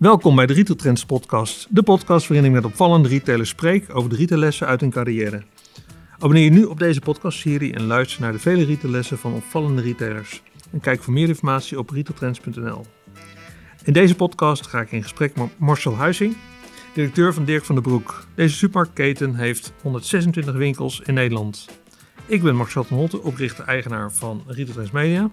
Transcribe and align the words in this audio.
Welkom 0.00 0.36
bij 0.36 0.46
de 0.46 0.52
Retail 0.52 0.78
Trends 0.78 1.04
podcast. 1.04 1.66
De 1.70 1.82
podcast 1.82 2.28
waarin 2.28 2.46
ik 2.46 2.52
met 2.52 2.64
opvallende 2.64 3.08
retailers 3.08 3.48
spreek 3.48 3.94
over 3.94 4.10
de 4.10 4.16
retaillessen 4.16 4.66
uit 4.66 4.80
hun 4.80 4.90
carrière. 4.90 5.42
Abonneer 6.14 6.44
je 6.44 6.50
nu 6.50 6.64
op 6.64 6.78
deze 6.78 7.00
podcastserie 7.00 7.74
en 7.74 7.86
luister 7.86 8.20
naar 8.20 8.32
de 8.32 8.38
vele 8.38 8.64
retaillessen 8.64 9.18
van 9.18 9.34
opvallende 9.34 9.82
retailers. 9.82 10.42
En 10.70 10.80
kijk 10.80 11.02
voor 11.02 11.12
meer 11.12 11.28
informatie 11.28 11.78
op 11.78 11.90
retailtrends.nl. 11.90 12.84
In 13.84 13.92
deze 13.92 14.14
podcast 14.14 14.66
ga 14.66 14.80
ik 14.80 14.92
in 14.92 15.02
gesprek 15.02 15.36
met 15.36 15.58
Marcel 15.58 15.96
Huizing, 15.96 16.36
directeur 16.94 17.34
van 17.34 17.44
Dirk 17.44 17.64
van 17.64 17.74
den 17.74 17.84
Broek. 17.84 18.26
Deze 18.34 18.54
supermarktketen 18.54 19.34
heeft 19.34 19.72
126 19.82 20.54
winkels 20.54 21.00
in 21.04 21.14
Nederland. 21.14 21.68
Ik 22.26 22.42
ben 22.42 22.56
Marcel 22.56 22.84
van 22.84 22.96
Holte, 22.96 23.22
oprichter-eigenaar 23.22 24.12
van 24.12 24.42
Retail 24.46 24.72
Trends 24.72 24.90
Media. 24.90 25.30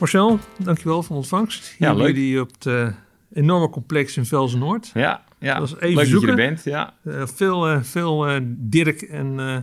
Marcel, 0.00 0.38
dankjewel 0.58 1.02
voor 1.02 1.14
de 1.16 1.20
ontvangst. 1.22 1.74
Ja, 1.78 1.92
leuk. 1.94 2.06
Jullie 2.06 2.40
op 2.40 2.50
het 2.52 2.66
eh, 2.66 2.88
enorme 3.32 3.68
complex 3.70 4.16
in 4.16 4.24
Velzen 4.26 4.58
Noord. 4.58 4.90
Ja, 4.94 5.24
ja. 5.38 5.58
Dat 5.58 5.76
even 5.80 5.94
leuk 5.96 6.06
zoeken. 6.06 6.28
dat 6.28 6.36
je 6.38 6.42
er 6.42 6.48
bent. 6.48 6.64
Ja, 6.64 6.94
Eh, 7.04 7.26
veel 7.26 7.68
eh, 7.68 7.82
veel 7.82 8.40
Dirk 8.56 9.02
en 9.02 9.40
eh 9.40 9.56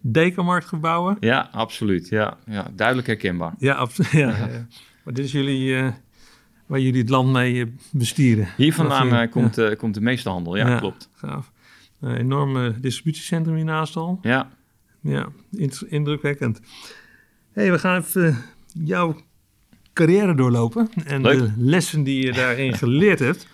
Dekenmarktgebouwen. 0.00 1.16
ja 1.20 1.48
absoluut. 1.52 2.08
Ja, 2.08 2.36
ja, 2.46 2.70
duidelijk 2.74 3.06
herkenbaar. 3.06 3.54
Ja, 3.58 3.74
absoluut. 3.74 4.10
Ja, 4.24 4.28
ja. 4.36 4.48
Maar 5.04 5.14
dit 5.16 5.24
is 5.24 5.32
jullie, 5.32 5.74
waar 6.66 6.80
jullie 6.80 7.00
het 7.00 7.10
land 7.10 7.32
mee 7.32 7.74
bestieren. 7.92 8.48
Hier 8.56 8.74
vandaan 8.74 9.28
komt, 9.28 9.76
komt 9.76 9.94
de 9.94 10.00
meeste 10.00 10.28
handel. 10.28 10.56
Ja, 10.56 10.68
Ja. 10.68 10.78
klopt. 10.78 11.08
Gaaf. 11.14 11.52
Een 12.00 12.16
enorme 12.16 12.80
distributiecentrum 12.80 13.54
hiernaast 13.56 13.96
al. 13.96 14.18
Ja, 14.22 14.50
Ja, 15.00 15.28
indrukwekkend. 15.88 16.60
hey, 17.52 17.70
we 17.72 17.78
gaan 17.78 17.96
even 18.00 18.36
jouw 18.84 19.16
carrière 19.98 20.34
doorlopen. 20.34 20.88
En 21.04 21.22
Leuk. 21.22 21.38
de 21.38 21.52
lessen 21.56 22.02
die 22.02 22.24
je 22.26 22.32
daarin 22.32 22.74
geleerd 22.84 23.18
hebt. 23.18 23.46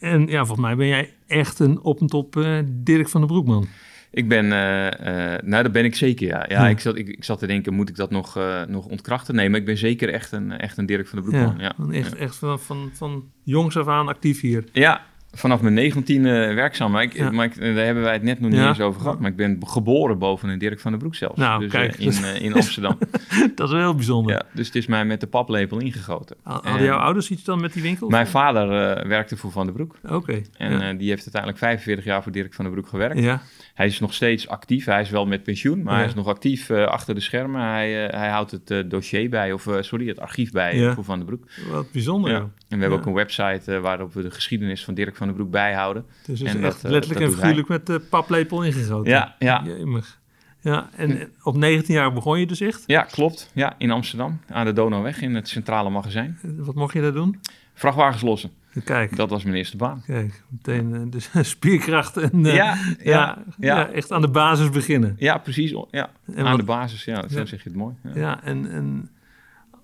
En 0.00 0.26
ja, 0.26 0.38
volgens 0.44 0.66
mij 0.66 0.76
ben 0.76 0.86
jij 0.86 1.12
echt 1.26 1.58
een 1.58 1.80
op 1.82 2.00
en 2.00 2.06
top 2.06 2.36
eh, 2.36 2.58
Dirk 2.66 3.08
van 3.08 3.20
den 3.20 3.30
Broekman. 3.30 3.66
ik 4.10 4.28
ben, 4.28 4.44
eh, 4.44 5.42
nou 5.44 5.62
dat 5.62 5.72
ben 5.72 5.84
ik 5.84 5.94
zeker, 5.94 6.26
ja. 6.26 6.44
Ja. 6.48 6.68
Ik, 6.68 6.80
zat, 6.80 6.96
ik, 6.96 7.08
ik 7.08 7.24
zat 7.24 7.38
te 7.38 7.46
denken, 7.46 7.74
moet 7.74 7.88
ik 7.88 7.96
dat 7.96 8.10
nog, 8.10 8.38
nog 8.68 8.86
ontkrachten? 8.86 9.34
Nee, 9.34 9.50
maar 9.50 9.60
ik 9.60 9.66
ben 9.66 9.78
zeker 9.78 10.12
echt 10.12 10.32
een, 10.32 10.52
echt 10.52 10.76
een 10.78 10.86
Dirk 10.86 11.08
van 11.08 11.18
de 11.22 11.30
Broekman. 11.30 11.58
Ja, 11.58 11.74
Echt, 11.92 12.14
echt 12.14 12.36
van, 12.36 12.60
van, 12.60 12.90
van 12.92 13.24
jongs 13.42 13.76
af 13.76 13.86
aan 13.88 14.08
actief 14.08 14.40
hier. 14.40 14.64
ja. 14.72 15.00
Vanaf 15.38 15.60
mijn 15.60 15.74
19e 15.92 16.54
werkzaam. 16.54 16.90
Maar, 16.90 17.02
ik, 17.02 17.12
Ja. 17.16 17.30
maar 17.30 17.44
ik- 17.44 17.60
daar 17.60 17.84
hebben 17.84 18.02
wij 18.02 18.12
het 18.12 18.22
net 18.22 18.40
nog 18.40 18.50
niet 18.50 18.58
Ja. 18.60 18.68
eens 18.68 18.80
over 18.80 19.00
gehad. 19.00 19.20
Maar 19.20 19.30
ik 19.30 19.36
ben 19.36 19.58
geboren 19.66 20.18
boven 20.18 20.48
een 20.48 20.58
Dirk 20.58 20.80
van 20.80 20.90
den 20.90 21.00
Broek 21.00 21.14
zelfs. 21.14 21.36
Nou, 21.38 21.60
dus, 21.60 21.70
kijk. 21.70 21.94
eh, 21.94 22.06
in, 22.06 22.24
eh, 22.24 22.40
in 22.42 22.54
Amsterdam. 22.54 22.98
Dat 23.54 23.66
is 23.66 23.72
wel 23.72 23.80
heel 23.82 23.94
bijzonder. 23.94 24.32
ja, 24.32 24.42
dus 24.52 24.66
het 24.66 24.76
is 24.76 24.86
mij 24.86 25.04
met 25.04 25.20
de 25.20 25.26
paplepel 25.26 25.78
ingegoten. 25.80 26.36
Hadden 26.42 26.72
En 26.72 26.84
jouw 26.84 26.98
ouders 26.98 27.30
iets 27.30 27.44
dan 27.44 27.60
met 27.60 27.72
die 27.72 27.82
winkel? 27.82 28.08
Mijn 28.08 28.26
vader 28.26 28.96
eh, 28.96 29.06
werkte 29.08 29.36
voor 29.36 29.50
Van 29.52 29.64
den 29.66 29.74
Broek. 29.74 29.96
Oké. 30.08 30.42
En 30.58 30.96
die 30.96 31.08
heeft 31.08 31.22
uiteindelijk 31.22 31.58
45 31.58 32.04
jaar 32.04 32.22
voor 32.22 32.32
Dirk 32.32 32.54
van 32.54 32.64
den 32.64 32.74
Broek 32.74 32.88
gewerkt. 32.88 33.18
ja. 33.18 33.42
Hij 33.76 33.86
is 33.86 34.00
nog 34.00 34.14
steeds 34.14 34.48
actief. 34.48 34.84
Hij 34.84 35.00
is 35.00 35.10
wel 35.10 35.26
met 35.26 35.42
pensioen, 35.42 35.82
maar 35.82 35.92
Ja. 35.92 35.98
hij 35.98 36.08
is 36.08 36.14
nog 36.14 36.26
actief 36.26 36.70
eh, 36.70 36.84
achter 36.86 37.14
de 37.14 37.20
schermen. 37.20 37.60
Hij, 37.60 38.06
eh, 38.08 38.18
hij 38.18 38.28
houdt 38.28 38.50
het 38.50 38.70
eh, 38.70 38.78
dossier 38.88 39.30
bij, 39.30 39.52
of 39.52 39.68
sorry, 39.80 40.08
het 40.08 40.20
archief 40.20 40.50
bij 40.50 40.76
Ja. 40.78 40.94
voor 40.94 41.04
Van 41.04 41.16
den 41.18 41.26
Broek. 41.26 41.44
wat 41.70 41.92
bijzonder. 41.92 42.30
Ja. 42.30 42.36
En 42.38 42.50
we 42.68 42.76
hebben 42.78 42.98
ook 42.98 43.06
een 43.06 43.12
website 43.12 43.80
waarop 43.80 44.14
we 44.14 44.22
de 44.22 44.30
geschiedenis 44.30 44.84
van 44.84 44.94
Dirk 44.94 45.16
van 45.16 45.26
den 45.26 45.36
Broek 45.36 45.50
bijhouden. 45.50 46.04
Dus 46.26 46.40
is 46.40 46.54
En 46.54 46.64
echt 46.64 46.82
dat, 46.82 46.90
letterlijk 46.90 47.20
dat 47.24 47.32
en 47.32 47.38
figuurlijk 47.38 47.68
met 47.68 47.86
de 47.86 48.00
paplepel 48.00 48.62
ingegoten. 48.62 49.12
Ja, 49.12 49.36
ja. 49.38 49.62
Jemig. 49.64 50.20
Ja, 50.60 50.88
en 50.96 51.20
en 51.20 51.30
op 51.42 51.56
19 51.56 51.94
jaar 51.94 52.12
begon 52.12 52.40
je 52.40 52.46
dus 52.46 52.60
echt. 52.60 52.82
Ja, 52.86 53.02
klopt. 53.02 53.50
Ja, 53.54 53.74
in 53.78 53.90
Amsterdam, 53.90 54.40
aan 54.48 54.64
de 54.64 54.72
Donauweg, 54.72 55.20
in 55.20 55.34
het 55.34 55.48
centrale 55.48 55.90
magazijn. 55.90 56.38
Wat 56.42 56.74
mocht 56.74 56.92
je 56.94 57.00
daar 57.00 57.12
doen? 57.12 57.40
Vrachtwagens 57.74 58.22
lossen, 58.22 58.50
Kijk, 58.84 59.16
dat 59.16 59.30
was 59.30 59.44
mijn 59.44 59.56
eerste 59.56 59.76
baan. 59.76 60.02
kijk 60.06 60.42
meteen 60.48 60.94
eh, 60.94 61.00
dus 61.10 61.30
spierkracht 61.50 62.16
en 62.16 62.46
eh, 62.46 62.54
Ja, 62.54 62.76
ja, 63.02 63.44
ja, 63.58 63.90
echt 63.90 64.12
aan 64.12 64.20
de 64.20 64.28
basis 64.30 64.70
beginnen. 64.70 65.14
Ja, 65.18 65.38
precies. 65.38 65.70
Ja, 65.90 66.10
En 66.26 66.38
aan 66.44 66.50
wat- 66.50 66.58
de 66.60 66.64
basis, 66.64 67.04
ja, 67.04 67.28
zo 67.28 67.44
zeg 67.46 67.62
je 67.62 67.68
het 67.68 67.78
mooi. 67.78 67.94
Ja. 68.14 68.42
En, 68.44 68.70
en 68.70 69.10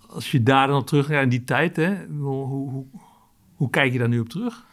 als 0.08 0.30
je 0.30 0.42
daar 0.42 0.66
dan 0.66 0.76
op 0.76 0.86
terug 0.86 1.08
ja, 1.08 1.20
in 1.20 1.28
die 1.28 1.44
tijd, 1.44 1.76
hè, 1.76 1.94
hoe, 2.06 2.46
hoe, 2.46 2.84
hoe, 3.54 3.70
kijk 3.70 3.92
je 3.92 3.98
daar 3.98 4.08
nu 4.08 4.18
op 4.20 4.28
terug? 4.28 4.64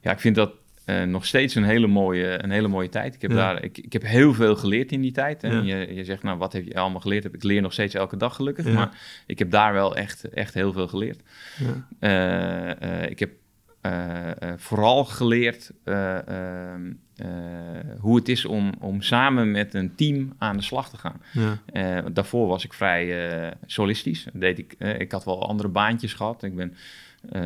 Ja, 0.00 0.10
ik 0.12 0.20
vind 0.20 0.34
dat 0.36 0.50
eh, 0.84 1.02
nog 1.02 1.26
steeds 1.26 1.54
een 1.54 1.64
hele 1.64 1.86
mooie, 1.86 2.42
een 2.42 2.50
hele 2.50 2.68
mooie 2.68 2.88
tijd. 2.88 3.14
Ik 3.14 3.22
heb, 3.22 3.30
Ja. 3.30 3.36
daar, 3.36 3.62
ik, 3.64 3.78
ik 3.78 3.92
heb 3.92 4.02
heel 4.02 4.34
veel 4.34 4.56
geleerd 4.56 4.92
in 4.92 5.00
die 5.00 5.12
tijd. 5.12 5.42
En 5.42 5.64
Ja. 5.64 5.76
je, 5.76 5.94
je 5.94 6.04
zegt, 6.04 6.22
nou, 6.22 6.38
wat 6.38 6.52
heb 6.52 6.64
je 6.64 6.74
allemaal 6.74 7.00
geleerd? 7.00 7.24
Ik 7.24 7.42
leer 7.42 7.62
nog 7.62 7.72
steeds 7.72 7.94
elke 7.94 8.16
dag 8.16 8.34
gelukkig. 8.34 8.66
Ja. 8.66 8.72
Maar 8.72 8.98
ik 9.26 9.38
heb 9.38 9.50
daar 9.50 9.72
wel 9.72 9.96
echt, 9.96 10.24
echt 10.28 10.54
heel 10.54 10.72
veel 10.72 10.88
geleerd. 10.88 11.20
Ja. 12.00 13.06
Ik 13.06 13.18
heb 13.18 13.30
vooral 14.56 15.04
geleerd 15.04 15.70
eh, 15.84 16.28
ehm, 16.28 16.92
eh, 17.16 17.26
hoe 18.00 18.16
het 18.16 18.28
is 18.28 18.44
om, 18.44 18.72
om 18.80 19.02
samen 19.02 19.50
met 19.50 19.74
een 19.74 19.94
team 19.94 20.32
aan 20.38 20.56
de 20.56 20.62
slag 20.62 20.90
te 20.90 20.96
gaan. 20.96 21.20
Ja. 21.32 21.58
Eh, 21.72 22.04
daarvoor 22.12 22.46
was 22.46 22.64
ik 22.64 22.72
vrij 22.72 23.28
eh, 23.40 23.50
solistisch. 23.66 24.26
Deed 24.32 24.58
ik, 24.58 24.74
eh, 24.78 24.98
ik 25.00 25.12
had 25.12 25.24
wel 25.24 25.48
andere 25.48 25.68
baantjes 25.68 26.14
gehad. 26.14 26.42
Ik 26.42 26.54
ben, 26.56 26.74
eh, 27.32 27.40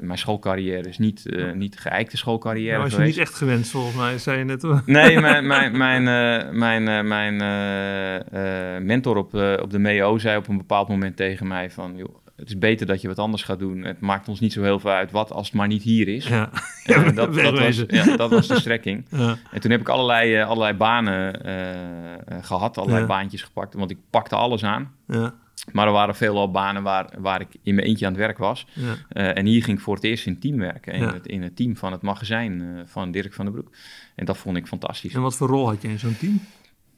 mijn 0.00 0.18
schoolcarrière 0.18 0.88
is 0.88 0.98
niet, 0.98 1.26
eh 1.26 1.52
niet 1.52 1.72
de 1.72 1.78
geëikte 1.78 2.16
schoolcarrière 2.16 2.72
Dat 2.72 2.82
was 2.82 2.90
je 2.90 2.96
geweest. 2.96 3.16
niet 3.18 3.26
echt 3.26 3.34
gewenst, 3.36 3.70
volgens 3.70 3.94
mij, 3.96 4.18
zei 4.18 4.38
je 4.38 4.44
net. 4.44 4.62
hoor. 4.62 4.82
Nee, 4.86 5.20
mijn, 5.20 5.46
mijn, 5.56 5.76
mijn, 5.76 6.08
eh, 6.08 6.50
mijn, 6.52 6.88
eh, 6.88 7.02
mijn 7.02 7.40
eh, 7.40 8.76
eh, 8.76 8.82
mentor 8.82 9.16
op, 9.16 9.34
eh, 9.34 9.54
op 9.62 9.70
de 9.70 9.78
MEO 9.78 10.18
zei 10.18 10.36
op 10.36 10.48
een 10.48 10.56
bepaald 10.56 10.88
moment 10.88 11.16
tegen 11.16 11.46
mij 11.46 11.70
van... 11.70 11.96
Joh, 11.96 12.14
het 12.38 12.48
is 12.48 12.58
beter 12.58 12.86
dat 12.86 13.00
je 13.00 13.08
wat 13.08 13.18
anders 13.18 13.42
gaat 13.42 13.58
doen. 13.58 13.84
Het 13.84 14.00
maakt 14.00 14.28
ons 14.28 14.40
niet 14.40 14.52
zo 14.52 14.62
heel 14.62 14.78
veel 14.80 14.90
uit 14.90 15.10
wat 15.10 15.32
als 15.32 15.46
het 15.46 15.56
maar 15.56 15.66
niet 15.66 15.82
hier 15.82 16.08
is. 16.08 16.28
Ja. 16.28 16.50
Eh, 16.84 17.04
dat, 17.14 17.34
dat, 17.34 17.58
was, 17.58 17.84
ja, 17.88 18.16
dat 18.16 18.30
was 18.30 18.46
de 18.46 18.60
strekking. 18.60 19.04
Ja. 19.16 19.36
En 19.50 19.60
toen 19.60 19.70
heb 19.70 19.80
ik 19.80 19.88
allerlei, 19.88 20.34
eh, 20.34 20.46
allerlei 20.48 20.74
banen 20.76 21.44
eh, 21.44 22.14
eh, 22.14 22.18
gehad, 22.44 22.78
allerlei 22.78 23.00
Ja. 23.00 23.06
baantjes 23.06 23.42
gepakt. 23.42 23.74
Want 23.74 23.90
ik 23.90 23.98
pakte 24.10 24.36
alles 24.36 24.64
aan. 24.64 24.92
Ja. 25.06 25.34
Maar 25.72 25.86
er 25.86 25.92
waren 25.92 26.16
veelal 26.16 26.50
banen 26.50 26.82
waar, 26.82 27.10
waar 27.18 27.40
ik 27.40 27.48
in 27.62 27.74
mijn 27.74 27.86
eentje 27.86 28.06
aan 28.06 28.12
het 28.12 28.20
werk 28.20 28.38
was. 28.38 28.66
Ja. 28.72 28.94
Eh, 29.08 29.36
en 29.36 29.46
hier 29.46 29.64
ging 29.64 29.76
ik 29.76 29.82
voor 29.82 29.94
het 29.94 30.04
eerst 30.04 30.26
in 30.26 30.38
team 30.38 30.58
werken. 30.58 30.92
In, 30.92 31.02
het, 31.02 31.26
in 31.26 31.42
het 31.42 31.56
team 31.56 31.76
van 31.76 31.92
het 31.92 32.02
magazijn 32.02 32.82
van 32.86 33.10
Dirk 33.10 33.32
van 33.32 33.44
den 33.44 33.54
Broek. 33.54 33.70
En 34.14 34.24
dat 34.24 34.36
vond 34.38 34.56
ik 34.56 34.66
fantastisch. 34.66 35.14
En 35.14 35.20
wat 35.20 35.36
voor 35.36 35.48
rol 35.48 35.66
had 35.68 35.82
je 35.82 35.88
in 35.88 35.98
zo'n 35.98 36.16
team? 36.18 36.40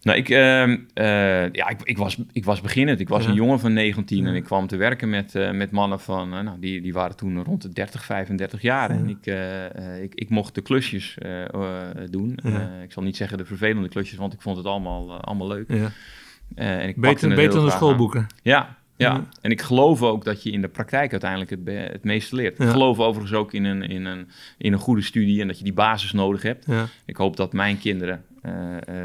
Nou, 0.03 0.19
ik, 0.19 0.29
ehm, 0.29 0.77
eh, 0.95 1.05
ja, 1.53 1.69
ik, 1.69 1.81
ik, 1.83 1.97
was, 1.99 2.19
ik 2.33 2.45
was 2.45 2.61
beginnend. 2.61 3.01
Ik 3.01 3.09
was 3.09 3.23
Ja. 3.25 3.29
een 3.29 3.35
jongen 3.35 3.61
van 3.61 3.73
19 3.73 4.27
en 4.27 4.35
ik 4.35 4.45
kwam 4.45 4.67
te 4.67 4.77
werken 4.77 5.11
met, 5.11 5.35
eh, 5.35 5.51
met 5.51 5.71
mannen 5.71 6.01
van, 6.01 6.35
eh, 6.35 6.41
nou, 6.41 6.61
die, 6.61 6.81
die 6.81 6.93
waren 6.93 7.17
toen 7.17 7.45
rond 7.45 7.63
de 7.63 7.69
30, 7.69 8.05
35 8.05 8.63
jaar. 8.63 8.91
En 8.91 9.09
ik, 9.09 9.27
ik, 10.03 10.15
ik 10.15 10.29
mocht 10.29 10.55
de 10.55 10.61
klusjes 10.63 11.17
doen. 12.11 12.39
Ik 12.83 12.93
zal 12.93 13.03
niet 13.03 13.17
zeggen 13.17 13.39
de 13.39 13.45
vervelende 13.45 13.89
klusjes, 13.89 14.19
want 14.19 14.33
ik 14.33 14.41
vond 14.41 14.57
het 14.57 14.67
allemaal, 14.67 15.21
allemaal 15.21 15.49
leuk. 15.49 15.73
Ja. 15.73 15.91
En 16.55 16.89
ik 16.89 16.97
Beter, 17.01 17.29
beter 17.29 17.51
dan 17.55 17.65
de 17.65 17.71
aan. 17.71 17.77
schoolboeken. 17.77 18.27
Ja, 18.43 18.77
ja. 18.97 19.27
En 19.41 19.51
ik 19.51 19.61
geloof 19.63 20.03
ook 20.03 20.25
dat 20.25 20.43
je 20.43 20.51
in 20.51 20.61
de 20.61 20.69
praktijk 20.69 21.11
uiteindelijk 21.11 21.51
het, 21.51 21.61
het 21.93 22.05
meeste 22.05 22.35
leert. 22.37 22.59
Ja. 22.59 22.65
Ik 22.65 22.71
geloof 22.71 22.99
overigens 22.99 23.39
ook 23.39 23.53
in 23.53 23.65
een, 23.65 23.83
in, 23.83 24.05
een, 24.05 24.29
in 24.59 24.73
een 24.73 24.79
goede 24.79 25.03
studie 25.03 25.41
en 25.41 25.47
dat 25.47 25.59
je 25.59 25.65
die 25.65 25.73
basis 25.73 26.13
nodig 26.13 26.43
hebt. 26.43 26.65
Ja. 26.67 26.87
Ik 27.07 27.17
hoop 27.17 27.37
dat 27.37 27.53
mijn 27.53 27.79
kinderen 27.79 28.25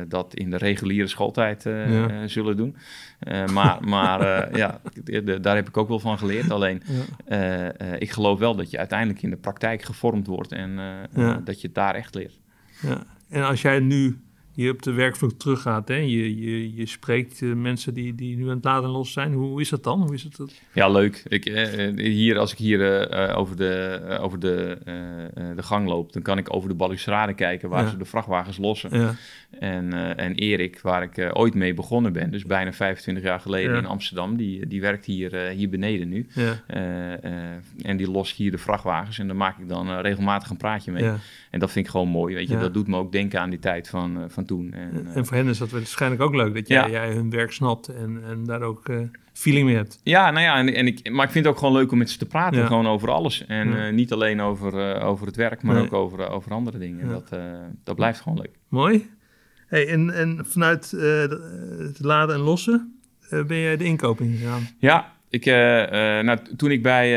dat 0.08 0.36
in 0.36 0.50
de 0.50 0.58
reguliere 0.58 1.08
schooltijd 1.08 1.66
eh, 1.66 1.94
Ja. 1.94 2.10
eh, 2.10 2.18
zullen 2.28 2.58
doen. 2.58 2.76
Eh, 3.20 3.48
maar 3.48 3.78
maar 3.88 4.22
eh, 4.22 4.56
ja, 4.62 4.80
de- 5.04 5.24
de- 5.24 5.40
daar 5.40 5.56
heb 5.56 5.68
ik 5.68 5.78
ook 5.78 5.88
wel 5.88 6.00
van 6.00 6.18
geleerd. 6.18 6.52
Alleen, 6.52 6.82
Ja. 6.86 7.02
eh, 7.26 7.94
eh, 7.94 8.02
ik 8.02 8.12
geloof 8.12 8.40
wel 8.40 8.56
dat 8.56 8.72
je 8.72 8.78
uiteindelijk 8.78 9.22
in 9.22 9.30
de 9.30 9.36
praktijk 9.38 9.82
gevormd 9.82 10.28
wordt 10.28 10.52
en 10.52 10.70
eh, 10.70 10.86
Ja. 11.14 11.36
eh, 11.36 11.38
dat 11.44 11.62
je 11.62 11.68
het 11.68 11.76
daar 11.76 11.96
echt 11.96 12.16
leert. 12.16 12.40
Ja. 12.82 13.04
En 13.30 13.44
als 13.44 13.62
jij 13.62 13.80
nu 13.80 14.20
hier 14.56 14.72
op 14.72 14.82
de 14.82 14.92
werkvloer 14.92 15.38
teruggaat, 15.38 15.88
hè, 15.88 15.96
je, 15.96 16.40
je, 16.40 16.76
je 16.76 16.86
spreekt 16.86 17.42
eh, 17.42 17.54
mensen 17.54 17.94
die, 17.94 18.16
die 18.16 18.36
nu 18.38 18.44
aan 18.50 18.56
het 18.56 18.64
laden 18.64 18.84
en 18.84 18.90
los 18.90 19.12
zijn, 19.14 19.34
hoe, 19.34 19.62
is 19.62 19.70
dat 19.70 19.84
dan? 19.84 20.02
Hoe 20.02 20.14
is 20.14 20.24
het? 20.24 20.36
dat- 20.38 20.54
Ja, 20.74 20.90
leuk. 20.90 21.24
Ik, 21.28 21.46
eh, 21.46 21.88
eh, 21.88 21.96
hier, 21.98 22.38
als 22.38 22.52
ik 22.52 22.58
hier 22.58 23.10
over, 23.36 23.56
de, 23.56 24.00
over 24.22 24.40
de, 24.40 24.78
de 25.56 25.64
gang 25.64 25.88
loop, 25.88 26.14
dan 26.14 26.22
kan 26.22 26.38
ik 26.38 26.54
over 26.54 26.70
de 26.70 26.76
balustrade 26.76 27.34
kijken 27.34 27.70
waar 27.70 27.84
Ja. 27.84 27.90
ze 27.90 27.98
de 27.98 28.06
vrachtwagens 28.06 28.58
lossen. 28.58 29.00
Ja. 29.00 29.16
En, 29.60 30.18
en 30.18 30.36
Erik, 30.36 30.80
waar 30.82 31.04
ik 31.04 31.30
ooit 31.34 31.54
mee 31.54 31.74
begonnen 31.74 32.14
ben, 32.14 32.32
dus 32.32 32.44
bijna 32.46 32.74
25 32.74 33.24
jaar 33.24 33.40
geleden 33.40 33.72
Ja. 33.72 33.78
in 33.78 33.86
Amsterdam, 33.86 34.36
die, 34.38 34.68
die 34.68 34.82
werkt 34.82 35.06
hier, 35.06 35.36
hier 35.36 35.70
beneden 35.70 36.10
nu. 36.10 36.28
En 37.84 37.98
die 37.98 38.12
lost 38.12 38.36
hier 38.36 38.52
de 38.52 38.58
vrachtwagens 38.58 39.20
en 39.20 39.28
daar 39.28 39.36
maak 39.36 39.58
ik 39.60 39.70
dan 39.70 40.00
regelmatig 40.00 40.50
een 40.50 40.58
praatje 40.58 40.92
mee. 40.92 41.12
En 41.56 41.62
dat 41.62 41.72
vind 41.72 41.86
ik 41.86 41.92
gewoon 41.92 42.08
mooi, 42.08 42.36
weet 42.36 42.48
je. 42.48 42.54
Ja. 42.54 42.60
Dat 42.60 42.74
doet 42.74 42.88
me 42.88 42.98
ook 42.98 43.12
denken 43.12 43.40
aan 43.40 43.50
die 43.50 43.60
tijd 43.60 43.90
van, 43.90 44.18
eh, 44.18 44.24
van 44.28 44.46
toen. 44.46 44.74
En, 44.74 45.08
eh, 45.08 45.16
En 45.16 45.26
voor 45.26 45.38
hen 45.38 45.48
is 45.48 45.58
dat 45.58 45.70
waarschijnlijk 45.70 46.22
ook 46.22 46.36
leuk, 46.36 46.54
dat 46.54 46.68
jij, 46.68 46.78
Ja. 46.78 46.90
jij 46.90 47.14
hun 47.14 47.30
werk 47.30 47.52
snapt 47.52 47.88
en, 47.88 48.24
en 48.28 48.46
daar 48.46 48.62
ook 48.62 48.90
eh, 48.90 48.98
feeling 49.34 49.66
mee 49.66 49.76
hebt. 49.76 50.00
ja, 50.04 50.32
nou 50.32 50.44
ja, 50.44 50.58
en, 50.58 50.74
en 50.74 50.88
ik, 50.88 51.12
maar 51.12 51.26
ik 51.26 51.32
vind 51.32 51.46
het 51.46 51.54
ook 51.54 51.60
gewoon 51.60 51.74
leuk 51.74 51.92
om 51.92 51.98
met 51.98 52.10
ze 52.10 52.18
te 52.18 52.26
praten, 52.26 52.60
Ja. 52.60 52.66
gewoon 52.66 52.88
over 52.88 53.10
alles. 53.12 53.46
En 53.46 53.70
Ja. 53.70 53.90
niet 53.90 54.12
alleen 54.14 54.42
over, 54.42 55.02
over 55.02 55.26
het 55.28 55.36
werk, 55.36 55.62
maar 55.64 55.76
Nee. 55.76 55.84
ook 55.84 55.94
over, 55.94 56.30
over 56.30 56.52
andere 56.52 56.78
dingen. 56.78 57.06
Ja. 57.08 57.12
Dat, 57.12 57.40
dat 57.84 57.96
blijft 57.96 58.20
gewoon 58.22 58.38
leuk. 58.38 58.56
Mooi. 58.70 59.10
Hey, 59.68 59.88
en, 59.88 60.10
en 60.14 60.40
vanuit 60.46 60.92
het 61.78 62.00
laden 62.00 62.36
en 62.36 62.42
lossen, 62.42 63.00
ben 63.30 63.58
jij 63.60 63.78
de 63.78 63.84
inkoop 63.84 64.22
ingegaan? 64.22 64.68
Ja, 64.78 65.14
ik, 65.30 65.46
nou, 66.26 66.38
toen 66.58 66.72
ik 66.72 66.84
bij, 66.84 67.10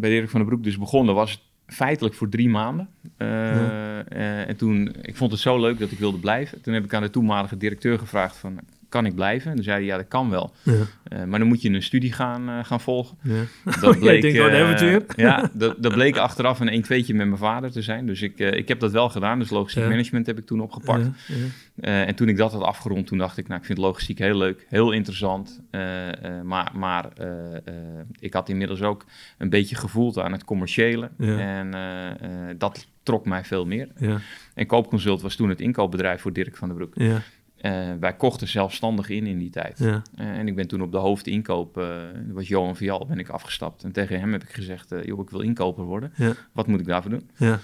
bij 0.00 0.10
Dirk 0.10 0.30
van 0.30 0.40
den 0.40 0.48
Broek 0.48 0.62
dus 0.64 0.78
begon, 0.78 1.14
was 1.14 1.30
het 1.30 1.40
feitelijk 1.72 2.14
voor 2.14 2.28
drie 2.28 2.48
maanden. 2.48 2.88
Eh, 3.16 3.28
Ja. 3.28 4.04
eh, 4.04 4.48
en 4.48 4.56
toen, 4.56 4.94
ik 5.02 5.16
vond 5.16 5.30
het 5.32 5.40
zo 5.40 5.60
leuk 5.60 5.78
dat 5.78 5.90
ik 5.90 5.98
wilde 5.98 6.18
blijven. 6.18 6.60
Toen 6.60 6.74
heb 6.74 6.84
ik 6.84 6.94
aan 6.94 7.02
de 7.02 7.10
toenmalige 7.10 7.56
directeur 7.56 7.98
gevraagd 7.98 8.36
van, 8.36 8.58
kan 8.92 9.06
ik 9.06 9.14
blijven? 9.14 9.48
En 9.50 9.54
toen 9.54 9.64
zei 9.64 9.76
hij, 9.76 9.86
ja, 9.86 9.96
dat 9.96 10.08
kan 10.08 10.30
wel. 10.30 10.52
Ja. 10.62 10.72
Eh, 11.04 11.24
maar 11.24 11.38
dan 11.38 11.48
moet 11.48 11.62
je 11.62 11.70
een 11.70 11.82
studie 11.82 12.12
gaan, 12.12 12.48
eh, 12.48 12.64
gaan 12.64 12.80
volgen. 12.80 13.16
ja. 13.22 13.42
Dat 13.80 13.98
bleek, 14.00 14.24
oh, 14.24 14.80
eh, 14.82 14.96
ja, 15.16 15.50
dat, 15.52 15.82
dat 15.82 15.92
bleek 15.92 16.16
achteraf 16.16 16.60
een 16.60 16.68
1 16.68 16.82
2 16.82 17.04
met 17.06 17.26
mijn 17.26 17.36
vader 17.38 17.70
te 17.70 17.82
zijn. 17.82 18.06
Dus 18.06 18.22
ik, 18.22 18.38
ik 18.38 18.68
heb 18.68 18.80
dat 18.80 18.92
wel 18.92 19.08
gedaan. 19.08 19.38
Dus 19.38 19.50
logistiek 19.50 19.82
Ja. 19.82 19.88
management 19.88 20.26
heb 20.26 20.38
ik 20.38 20.46
toen 20.46 20.60
opgepakt. 20.60 21.06
En 21.80 22.14
toen 22.14 22.28
ik 22.28 22.36
dat 22.36 22.52
had 22.52 22.62
afgerond, 22.62 23.06
toen 23.06 23.18
dacht 23.18 23.36
ik, 23.38 23.48
nou, 23.48 23.60
ik 23.60 23.66
vind 23.66 23.78
logistiek 23.78 24.18
heel 24.18 24.36
leuk, 24.36 24.66
heel 24.68 24.92
interessant. 24.92 25.60
Maar 26.44 26.70
maar 26.74 27.08
ik 28.18 28.34
had 28.34 28.48
inmiddels 28.48 28.82
ook 28.82 29.04
een 29.38 29.50
beetje 29.50 29.76
gevoeld 29.76 30.18
aan 30.18 30.32
het 30.32 30.44
commerciële. 30.44 31.10
En 31.18 31.74
dat 32.58 32.86
trok 33.02 33.26
mij 33.26 33.44
veel 33.44 33.66
meer. 33.66 33.88
Ja, 33.98 34.20
En 34.54 34.66
Koopconsult 34.66 35.22
was 35.22 35.34
toen 35.36 35.48
het 35.48 35.60
inkoopbedrijf 35.60 36.20
voor 36.20 36.32
Dirk 36.32 36.56
van 36.56 36.68
den 36.68 36.76
Broek. 36.76 36.94
Eh, 37.62 37.92
wij 38.00 38.16
kochten 38.16 38.48
zelfstandig 38.48 39.08
in 39.08 39.26
in 39.26 39.38
die 39.38 39.50
tijd. 39.50 39.78
ja. 39.78 40.02
Eh, 40.16 40.26
en 40.38 40.46
ik 40.48 40.54
ben 40.56 40.68
toen 40.68 40.82
op 40.82 40.92
de 40.92 40.98
hoofdinkoop, 40.98 41.74
dat 41.74 42.34
was 42.34 42.48
Johan 42.48 42.76
Vial, 42.76 43.06
ben 43.06 43.18
ik 43.18 43.28
afgestapt. 43.28 43.84
En 43.84 43.92
tegen 43.92 44.20
hem 44.20 44.32
heb 44.32 44.42
ik 44.42 44.52
gezegd, 44.52 44.94
joh, 45.04 45.20
ik 45.20 45.30
wil 45.30 45.40
inkoper 45.40 45.84
worden. 45.84 46.12
Ja. 46.16 46.32
Wat 46.52 46.66
moet 46.66 46.80
ik 46.80 46.86
daarvoor 46.86 47.10
doen? 47.10 47.30
ja, 47.36 47.58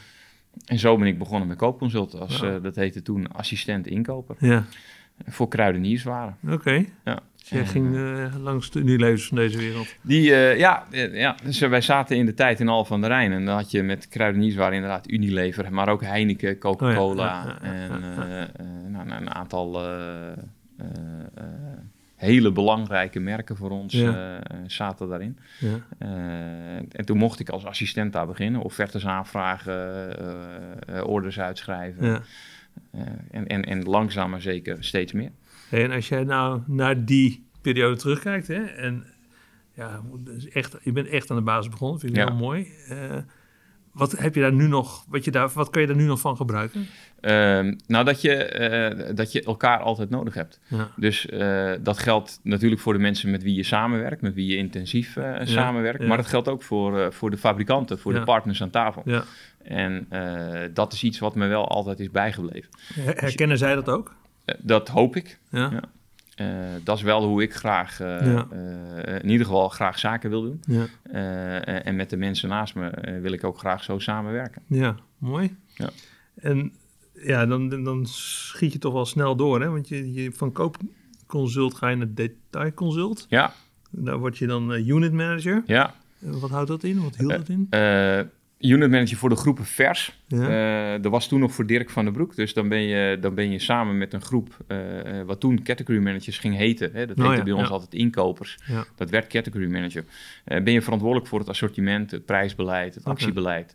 En 0.65 0.79
zo 0.79 0.97
ben 0.97 1.07
ik 1.07 1.19
begonnen 1.19 1.49
met 1.49 1.57
Koopconsult 1.57 2.15
als, 2.15 2.41
dat 2.41 2.77
heette 2.77 3.03
toen 3.03 3.33
assistent 3.33 3.87
inkoper. 3.87 4.37
ja. 4.39 4.65
Voor 5.27 5.49
kruidenierswaren. 5.49 6.37
Oké. 6.51 6.85
Ja. 7.05 7.21
Jij 7.51 7.67
ging 7.67 7.97
eh, 7.97 8.35
langs 8.43 8.71
de 8.71 8.79
unielevens 8.79 9.27
van 9.27 9.37
deze 9.37 9.59
wereld. 9.59 9.95
Die, 10.01 10.35
eh, 10.35 10.59
ja, 10.59 10.87
eh, 10.91 11.15
ja 11.15 11.37
dus 11.45 11.59
wij 11.59 11.81
zaten 11.81 12.17
in 12.17 12.27
de 12.27 12.35
tijd 12.35 12.61
in 12.61 12.69
Al 12.69 12.85
van 12.85 13.01
der 13.01 13.11
Rijn. 13.11 13.33
En 13.33 13.45
dan 13.45 13.57
had 13.57 13.71
je 13.71 13.83
met 13.83 14.09
kruidenierswaren 14.09 14.75
inderdaad 14.75 15.11
Unilever, 15.11 15.73
maar 15.73 15.89
ook 15.89 16.03
Heineken, 16.03 16.59
Coca-Cola. 16.59 17.43
Oh 17.43 17.51
ja, 17.51 17.61
en 17.63 17.91
nou, 18.91 19.07
nou, 19.07 19.21
een 19.21 19.35
aantal 19.35 19.83
hele 22.17 22.53
belangrijke 22.53 23.21
merken 23.21 23.57
voor 23.57 23.71
ons 23.71 23.93
Ja. 23.93 24.41
zaten 24.67 25.09
daarin. 25.09 25.39
Ja, 25.59 25.79
en 26.91 27.05
toen 27.05 27.19
mocht 27.19 27.41
ik 27.41 27.49
als 27.49 27.65
assistent 27.65 28.13
daar 28.13 28.27
beginnen. 28.27 28.61
Offertes 28.63 29.07
aanvragen, 29.07 30.17
orders 31.07 31.41
uitschrijven. 31.41 32.07
ja. 32.07 32.23
En, 33.31 33.47
en, 33.47 33.65
en 33.65 33.83
langzaam 33.83 34.31
maar 34.31 34.41
zeker 34.41 34.77
steeds 34.81 35.13
meer. 35.13 35.31
En 35.71 35.91
als 35.91 36.09
jij 36.09 36.25
nou 36.25 36.61
naar 36.67 37.05
die 37.05 37.47
periode 37.63 37.97
terugkijkt, 37.97 38.47
hè, 38.49 38.65
en 38.65 39.05
ja, 39.75 40.01
dus 40.19 40.49
echt, 40.49 40.77
je 40.83 40.93
bent 40.93 41.09
echt 41.09 41.31
aan 41.31 41.37
de 41.37 41.43
basis 41.43 41.71
begonnen, 41.71 42.01
vind 42.01 42.13
ik 42.13 42.19
Ja. 42.19 42.27
heel 42.27 42.37
mooi. 42.37 42.67
Eh, 42.89 43.17
wat 43.93 44.13
heb 44.19 44.35
je 44.35 44.41
daar 44.41 44.53
nu 44.53 44.67
nog, 44.69 45.05
wat, 45.09 45.25
je 45.25 45.31
daar, 45.31 45.51
wat 45.55 45.71
kan 45.71 45.81
je 45.81 45.87
daar 45.87 45.97
nu 45.97 46.05
nog 46.05 46.21
van 46.21 46.37
gebruiken? 46.37 46.87
Ehm, 47.21 47.75
nou, 47.87 48.05
dat 48.05 48.21
je, 48.21 48.35
eh, 48.35 49.15
dat 49.17 49.33
je 49.33 49.43
elkaar 49.43 49.79
altijd 49.79 50.11
nodig 50.11 50.35
hebt. 50.35 50.61
Ja, 50.69 50.91
Dus 50.97 51.27
eh, 51.27 51.73
dat 51.81 51.99
geldt 51.99 52.41
natuurlijk 52.43 52.81
voor 52.81 52.93
de 52.93 52.99
mensen 52.99 53.31
met 53.31 53.43
wie 53.43 53.55
je 53.55 53.63
samenwerkt, 53.63 54.23
met 54.23 54.35
wie 54.35 54.47
je 54.47 54.57
intensief 54.57 55.17
samenwerkt. 55.43 56.01
ja. 56.03 56.07
Maar 56.09 56.17
dat 56.17 56.27
geldt 56.27 56.49
ook 56.49 56.63
voor, 56.63 57.13
voor 57.13 57.31
de 57.31 57.39
fabrikanten, 57.39 57.99
voor 57.99 58.13
de 58.13 58.23
partners 58.23 58.63
aan 58.63 58.71
tafel. 58.71 59.03
ja. 59.05 59.25
En 59.65 60.09
dat 60.75 60.93
is 60.93 61.03
iets 61.03 61.19
wat 61.19 61.35
me 61.35 61.47
wel 61.47 61.69
altijd 61.69 62.01
is 62.01 62.11
bijgebleven. 62.11 62.69
Her- 62.95 63.17
Herkennen 63.21 63.59
zij 63.59 63.75
dat 63.75 63.89
ook? 63.89 64.15
Eh, 64.49 64.55
dat 64.59 64.89
hoop 64.89 65.17
ik. 65.17 65.39
Ja, 65.51 65.71
Ja. 65.73 65.83
Eh, 66.35 66.47
dat 66.85 66.97
is 66.97 67.03
wel 67.03 67.25
hoe 67.25 67.43
ik 67.43 67.55
graag, 67.55 68.01
eh, 68.01 68.33
Ja. 68.33 68.47
in 69.21 69.29
ieder 69.31 69.47
geval 69.47 69.69
graag 69.69 69.99
zaken 69.99 70.31
wil 70.31 70.43
doen. 70.43 70.61
ja, 70.67 70.87
en 71.65 71.97
met 71.97 72.11
de 72.11 72.17
mensen 72.17 72.49
naast 72.49 72.75
me 72.75 73.19
wil 73.23 73.33
ik 73.33 73.45
ook 73.45 73.59
graag 73.59 73.85
zo 73.85 73.99
samenwerken. 73.99 74.63
ja. 74.67 74.97
mooi. 75.19 75.57
Ja. 75.75 75.91
En 76.35 76.73
ja, 77.13 77.47
dan, 77.47 77.85
dan 77.85 78.07
schiet 78.07 78.73
je 78.73 78.79
toch 78.79 78.93
wel 78.93 79.05
snel 79.07 79.37
door, 79.37 79.61
hè? 79.61 79.69
Want 79.69 79.89
je, 79.89 80.13
je 80.13 80.33
van 80.33 80.53
koopconsult 80.53 81.75
ga 81.75 81.89
je 81.89 81.97
naar 81.97 82.15
detailconsult. 82.15 83.27
Ja, 83.29 83.53
Daar 83.91 84.19
word 84.19 84.39
je 84.39 84.47
dan 84.47 84.73
unit 84.73 85.13
manager. 85.13 85.63
ja. 85.67 85.95
Wat 86.19 86.51
houdt 86.51 86.69
dat 86.69 86.83
in? 86.85 87.03
Wat 87.03 87.17
hield 87.17 87.31
dat 87.31 87.49
in? 87.49 87.67
Unit 88.61 88.91
manager 88.91 89.17
voor 89.17 89.29
de 89.29 89.37
groepen 89.37 89.65
vers. 89.65 90.19
Ja. 90.27 90.95
Eh, 90.95 91.03
dat 91.03 91.13
was 91.13 91.29
toen 91.29 91.41
nog 91.41 91.53
voor 91.53 91.67
Dirk 91.67 91.91
van 91.91 92.05
den 92.05 92.13
Broek. 92.13 92.37
Dus 92.37 92.55
dan 92.55 92.69
ben 92.69 92.81
je, 92.81 93.19
dan 93.21 93.35
ben 93.35 93.51
je 93.51 93.59
samen 93.59 93.99
met 93.99 94.13
een 94.13 94.21
groep, 94.21 94.57
eh, 94.67 95.21
eh, 95.21 95.27
wat 95.27 95.41
toen 95.41 95.63
category 95.63 95.99
managers 95.99 96.39
ging 96.39 96.57
heten. 96.57 96.91
Hè? 96.93 97.07
Dat 97.07 97.19
Oh 97.19 97.23
heette 97.23 97.39
ja, 97.39 97.43
bij 97.43 97.53
ons 97.53 97.69
ja. 97.69 97.73
altijd 97.73 97.95
inkopers. 97.95 98.59
Dat 98.97 99.11
werd 99.11 99.27
category 99.27 99.71
manager. 99.71 100.05
Ben 100.45 100.73
je 100.73 100.83
verantwoordelijk 100.83 101.29
voor 101.29 101.39
het 101.39 101.49
assortiment, 101.49 102.11
het 102.11 102.25
prijsbeleid, 102.25 102.95
het 102.95 103.05
actiebeleid. 103.05 103.75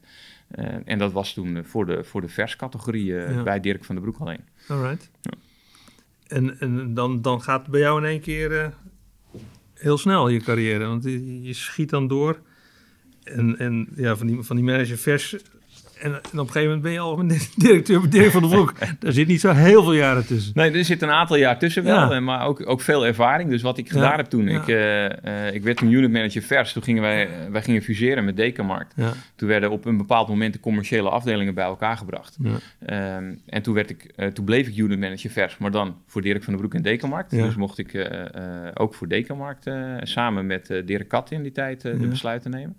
En 0.86 0.98
dat 0.98 1.12
was 1.12 1.34
toen 1.34 1.66
voor 1.66 1.86
de, 1.86 2.04
voor 2.04 2.22
de 2.22 3.42
bij 3.44 3.60
Dirk 3.60 3.84
van 3.84 3.96
den 3.96 4.04
Broek 4.04 4.20
alleen. 4.20 4.42
Alright. 4.68 5.12
En, 6.28 6.60
en 6.60 6.94
dan, 6.94 7.22
dan 7.22 7.42
gaat 7.42 7.62
het 7.62 7.72
bij 7.72 7.80
jou 7.80 8.02
in 8.02 8.08
één 8.08 8.22
keer 8.22 8.74
heel 9.74 9.98
snel 9.98 10.30
je 10.30 10.40
carrière. 10.40 10.86
Want 10.86 11.04
je, 11.04 11.42
je 11.42 11.54
schiet 11.54 11.90
dan 11.90 12.08
door. 12.08 12.40
En, 13.24 13.58
en 13.60 13.88
ja, 13.96 14.16
van 14.16 14.28
die, 14.28 14.42
van 14.42 14.56
die 14.56 14.66
manager 14.66 14.98
vers. 14.98 15.36
En, 16.04 16.12
en 16.12 16.20
op 16.20 16.24
een 16.34 16.40
gegeven 16.40 16.64
moment 16.64 16.82
ben 16.82 16.92
je 16.92 17.00
al 17.00 17.20
een 17.20 17.28
directeur 17.56 18.00
bij 18.02 18.10
Dirk 18.10 18.32
van 18.32 18.42
der 18.42 18.50
Broek. 18.52 18.74
Daar 19.00 19.12
zit 19.12 19.28
niet 19.28 19.40
zo 19.40 19.52
heel 19.52 19.84
veel 19.84 19.94
jaren 19.94 20.26
tussen. 20.26 20.52
Nee, 20.56 20.72
er 20.72 20.86
zit 20.86 21.02
een 21.02 21.10
aantal 21.10 21.36
jaar 21.38 21.60
tussen 21.60 21.84
wel, 21.84 22.14
Ja. 22.14 22.20
maar 22.20 22.46
ook, 22.46 22.68
ook 22.70 22.82
veel 22.82 23.06
ervaring. 23.06 23.50
Dus 23.50 23.62
wat 23.62 23.78
ik 23.78 23.86
Ja, 23.88 23.92
gedaan 23.94 24.18
heb 24.18 24.26
toen, 24.26 24.48
ja. 24.48 24.62
ik, 24.62 24.68
eh, 24.68 25.48
eh, 25.48 25.54
ik 25.56 25.64
werd 25.64 25.82
een 25.82 25.92
unit 25.92 26.12
manager 26.12 26.42
vers. 26.42 26.74
Toen 26.74 26.84
gingen 26.84 27.02
wij, 27.02 27.28
eh, 27.28 27.32
wij 27.52 27.62
gingen 27.62 27.82
fuseren 27.82 28.26
met 28.26 28.36
Dekenmarkt. 28.38 28.94
Ja, 28.96 29.12
Toen 29.36 29.48
werden 29.48 29.72
op 29.72 29.86
een 29.86 29.98
bepaald 29.98 30.28
moment 30.28 30.54
de 30.54 30.60
commerciële 30.60 31.10
afdelingen 31.10 31.54
bij 31.54 31.66
elkaar 31.66 31.98
gebracht. 31.98 32.38
ja, 32.40 32.52
Ehm, 32.86 33.34
en 33.46 33.62
toen, 33.62 33.74
werd 33.74 33.90
ik, 33.90 34.04
eh, 34.16 34.28
toen 34.28 34.46
bleef 34.46 34.68
ik 34.68 34.78
unit 34.78 35.00
manager 35.00 35.30
vers, 35.32 35.58
maar 35.58 35.72
dan 35.72 35.96
voor 36.08 36.22
Dirk 36.22 36.44
van 36.44 36.54
den 36.54 36.62
Broek 36.62 36.74
en 36.74 36.82
Dekenmarkt. 36.82 37.32
Ja. 37.32 37.46
Dus 37.46 37.56
mocht 37.56 37.78
ik 37.78 37.94
eh, 37.94 38.22
eh, 38.66 38.72
ook 38.74 38.94
voor 38.96 39.08
Dekenmarkt 39.08 39.68
eh, 39.68 39.76
samen 40.02 40.46
met 40.46 40.82
Dirk 40.86 41.08
Kat 41.08 41.32
in 41.32 41.42
die 41.44 41.52
tijd 41.52 41.86
eh, 41.86 41.94
de 41.94 42.00
Ja. 42.04 42.08
besluiten 42.08 42.52
nemen. 42.52 42.78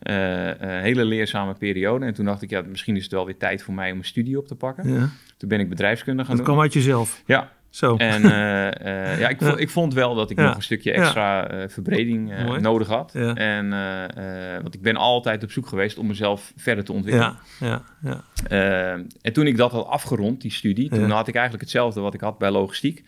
Eh, 0.00 0.46
een 0.58 0.80
hele 0.82 1.04
leerzame 1.04 1.54
periode. 1.54 2.06
En 2.06 2.14
toen 2.14 2.24
dacht 2.24 2.42
ik, 2.42 2.50
ja, 2.50 2.62
misschien 2.68 2.96
is 2.96 3.02
het 3.02 3.12
wel 3.12 3.24
weer 3.26 3.36
tijd 3.36 3.62
voor 3.62 3.74
mij 3.74 3.92
om 3.92 3.98
een 3.98 4.04
studie 4.04 4.38
op 4.38 4.46
te 4.46 4.54
pakken. 4.54 4.92
ja. 4.92 5.08
Toen 5.36 5.48
ben 5.48 5.60
ik 5.60 5.68
bedrijfskunde 5.68 6.18
gaan 6.24 6.36
Dat 6.36 6.44
doen. 6.44 6.54
kwam 6.54 6.60
uit 6.64 6.72
jezelf. 6.72 7.22
Ja, 7.26 7.50
Zo. 7.70 7.96
en 7.96 8.22
eh, 8.24 9.12
eh, 9.12 9.20
ja, 9.20 9.28
ik, 9.28 9.40
Ja. 9.40 9.46
Vond, 9.48 9.60
ik 9.60 9.70
vond 9.70 9.94
wel 9.94 10.14
dat 10.14 10.30
ik 10.30 10.38
Ja. 10.38 10.44
nog 10.46 10.56
een 10.56 10.62
stukje 10.62 10.92
extra 10.92 11.48
eh, 11.48 11.68
verbreding 11.68 12.32
eh, 12.32 12.56
nodig 12.56 12.88
had. 12.88 13.14
En, 13.14 13.72
eh, 13.72 14.54
eh, 14.54 14.62
want 14.62 14.74
ik 14.74 14.82
ben 14.82 14.96
altijd 14.96 15.42
op 15.42 15.50
zoek 15.50 15.66
geweest 15.66 15.98
om 15.98 16.06
mezelf 16.06 16.52
verder 16.56 16.84
te 16.84 16.92
ontwikkelen. 16.92 17.36
ja, 17.60 17.82
ja, 18.02 18.10
ja. 18.10 18.24
Eh, 18.48 19.04
en 19.22 19.32
toen 19.32 19.46
ik 19.46 19.56
dat 19.56 19.70
had 19.72 19.86
afgerond, 19.86 20.40
die 20.40 20.50
studie, 20.52 20.88
toen 20.90 21.10
had 21.10 21.28
ik 21.28 21.34
eigenlijk 21.34 21.62
hetzelfde 21.64 22.00
wat 22.00 22.14
ik 22.14 22.20
had 22.20 22.38
bij 22.38 22.50
logistiek. 22.50 23.04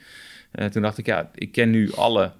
Eh, 0.53 0.67
toen 0.67 0.83
dacht 0.83 0.99
ik, 0.99 1.07
ja, 1.07 1.31
ik 1.35 1.53
ken 1.53 1.71
nu 1.71 1.93
alle, 1.93 2.23
eh, 2.23 2.29
eh, 2.29 2.33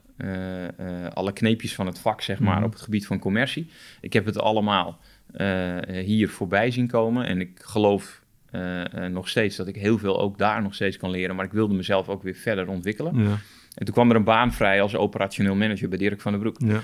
alle 1.15 1.33
kneepjes 1.33 1.75
van 1.75 1.87
het 1.87 1.99
vak, 1.99 2.21
zeg 2.21 2.39
maar, 2.39 2.57
Mhm. 2.57 2.65
op 2.65 2.73
het 2.73 2.81
gebied 2.81 3.07
van 3.07 3.19
commercie. 3.19 3.71
Ik 4.01 4.13
heb 4.13 4.25
het 4.25 4.39
allemaal 4.39 4.99
eh, 5.33 5.77
hier 6.05 6.29
voorbij 6.29 6.71
zien 6.71 6.87
komen 6.87 7.27
en 7.27 7.41
ik 7.41 7.51
geloof 7.63 8.21
eh, 8.51 9.05
eh, 9.05 9.13
nog 9.13 9.29
steeds 9.29 9.57
dat 9.57 9.67
ik 9.69 9.77
heel 9.77 9.99
veel 9.99 10.21
ook 10.21 10.39
daar 10.39 10.63
nog 10.63 10.75
steeds 10.75 10.97
kan 10.97 11.11
leren, 11.11 11.37
maar 11.37 11.45
ik 11.45 11.53
wilde 11.53 11.75
mezelf 11.75 12.09
ook 12.09 12.23
weer 12.23 12.35
verder 12.35 12.69
ontwikkelen. 12.69 13.23
ja, 13.23 13.31
En 13.75 13.85
toen 13.85 13.95
kwam 13.95 14.11
er 14.11 14.17
een 14.17 14.25
baan 14.25 14.53
vrij 14.53 14.83
als 14.83 14.97
operationeel 14.97 15.55
manager 15.55 15.89
bij 15.89 15.99
Dirk 15.99 16.21
van 16.21 16.33
den 16.33 16.41
Broek. 16.41 16.57
ja. 16.59 16.81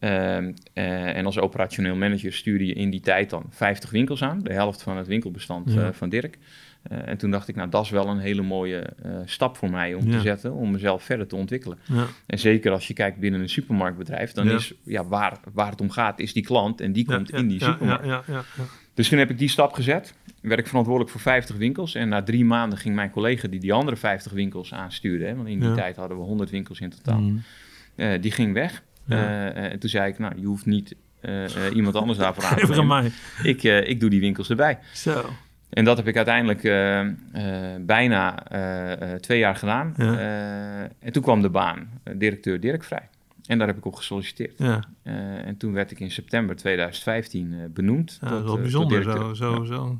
Ehm, 0.00 0.52
eh, 0.72 1.16
en 1.16 1.26
als 1.26 1.38
operationeel 1.38 1.96
manager 1.96 2.32
stuurde 2.32 2.66
je 2.66 2.72
in 2.72 2.90
die 2.90 3.00
tijd 3.00 3.30
dan 3.30 3.44
50 3.50 3.90
winkels 3.90 4.22
aan, 4.22 4.40
de 4.42 4.52
helft 4.52 4.82
van 4.82 4.96
het 4.96 5.06
winkelbestand 5.06 5.72
Ja. 5.72 5.86
eh, 5.86 5.92
van 5.92 6.08
Dirk. 6.08 6.38
Eh, 6.82 7.08
en 7.08 7.16
toen 7.18 7.30
dacht 7.30 7.48
ik, 7.48 7.56
nou, 7.56 7.68
dat 7.70 7.84
is 7.84 7.90
wel 7.90 8.08
een 8.08 8.18
hele 8.18 8.42
mooie 8.42 8.78
eh, 8.78 9.10
stap 9.24 9.56
voor 9.56 9.70
mij 9.70 9.94
om 9.94 10.06
Ja. 10.06 10.12
te 10.16 10.20
zetten, 10.20 10.52
om 10.52 10.70
mezelf 10.70 11.02
verder 11.02 11.26
te 11.26 11.36
ontwikkelen. 11.36 11.78
ja. 11.84 12.06
En 12.26 12.38
zeker 12.38 12.72
als 12.72 12.86
je 12.88 12.94
kijkt 12.94 13.18
binnen 13.18 13.40
een 13.40 13.48
supermarktbedrijf, 13.48 14.32
dan 14.32 14.50
is 14.50 14.72
ja, 14.82 15.04
waar, 15.04 15.40
waar 15.52 15.70
het 15.70 15.80
om 15.80 15.90
gaat, 15.90 16.18
is 16.20 16.32
die 16.32 16.42
klant 16.44 16.80
en 16.80 16.92
die 16.92 17.04
komt 17.04 17.30
in 17.32 17.48
die 17.48 17.62
supermarkt. 17.64 18.04
Ja, 18.04 18.10
ja, 18.10 18.22
ja, 18.26 18.42
ja. 18.56 18.64
Dus 18.94 19.08
toen 19.08 19.18
heb 19.18 19.30
ik 19.30 19.38
die 19.38 19.48
stap 19.48 19.72
gezet. 19.72 20.14
Werd 20.40 20.60
ik 20.60 20.66
verantwoordelijk 20.66 21.12
voor 21.12 21.20
50 21.20 21.56
winkels. 21.56 21.94
En 21.94 22.08
na 22.08 22.22
drie 22.22 22.44
maanden 22.44 22.78
ging 22.78 22.94
mijn 22.94 23.10
collega 23.10 23.48
die 23.48 23.60
die 23.60 23.72
andere 23.72 23.96
50 23.96 24.32
winkels 24.32 24.74
aanstuurde, 24.74 25.24
hè, 25.24 25.34
want 25.36 25.48
in 25.48 25.60
die 25.60 25.74
tijd 25.74 25.96
hadden 25.96 26.16
we 26.16 26.22
100 26.22 26.50
winkels 26.50 26.80
in 26.80 26.90
totaal. 26.90 27.20
Mm. 27.20 27.42
Eh, 27.94 28.20
die 28.20 28.30
ging 28.30 28.52
weg. 28.52 28.82
Ja. 29.06 29.50
En 29.52 29.78
toen 29.78 29.90
zei 29.90 30.10
ik, 30.10 30.18
nou, 30.18 30.32
je 30.40 30.46
hoeft 30.46 30.66
niet 30.66 30.94
iemand 31.74 31.94
anders 31.94 32.18
daarvoor 32.18 32.44
aan 32.44 32.56
te 32.56 32.66
nemen. 32.66 32.86
mij. 32.86 33.10
Ik, 33.42 33.62
ik 33.62 34.00
doe 34.00 34.10
die 34.10 34.20
winkels 34.20 34.50
erbij. 34.50 34.78
Zo. 34.94 35.24
En 35.70 35.84
dat 35.84 35.96
heb 35.96 36.08
ik 36.08 36.16
uiteindelijk 36.16 36.64
eh, 36.64 37.00
eh, 37.00 37.10
bijna 37.80 38.46
eh, 38.46 39.14
twee 39.14 39.38
jaar 39.38 39.56
gedaan. 39.56 39.94
Ja. 39.96 40.18
En 40.98 41.12
toen 41.12 41.22
kwam 41.22 41.42
de 41.42 41.50
baan, 41.50 41.88
directeur 42.16 42.60
Dirk 42.60 42.84
Vrij. 42.84 43.08
En 43.48 43.58
daar 43.58 43.66
heb 43.66 43.76
ik 43.76 43.84
op 43.84 43.94
gesolliciteerd. 43.94 44.58
Ja, 44.58 44.82
en 45.44 45.56
toen 45.56 45.72
werd 45.72 45.90
ik 45.90 46.00
in 46.00 46.10
september 46.10 46.56
2015 46.56 47.52
eh, 47.52 47.58
benoemd. 47.70 48.18
ja 48.20 48.28
tot, 48.28 48.30
dat 48.30 48.40
is 48.40 48.46
wel 48.46 48.60
bijzonder. 48.60 49.02
Zo, 49.02 49.34
zo, 49.34 49.64
zo. 49.64 49.98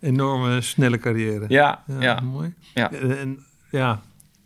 Enorme 0.00 0.60
snelle 0.60 0.98
carrière. 0.98 1.44
Ja, 1.48 1.84
Ja, 2.00 2.20
mooi. 2.20 2.54
Ja. 2.74 2.92
En, 2.92 3.38
ja, 3.70 4.00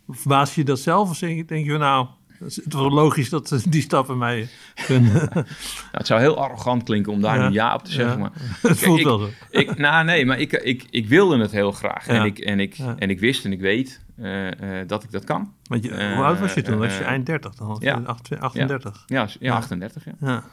verbaas 0.09 0.55
je 0.55 0.65
dat 0.65 0.79
zelf 0.79 1.11
of 1.11 1.19
denk 1.19 1.37
je, 1.37 1.45
denk 1.45 1.65
je 1.65 1.71
van 1.71 1.81
nou, 1.81 2.07
Het 2.39 2.51
is 2.57 2.61
wel 2.69 2.91
logisch 2.91 3.29
dat 3.29 3.49
ze 3.49 3.71
die 3.71 3.83
stappen 3.83 4.19
mij 4.19 4.49
kunnen. 4.87 5.13
Nou, 5.33 5.47
het 5.93 6.07
zou 6.07 6.21
heel 6.21 6.39
arrogant 6.43 6.83
klinken 6.83 7.13
om 7.13 7.21
daar 7.21 7.39
Ja. 7.39 7.47
een 7.47 7.53
ja 7.53 7.75
op 7.75 7.85
te 7.85 7.93
zeggen, 7.93 8.19
maar 8.21 8.31
Het 8.63 8.79
voelt 8.79 9.03
wel 9.03 9.19
zo. 9.19 9.29
ik, 9.51 9.77
nou 9.79 10.05
nee, 10.05 10.27
maar 10.27 10.39
ik, 10.39 10.53
ik, 10.53 10.87
ik 10.91 11.09
wilde 11.09 11.39
het 11.39 11.51
heel 11.51 11.73
graag. 11.73 12.07
En, 12.07 12.25
ik, 12.25 12.39
en, 12.39 12.61
ik, 12.61 12.77
en 12.99 13.11
ik 13.11 13.21
wist 13.21 13.45
en 13.45 13.53
ik 13.53 13.61
weet 13.61 14.01
eh, 14.17 14.81
eh, 14.81 14.89
dat 14.89 15.03
ik 15.05 15.11
dat 15.13 15.25
kan. 15.25 15.53
Want 15.63 15.85
je, 15.85 15.91
Eh, 15.91 16.15
hoe 16.15 16.25
oud 16.25 16.41
was 16.41 16.55
je 16.55 16.63
toen? 16.63 16.79
Was 16.79 16.97
je 16.99 17.03
eh, 17.05 17.11
eind 17.11 17.27
30 17.27 17.55
dan? 17.55 17.77
Ja. 17.81 18.03
8 18.05 18.41
38? 18.41 19.03
Ja, 19.07 19.21
ja, 19.21 19.29
Ja. 19.41 19.55
38, 19.55 20.05
ja. 20.05 20.13
Ja. 20.21 20.45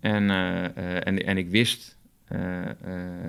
En, 0.00 0.30
eh, 0.30 0.64
eh, 0.64 1.06
en, 1.06 1.26
en 1.26 1.38
ik 1.38 1.48
wist 1.50 1.80
eh, 1.82 1.90
eh, 1.92 2.01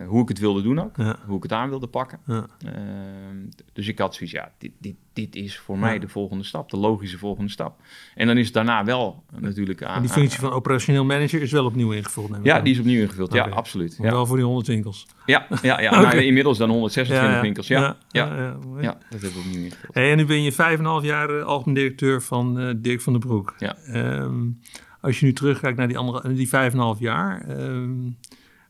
hoe 0.08 0.22
ik 0.22 0.28
het 0.28 0.40
wilde 0.40 0.62
doen 0.62 0.80
ook. 0.80 0.98
Ja. 0.98 1.16
Hoe 1.26 1.38
ik 1.38 1.44
het 1.44 1.52
aan 1.52 1.70
wilde 1.70 1.88
pakken. 1.88 2.20
Ja. 2.26 2.46
Ehm, 2.66 3.38
dus 3.74 3.88
ik 3.88 4.00
had 4.00 4.16
zoiets, 4.16 4.36
ja, 4.36 4.52
dit, 4.58 4.72
dit, 4.78 4.96
dit 5.14 5.36
is 5.36 5.58
voor 5.58 5.78
mij 5.78 6.00
de 6.00 6.08
volgende 6.08 6.44
stap, 6.44 6.70
de 6.70 6.78
logische 6.78 7.18
volgende 7.18 7.52
stap. 7.52 7.80
En 8.16 8.28
dan 8.28 8.38
is 8.38 8.46
het 8.46 8.54
daarna 8.54 8.84
wel 8.86 9.24
natuurlijk 9.40 9.84
aan. 9.84 9.96
En 9.96 10.02
die 10.02 10.12
functie 10.12 10.40
van 10.40 10.52
operationeel 10.52 11.06
manager 11.06 11.42
is 11.42 11.52
wel 11.52 11.66
opnieuw 11.66 11.92
ingevuld. 11.92 12.32
Ja, 12.44 12.60
die 12.62 12.74
is 12.74 12.80
opnieuw 12.80 13.02
ingevuld. 13.02 13.34
Ja, 13.34 13.44
absoluut. 13.48 13.98
Maar 13.98 14.08
Ja, 14.08 14.14
Wel 14.14 14.26
voor 14.26 14.36
die 14.36 14.46
100 14.46 14.68
winkels. 14.68 15.08
ja, 15.26 15.48
ja, 15.62 15.82
ja. 15.82 15.90
Oké. 16.00 16.02
Nou, 16.02 16.18
inmiddels 16.18 16.58
dan 16.58 16.70
126 16.70 17.42
winkels. 17.42 17.68
Ja, 17.68 17.98
ja, 18.10 18.56
ja. 18.80 18.98
dat 19.10 19.22
hebben 19.22 19.34
we 19.34 19.40
opnieuw 19.46 19.64
ingevuld. 19.64 19.94
Hey, 19.94 20.12
en 20.12 20.18
nu 20.18 20.26
ben 20.26 20.44
je 20.44 20.52
5,5 20.52 21.06
jaar 21.06 21.30
eh, 21.40 21.46
algemeen 21.46 21.76
directeur 21.76 22.22
van 22.22 22.60
eh, 22.60 22.74
Dirk 22.78 23.02
van 23.02 23.14
den 23.14 23.22
Broek. 23.22 23.54
Ja. 23.58 23.76
Ehm, 23.76 24.48
als 25.02 25.20
je 25.20 25.26
nu 25.26 25.34
terugkijkt 25.34 25.78
naar 25.78 25.88
die, 25.88 25.98
andere, 25.98 26.34
die 26.34 26.48
5,5 26.48 27.00
jaar, 27.00 27.42
ehm, 27.48 27.92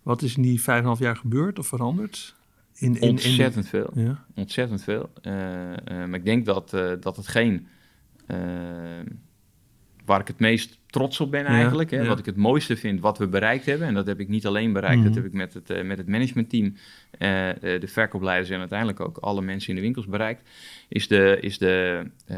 wat 0.03 0.22
is 0.22 0.36
in 0.36 0.41
die 0.41 0.60
5,5 0.62 0.65
jaar 1.00 1.15
gebeurd 1.15 1.60
of 1.60 1.67
veranderd? 1.67 2.36
In, 2.75 2.95
in, 2.95 3.01
in- 3.01 3.10
Ontzettend 3.10 3.67
veel. 3.67 3.91
ja. 3.95 4.25
Ontzettend 4.36 4.83
veel. 4.83 5.10
Eh, 5.22 5.72
eh, 5.72 5.77
maar 5.88 6.13
ik 6.19 6.25
denk 6.25 6.45
dat, 6.45 6.74
eh, 6.74 6.91
dat 7.00 7.15
hetgeen 7.17 7.67
waar 10.05 10.19
ik 10.19 10.27
het 10.27 10.39
meest 10.39 10.79
trots 10.86 11.19
op 11.19 11.31
ben 11.31 11.41
Ja, 11.43 11.48
eigenlijk, 11.48 11.91
hè, 11.91 12.01
ja. 12.01 12.07
wat 12.07 12.19
ik 12.19 12.25
het 12.25 12.36
mooiste 12.36 12.77
vind, 12.77 13.00
wat 13.00 13.17
we 13.17 13.27
bereikt 13.27 13.65
hebben, 13.65 13.88
en 13.88 13.93
dat 13.93 14.07
heb 14.07 14.19
ik 14.19 14.27
niet 14.27 14.45
alleen 14.45 14.74
bereikt, 14.74 14.98
Mhm. 14.98 15.05
dat 15.07 15.15
heb 15.15 15.25
ik 15.25 15.33
met 15.33 15.53
het, 15.53 15.86
met 15.86 15.98
het 15.98 16.07
managementteam, 16.07 16.75
de 17.60 17.81
verkoopleiders 17.88 18.50
en 18.50 18.60
uiteindelijk 18.60 19.00
ook 19.00 19.17
alle 19.17 19.41
mensen 19.41 19.69
in 19.69 19.75
de 19.75 19.81
winkels 19.81 20.05
bereikt, 20.07 20.50
is 20.93 21.07
de, 21.07 21.38
is 21.41 21.57
de, 21.57 22.03
eh, 22.25 22.38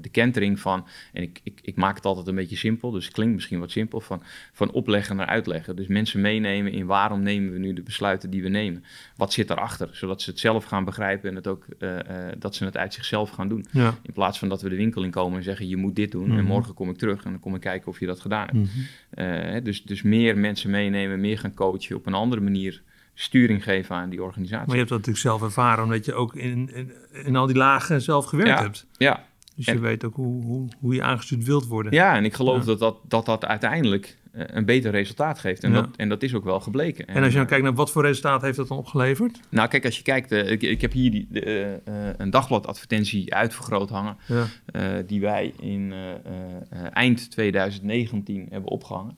de 0.00 0.08
kentering 0.08 0.60
van, 0.60 0.86
en 1.12 1.22
ik, 1.22 1.40
ik, 1.42 1.58
ik 1.62 1.76
maak 1.76 1.96
het 1.96 2.04
altijd 2.04 2.26
een 2.26 2.34
beetje 2.34 2.56
simpel, 2.56 2.90
dus 2.90 3.04
het 3.04 3.14
klinkt 3.14 3.34
misschien 3.34 3.58
wat 3.58 3.70
simpel, 3.70 4.00
van, 4.00 4.22
van 4.52 4.70
opleggen 4.70 5.16
naar 5.16 5.26
uitleggen. 5.26 5.76
Dus 5.76 5.86
mensen 5.86 6.20
meenemen 6.20 6.72
in 6.72 6.86
waarom 6.86 7.22
nemen 7.22 7.52
we 7.52 7.58
nu 7.58 7.72
de 7.72 7.82
besluiten 7.82 8.30
die 8.30 8.42
we 8.42 8.48
nemen. 8.48 8.84
Wat 9.16 9.32
zit 9.32 9.48
daarachter, 9.48 9.88
zodat 9.92 10.22
ze 10.22 10.30
het 10.30 10.38
zelf 10.38 10.64
gaan 10.64 10.84
begrijpen 10.84 11.30
en 11.30 11.34
het 11.34 11.46
ook, 11.46 11.66
eh, 11.78 11.98
dat 12.38 12.54
ze 12.54 12.64
het 12.64 12.76
uit 12.76 12.94
zichzelf 12.94 13.30
gaan 13.30 13.48
doen. 13.48 13.66
Ja. 13.70 13.94
In 14.02 14.12
plaats 14.12 14.38
van 14.38 14.48
dat 14.48 14.62
we 14.62 14.68
de 14.68 14.76
winkel 14.76 15.02
in 15.02 15.10
komen 15.10 15.38
en 15.38 15.44
zeggen: 15.44 15.68
je 15.68 15.76
moet 15.76 15.96
dit 15.96 16.10
doen. 16.10 16.28
Mhm. 16.28 16.38
En 16.38 16.44
morgen 16.44 16.74
kom 16.74 16.90
ik 16.90 16.96
terug 16.96 17.24
en 17.24 17.30
dan 17.30 17.40
kom 17.40 17.54
ik 17.54 17.60
kijken 17.60 17.88
of 17.88 18.00
je 18.00 18.06
dat 18.06 18.20
gedaan 18.20 18.46
hebt. 18.46 18.68
Mhm. 19.14 19.62
Dus, 19.62 19.82
dus 19.82 20.02
meer 20.02 20.38
mensen 20.38 20.70
meenemen, 20.70 21.20
meer 21.20 21.38
gaan 21.38 21.54
coachen, 21.54 21.96
op 21.96 22.06
een 22.06 22.14
andere 22.14 22.40
manier 22.40 22.82
sturing 23.14 23.62
geven 23.64 23.96
aan 23.96 24.10
die 24.10 24.22
organisatie. 24.22 24.66
Maar 24.66 24.74
je 24.76 24.82
hebt 24.82 24.88
dat 24.88 24.98
natuurlijk 24.98 25.26
zelf 25.26 25.42
ervaren, 25.42 25.84
omdat 25.84 26.04
je 26.04 26.14
ook 26.14 26.34
in, 26.36 26.70
in, 26.74 26.92
in 27.24 27.36
al 27.36 27.46
die 27.46 27.56
lagen 27.56 28.02
zelf 28.02 28.24
gewerkt 28.24 28.50
Ja. 28.58 28.62
hebt. 28.62 28.86
Ja, 28.96 29.24
Dus 29.56 29.64
je 29.64 29.70
En- 29.72 29.80
weet 29.80 30.04
ook 30.04 30.14
hoe, 30.14 30.44
hoe, 30.44 30.68
hoe 30.80 30.94
je 30.94 31.02
aangestuurd 31.02 31.44
wilt 31.44 31.66
worden. 31.66 31.92
ja, 31.92 32.16
en 32.16 32.24
ik 32.24 32.34
geloof 32.34 32.58
Ja. 32.58 32.64
dat, 32.64 32.78
dat, 32.78 32.96
dat 33.08 33.26
dat 33.26 33.44
uiteindelijk 33.44 34.16
eh, 34.32 34.42
een 34.46 34.64
beter 34.64 34.90
resultaat 34.90 35.38
geeft. 35.38 35.64
En, 35.64 35.72
Ja. 35.72 35.80
dat, 35.80 35.96
en 35.96 36.08
dat 36.08 36.22
is 36.22 36.34
ook 36.34 36.44
wel 36.44 36.60
gebleken. 36.60 37.06
En 37.06 37.16
als 37.16 37.26
je 37.26 37.32
dan 37.32 37.42
eh, 37.42 37.48
kijkt 37.48 37.64
naar 37.64 37.74
wat 37.74 37.90
voor 37.90 38.02
resultaat 38.02 38.42
heeft 38.42 38.56
dat 38.56 38.68
dan 38.68 38.78
opgeleverd? 38.78 39.40
Nou, 39.50 39.68
kijk, 39.68 39.84
als 39.84 39.96
je 39.96 40.02
kijkt, 40.02 40.32
eh, 40.32 40.50
ik, 40.50 40.62
ik 40.62 40.80
heb 40.80 40.92
hier 40.92 41.10
die, 41.10 41.26
de, 41.30 41.40
eh, 41.84 41.94
een 42.16 42.30
dagbladadvertentie 42.30 43.34
uitvergroot 43.34 43.90
hangen. 43.90 44.16
Ja. 44.26 45.02
die 45.02 45.20
wij 45.20 45.54
in 45.60 45.92
eind 46.92 47.30
2019 47.30 48.46
hebben 48.50 48.70
opgehangen. 48.70 49.16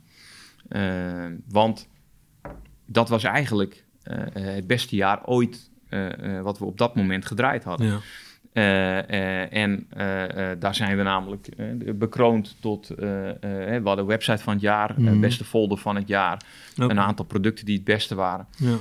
Eh, 0.68 1.24
want 1.48 1.88
dat 2.86 3.08
was 3.08 3.24
eigenlijk 3.24 3.84
het 4.32 4.66
beste 4.66 4.96
jaar 4.96 5.24
ooit 5.26 5.70
eh, 5.88 6.36
eh, 6.36 6.42
wat 6.42 6.58
we 6.58 6.64
op 6.64 6.78
dat 6.78 6.94
moment 6.96 7.26
gedraaid 7.26 7.64
hadden. 7.64 7.86
Ja. 7.86 7.98
Eh, 8.52 8.98
eh, 9.42 9.52
en 9.62 9.86
eh, 9.90 10.50
eh, 10.50 10.60
daar 10.60 10.74
zijn 10.74 10.96
we 10.96 11.02
namelijk 11.02 11.46
eh, 11.46 11.66
bekroond 11.94 12.56
tot, 12.60 12.90
eh, 12.90 13.28
eh, 13.30 13.82
we 13.82 13.88
hadden 13.88 14.06
website 14.06 14.42
van 14.42 14.52
het 14.52 14.62
jaar, 14.62 14.90
eh, 14.90 14.96
Mhm. 14.96 15.20
beste 15.20 15.44
folder 15.44 15.78
van 15.78 15.96
het 15.96 16.08
jaar, 16.08 16.42
een 16.76 17.00
aantal 17.00 17.24
producten 17.24 17.64
die 17.66 17.74
het 17.76 17.84
beste 17.84 18.14
waren. 18.14 18.46
Ja. 18.56 18.76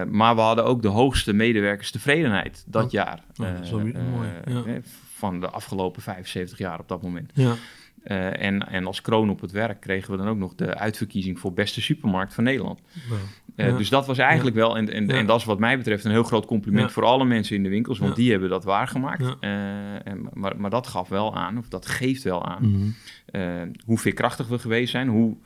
Eh, 0.00 0.04
maar 0.10 0.34
we 0.34 0.40
hadden 0.40 0.64
ook 0.64 0.82
de 0.82 0.88
hoogste 0.88 1.32
medewerkerstevredenheid 1.32 2.64
dat 2.66 2.84
Oh. 2.84 2.90
jaar. 2.90 3.20
Oh, 3.36 3.46
dat 3.54 3.64
is 3.64 3.70
wel 3.70 3.78
Eh, 3.78 3.84
weer 3.84 4.02
mooi, 4.02 4.28
eh, 4.44 4.54
ja. 4.54 4.62
eh, 4.64 4.74
Van 5.14 5.40
de 5.40 5.48
afgelopen 5.48 6.02
75 6.02 6.58
jaar 6.58 6.78
op 6.78 6.88
dat 6.88 7.02
moment. 7.02 7.30
Ja. 7.34 7.54
Eh, 8.08 8.42
en, 8.42 8.68
en 8.68 8.86
als 8.86 9.00
kroon 9.00 9.30
op 9.30 9.40
het 9.40 9.50
werk 9.50 9.80
kregen 9.80 10.10
we 10.10 10.16
dan 10.16 10.28
ook 10.28 10.36
nog 10.36 10.54
de 10.54 10.74
uitverkiezing 10.74 11.38
voor 11.38 11.52
beste 11.52 11.80
supermarkt 11.80 12.34
van 12.34 12.44
Nederland. 12.44 12.80
Wel. 13.08 13.18
Eh, 13.56 13.70
Ja. 13.70 13.76
Dus 13.76 13.88
dat 13.88 14.06
was 14.06 14.18
eigenlijk 14.18 14.56
wel, 14.56 14.76
en, 14.76 14.92
en, 14.92 15.06
Ja. 15.06 15.14
en 15.14 15.26
dat 15.26 15.38
is 15.38 15.44
wat 15.44 15.58
mij 15.58 15.76
betreft 15.76 16.04
een 16.04 16.10
heel 16.10 16.22
groot 16.22 16.46
compliment 16.46 16.92
voor 16.92 17.04
alle 17.04 17.24
mensen 17.24 17.56
in 17.56 17.62
de 17.62 17.68
winkels, 17.68 17.98
want 17.98 18.16
die 18.16 18.30
hebben 18.30 18.48
dat 18.48 18.64
waargemaakt. 18.64 19.36
Eh, 19.40 20.06
en, 20.06 20.28
maar, 20.32 20.60
maar 20.60 20.70
dat 20.70 20.86
gaf 20.86 21.08
wel 21.08 21.36
aan, 21.36 21.58
of 21.58 21.68
dat 21.68 21.86
geeft 21.86 22.22
wel 22.22 22.46
aan, 22.46 22.94
eh, 23.26 23.42
hoe 23.84 23.98
veerkrachtig 23.98 24.48
we 24.48 24.58
geweest 24.58 24.90
zijn, 24.90 25.08
hoe 25.08 25.36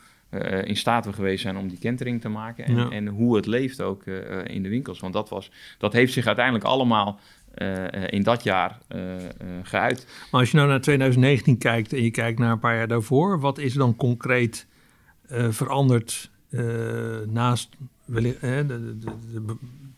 in 0.64 0.76
staat 0.76 1.04
we 1.04 1.12
geweest 1.12 1.42
zijn 1.42 1.57
om 1.57 1.69
die 1.69 1.78
kentering 1.78 2.21
te 2.21 2.28
maken 2.28 2.64
en, 2.64 2.90
en 2.90 3.07
hoe 3.09 3.37
het 3.37 3.47
leeft 3.47 3.81
ook 3.81 4.07
in 4.45 4.62
de 4.62 4.69
winkels. 4.69 5.00
Want 5.00 5.12
dat, 5.12 5.28
was, 5.28 5.50
dat 5.78 5.92
heeft 5.92 6.12
zich 6.12 6.26
uiteindelijk 6.26 6.64
allemaal 6.64 7.21
in 8.06 8.23
dat 8.23 8.42
jaar 8.42 8.78
eh, 8.88 9.25
eh, 9.25 9.30
geuit. 9.62 10.06
Maar 10.30 10.40
als 10.40 10.50
je 10.50 10.56
nou 10.56 10.68
naar 10.68 10.80
2019 10.80 11.59
kijkt 11.59 11.92
en 11.92 12.02
je 12.02 12.11
kijkt 12.11 12.38
naar 12.38 12.52
een 12.52 12.59
paar 12.59 12.76
jaar 12.76 12.88
daarvoor, 12.88 13.40
wat 13.40 13.59
is 13.59 13.75
dan 13.75 13.97
concreet 13.97 14.66
eh, 15.28 15.50
veranderd 15.50 16.30
eh, 16.50 16.64
naast 17.28 17.68
de, 18.04 18.21
de, 18.21 18.66
de, 18.66 18.99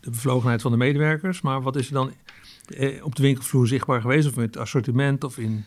de 0.01 0.09
bevlogenheid 0.09 0.61
van 0.61 0.71
de 0.71 0.77
medewerkers? 0.77 1.41
Maar 1.41 1.61
wat 1.61 1.75
is 1.75 1.87
er 1.87 1.93
dan 1.93 2.13
eh, 2.67 3.05
op 3.05 3.15
de 3.15 3.21
winkelvloer 3.21 3.67
zichtbaar 3.67 4.01
geweest? 4.01 4.27
Of 4.27 4.35
in 4.35 4.41
het 4.41 4.57
assortiment 4.57 5.23
of 5.23 5.37
in 5.37 5.65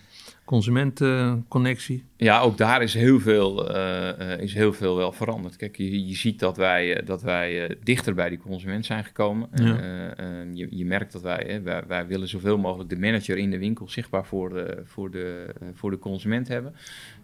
consumentenconnectie? 0.49 2.05
Ja, 2.17 2.41
ook 2.41 2.57
daar 2.57 2.83
is 2.83 2.95
heel 2.95 3.21
veel, 3.21 3.75
eh, 3.75 4.33
eh, 4.33 4.41
is 4.41 4.55
heel 4.55 4.73
veel 4.73 4.97
wel 4.97 5.13
veranderd. 5.13 5.57
Kijk, 5.57 5.77
je, 5.77 6.07
je 6.07 6.15
ziet 6.15 6.39
dat 6.39 6.57
wij, 6.57 6.97
eh, 6.97 7.07
dat 7.07 7.23
wij 7.23 7.77
dichter 7.83 8.15
bij 8.15 8.29
die 8.29 8.39
consument 8.39 8.87
zijn 8.87 9.05
gekomen. 9.05 9.49
Ja. 9.55 9.79
Eh, 9.79 10.41
eh, 10.41 10.47
je, 10.53 10.67
je 10.71 10.85
merkt 10.85 11.13
dat 11.13 11.23
wij, 11.23 11.45
hè, 11.47 11.61
wij, 11.61 11.83
wij 11.87 12.07
willen 12.07 12.29
zoveel 12.29 12.59
mogelijk 12.59 12.91
de 12.91 12.99
manager 12.99 13.39
in 13.39 13.51
de 13.51 13.59
winkel 13.59 13.89
zichtbaar 13.89 14.27
voor 14.27 14.49
de, 14.49 14.83
voor 14.85 15.11
de, 15.11 15.55
voor 15.75 15.91
de 15.91 15.99
consument 15.99 16.49
hebben. 16.49 16.75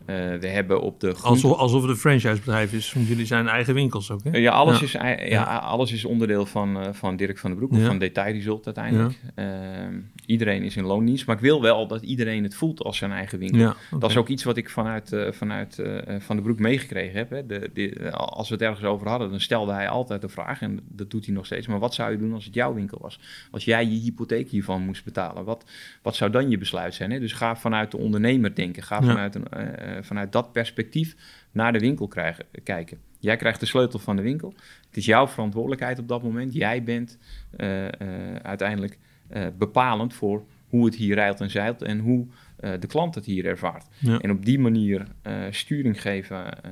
Eh, 0.07 0.17
we 0.41 0.47
hebben 0.49 0.81
op 0.81 1.01
de 1.01 1.15
Alsof, 1.23 1.53
alsof 1.59 1.81
het 1.81 1.91
een 1.91 1.97
franchisebedrijf 1.97 2.73
is, 2.73 2.93
want 2.93 3.07
jullie 3.07 3.27
zijn 3.27 3.49
eigen 3.49 3.75
winkels 3.75 4.11
ook, 4.11 4.25
hè? 4.25 4.31
Eh, 4.31 4.43
Ja, 4.43 4.53
alles, 4.53 4.79
Ja. 4.93 5.17
Is, 5.17 5.29
ja, 5.31 5.43
alles 5.57 5.93
is 5.93 6.05
onderdeel 6.05 6.47
van, 6.47 6.81
eh, 6.81 6.89
van 6.93 7.17
Dirk 7.17 7.39
van 7.39 7.51
den 7.51 7.59
Broek, 7.59 7.73
of 7.73 7.79
Ja. 7.79 7.87
van 7.87 7.99
Detail 7.99 8.33
Result 8.33 8.65
uiteindelijk. 8.67 9.21
Ehm, 9.35 9.99
iedereen 10.27 10.63
is 10.63 10.77
in 10.77 10.85
loondienst, 10.85 11.27
maar 11.27 11.37
ik 11.37 11.43
wil 11.43 11.63
wel 11.63 11.87
dat 11.87 12.03
iedereen 12.03 12.43
het 12.43 12.55
voelt 12.55 12.83
als 12.83 12.97
zijn 12.97 13.13
eigen 13.13 13.39
winkel. 13.39 13.73
Dat 13.99 14.11
is 14.11 14.17
ook 14.17 14.29
iets 14.29 14.45
wat 14.45 14.57
ik 14.57 14.71
vanuit, 14.71 15.13
eh, 15.13 15.33
vanuit 15.33 15.79
eh, 15.79 16.15
Van 16.19 16.37
den 16.37 16.45
Broek 16.45 16.59
meegekregen 16.59 17.19
heb. 17.19 17.31
Hè. 17.31 17.47
De, 17.47 17.71
de, 17.75 17.91
eh, 17.91 18.13
als 18.13 18.49
we 18.49 18.55
het 18.55 18.63
ergens 18.63 18.85
over 18.85 19.09
hadden, 19.09 19.31
dan 19.31 19.41
stelde 19.41 19.73
hij 19.73 19.89
altijd 19.89 20.21
de 20.21 20.29
vraag, 20.29 20.61
en 20.61 20.81
dat 20.89 21.11
doet 21.11 21.25
hij 21.27 21.35
nog 21.35 21.47
steeds, 21.47 21.67
maar 21.67 21.79
wat 21.79 21.95
zou 21.95 22.11
je 22.11 22.19
doen 22.19 22.33
als 22.35 22.45
het 22.45 22.55
jouw 22.55 22.75
winkel 22.75 22.99
was? 23.03 23.19
Als 23.51 23.65
jij 23.65 23.85
je 23.87 24.01
hypotheek 24.01 24.49
hiervan 24.49 24.83
moest 24.83 25.05
betalen, 25.05 25.45
wat, 25.45 25.65
wat 26.03 26.17
zou 26.17 26.31
dan 26.31 26.51
je 26.51 26.59
besluit 26.59 26.95
zijn? 26.95 27.11
Hè? 27.11 27.21
Dus 27.21 27.33
ga 27.33 27.57
vanuit 27.57 27.91
de 27.91 27.97
ondernemer 27.97 28.55
denken, 28.55 28.83
ga 28.83 29.03
vanuit, 29.03 29.35
een, 29.35 29.49
eh, 29.49 29.94
eh, 29.94 29.94
vanuit 30.01 30.33
dat 30.33 30.53
perspectief 30.53 31.17
naar 31.53 31.73
de 31.73 31.79
winkel 31.79 32.09
krijgen, 32.09 32.45
kijken. 32.63 32.99
Jij 33.19 33.37
krijgt 33.37 33.61
de 33.61 33.67
sleutel 33.67 33.99
van 33.99 34.17
de 34.17 34.23
winkel. 34.23 34.55
Het 34.87 34.97
is 34.97 35.05
jouw 35.05 35.27
verantwoordelijkheid 35.29 35.99
op 35.99 36.09
dat 36.09 36.23
moment. 36.23 36.55
Jij 36.55 36.83
bent 36.83 37.19
eh, 37.57 37.87
eh, 37.87 38.35
uiteindelijk 38.43 38.99
eh, 39.29 39.47
bepalend 39.59 40.15
voor 40.15 40.45
hoe 40.69 40.85
het 40.85 40.95
hier 40.95 41.15
rijlt 41.15 41.41
en 41.41 41.51
zeilt 41.51 41.83
en 41.83 41.99
hoe 41.99 42.27
eh, 42.57 42.73
de 42.81 42.87
klant 42.87 43.15
het 43.15 43.25
hier 43.25 43.47
ervaart. 43.47 43.87
Ja. 43.99 44.19
En 44.19 44.31
op 44.31 44.45
die 44.45 44.59
manier 44.59 45.07
eh, 45.23 45.35
sturing 45.51 46.01
geven 46.01 46.63
eh, 46.63 46.71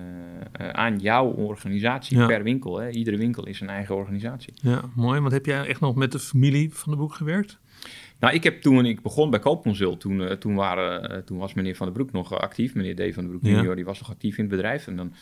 eh, 0.52 0.68
aan 0.68 0.98
jouw 0.98 1.26
organisatie 1.30 2.18
Ja. 2.18 2.26
per 2.26 2.42
winkel. 2.42 2.78
Hè. 2.78 2.90
Iedere 2.90 3.16
winkel 3.16 3.46
is 3.46 3.60
een 3.60 3.68
eigen 3.68 3.94
organisatie. 3.94 4.52
Ja, 4.56 4.80
mooi. 4.94 5.20
Want 5.20 5.32
heb 5.32 5.46
jij 5.46 5.66
echt 5.66 5.80
nog 5.80 5.94
met 5.94 6.12
de 6.12 6.18
familie 6.18 6.74
van 6.74 6.92
de 6.92 6.98
boek 6.98 7.14
gewerkt? 7.14 7.58
Nou, 8.22 8.34
ik 8.34 8.42
heb 8.44 8.60
toen 8.60 8.84
ik 8.86 9.02
begon 9.02 9.30
bij 9.30 9.38
Koopconsult, 9.38 10.00
toen, 10.00 10.20
eh, 10.28 10.36
toen, 10.36 10.54
waren, 10.54 11.10
eh, 11.10 11.18
toen 11.18 11.38
was 11.38 11.54
meneer 11.54 11.76
Van 11.76 11.86
den 11.86 11.94
Broek 11.94 12.12
nog 12.12 12.32
eh, 12.32 12.38
actief. 12.38 12.74
Meneer 12.74 12.94
D. 12.94 13.14
van 13.14 13.22
den 13.22 13.30
Broek 13.32 13.42
Ja. 13.44 13.50
junior, 13.50 13.76
die 13.76 13.84
was 13.84 13.98
nog 13.98 14.10
actief 14.10 14.36
in 14.38 14.44
het 14.44 14.52
bedrijf. 14.52 14.86
En 14.86 14.96
dan, 14.96 15.12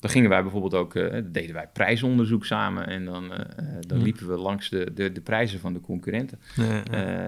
dan 0.00 0.10
gingen 0.10 0.30
wij 0.30 0.42
bijvoorbeeld 0.42 0.74
ook, 0.74 0.92
deden 1.24 1.52
wij 1.54 1.68
prijsonderzoek 1.72 2.44
samen. 2.44 2.86
En 2.86 3.04
dan, 3.04 3.28
dan 3.86 3.98
Ja. 3.98 4.04
liepen 4.04 4.28
we 4.28 4.36
langs 4.36 4.68
de, 4.68 4.90
de, 4.94 5.12
de 5.12 5.20
prijzen 5.20 5.60
van 5.60 5.72
de 5.72 5.80
concurrenten. 5.80 6.38
Ja. 6.54 6.82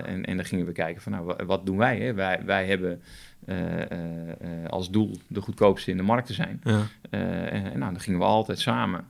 En, 0.04 0.24
en 0.24 0.36
dan 0.36 0.44
gingen 0.44 0.66
we 0.66 0.72
kijken 0.72 1.02
van, 1.02 1.12
nou, 1.12 1.24
wa- 1.24 1.44
wat 1.46 1.66
doen 1.66 1.76
wij? 1.76 1.98
Hè? 1.98 2.14
Wij, 2.14 2.42
wij 2.44 2.66
hebben 2.66 3.00
als 4.68 4.90
doel 4.90 5.16
de 5.26 5.40
goedkoopste 5.40 5.90
in 5.90 5.96
de 5.96 6.02
markt 6.02 6.26
te 6.26 6.32
zijn. 6.32 6.60
ja. 6.64 6.82
En, 7.10 7.62
nou, 7.78 7.92
dan 7.92 8.00
gingen 8.00 8.18
we 8.18 8.24
altijd 8.24 8.58
samen 8.58 9.04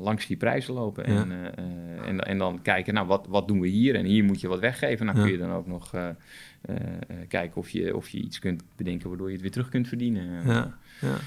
langs 0.00 0.26
die 0.26 0.36
prijzen 0.36 0.74
lopen. 0.74 1.04
En 1.04 1.32
eh, 1.32 1.46
eh, 1.46 2.06
en, 2.08 2.20
en 2.20 2.38
dan 2.38 2.62
kijken, 2.62 2.94
nou, 2.94 3.06
wat, 3.06 3.26
wat 3.28 3.48
doen 3.48 3.60
we 3.60 3.68
hier? 3.68 3.94
En 3.94 4.04
hier 4.04 4.24
moet 4.24 4.40
je 4.40 4.48
wat 4.48 4.60
weggeven. 4.60 5.06
Nou, 5.06 5.18
Ja. 5.18 5.24
kun 5.24 5.32
je 5.32 5.38
dan 5.38 5.50
ook 5.50 5.66
nog 5.66 5.94
eh, 5.94 6.08
eh, 6.08 6.14
eh, 6.66 6.76
kijken 7.28 7.56
of 7.56 7.68
je, 7.70 7.96
of 7.96 8.08
je 8.08 8.18
iets 8.20 8.38
kunt 8.38 8.62
bedenken 8.76 9.08
waardoor 9.08 9.26
je 9.26 9.32
het 9.32 9.42
weer 9.42 9.50
terug 9.50 9.68
kunt 9.68 9.88
verdienen. 9.88 10.42
Ja, 10.46 10.78
ja. 11.00 11.18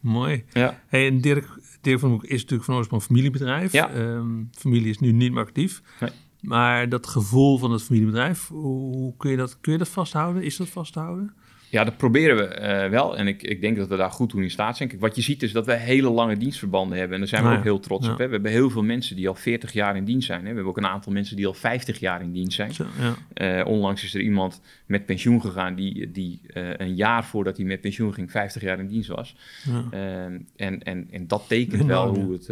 Mooi. 0.00 0.44
Ja. 0.52 0.80
Hey, 0.86 1.06
en 1.06 1.20
Dirk, 1.20 1.48
Dirk 1.80 1.98
van 1.98 2.08
Broek 2.08 2.24
is 2.24 2.40
natuurlijk 2.40 2.64
van 2.64 2.74
oorsprong 2.76 3.02
een 3.02 3.08
familiebedrijf. 3.08 3.72
Ja. 3.72 3.90
Ehm, 3.90 4.42
familie 4.52 4.88
is 4.90 4.98
nu 4.98 5.12
niet 5.12 5.32
meer 5.32 5.42
actief. 5.42 5.82
Nee. 6.00 6.10
Maar 6.40 6.88
dat 6.88 7.06
gevoel 7.06 7.58
van 7.58 7.70
het 7.72 7.82
familiebedrijf, 7.82 8.48
hoe 8.48 9.14
kun, 9.16 9.30
je 9.30 9.36
dat, 9.36 9.60
kun 9.60 9.72
je 9.72 9.78
dat 9.78 9.88
vasthouden? 9.88 10.42
Is 10.42 10.56
dat 10.56 10.68
vasthouden? 10.68 11.32
Ja, 11.70 11.84
dat 11.84 11.96
proberen 11.96 12.36
we 12.36 12.44
eh, 12.44 12.90
wel. 12.90 13.16
En 13.16 13.26
ik, 13.26 13.42
ik 13.42 13.60
denk 13.60 13.76
dat 13.76 13.88
we 13.88 13.96
daar 13.96 14.10
goed 14.10 14.28
toe 14.28 14.42
in 14.42 14.50
staat 14.50 14.76
zijn. 14.76 14.88
Kijk, 14.88 15.00
wat 15.00 15.16
je 15.16 15.22
ziet 15.22 15.42
is 15.42 15.52
dat 15.52 15.66
we 15.66 15.74
hele 15.74 16.10
lange 16.10 16.36
dienstverbanden 16.36 16.98
hebben. 16.98 17.14
En 17.14 17.20
daar 17.20 17.28
zijn 17.28 17.50
we 17.50 17.56
ook 17.56 17.62
heel 17.62 17.80
trots 17.80 18.06
ja. 18.06 18.12
op. 18.12 18.18
Hè. 18.18 18.26
We 18.26 18.32
hebben 18.32 18.50
heel 18.50 18.70
veel 18.70 18.82
mensen 18.82 19.16
die 19.16 19.28
al 19.28 19.34
40 19.34 19.72
jaar 19.72 19.96
in 19.96 20.04
dienst 20.04 20.26
zijn. 20.26 20.38
Hè. 20.38 20.48
We 20.48 20.54
hebben 20.54 20.66
ook 20.66 20.76
een 20.76 20.86
aantal 20.86 21.12
mensen 21.12 21.36
die 21.36 21.46
al 21.46 21.54
50 21.54 21.98
jaar 21.98 22.22
in 22.22 22.32
dienst 22.32 22.56
zijn. 22.56 22.74
Zo, 22.74 22.84
ja. 22.98 23.14
Eh, 23.60 23.66
onlangs 23.66 24.04
is 24.04 24.14
er 24.14 24.20
iemand 24.20 24.60
met 24.86 25.06
pensioen 25.06 25.40
gegaan 25.40 25.74
die, 25.74 26.10
die 26.10 26.40
eh, 26.46 26.70
een 26.76 26.94
jaar 26.94 27.24
voordat 27.24 27.56
hij 27.56 27.66
met 27.66 27.80
pensioen 27.80 28.14
ging 28.14 28.30
50 28.30 28.62
jaar 28.62 28.78
in 28.78 28.86
dienst 28.86 29.08
was. 29.08 29.36
Ja. 29.64 29.84
Ehm, 29.90 30.38
en, 30.56 30.82
en, 30.82 31.08
en 31.10 31.26
dat 31.26 31.44
tekent 31.48 31.84
wel 31.84 32.14
hoe 32.14 32.32
het, 32.32 32.46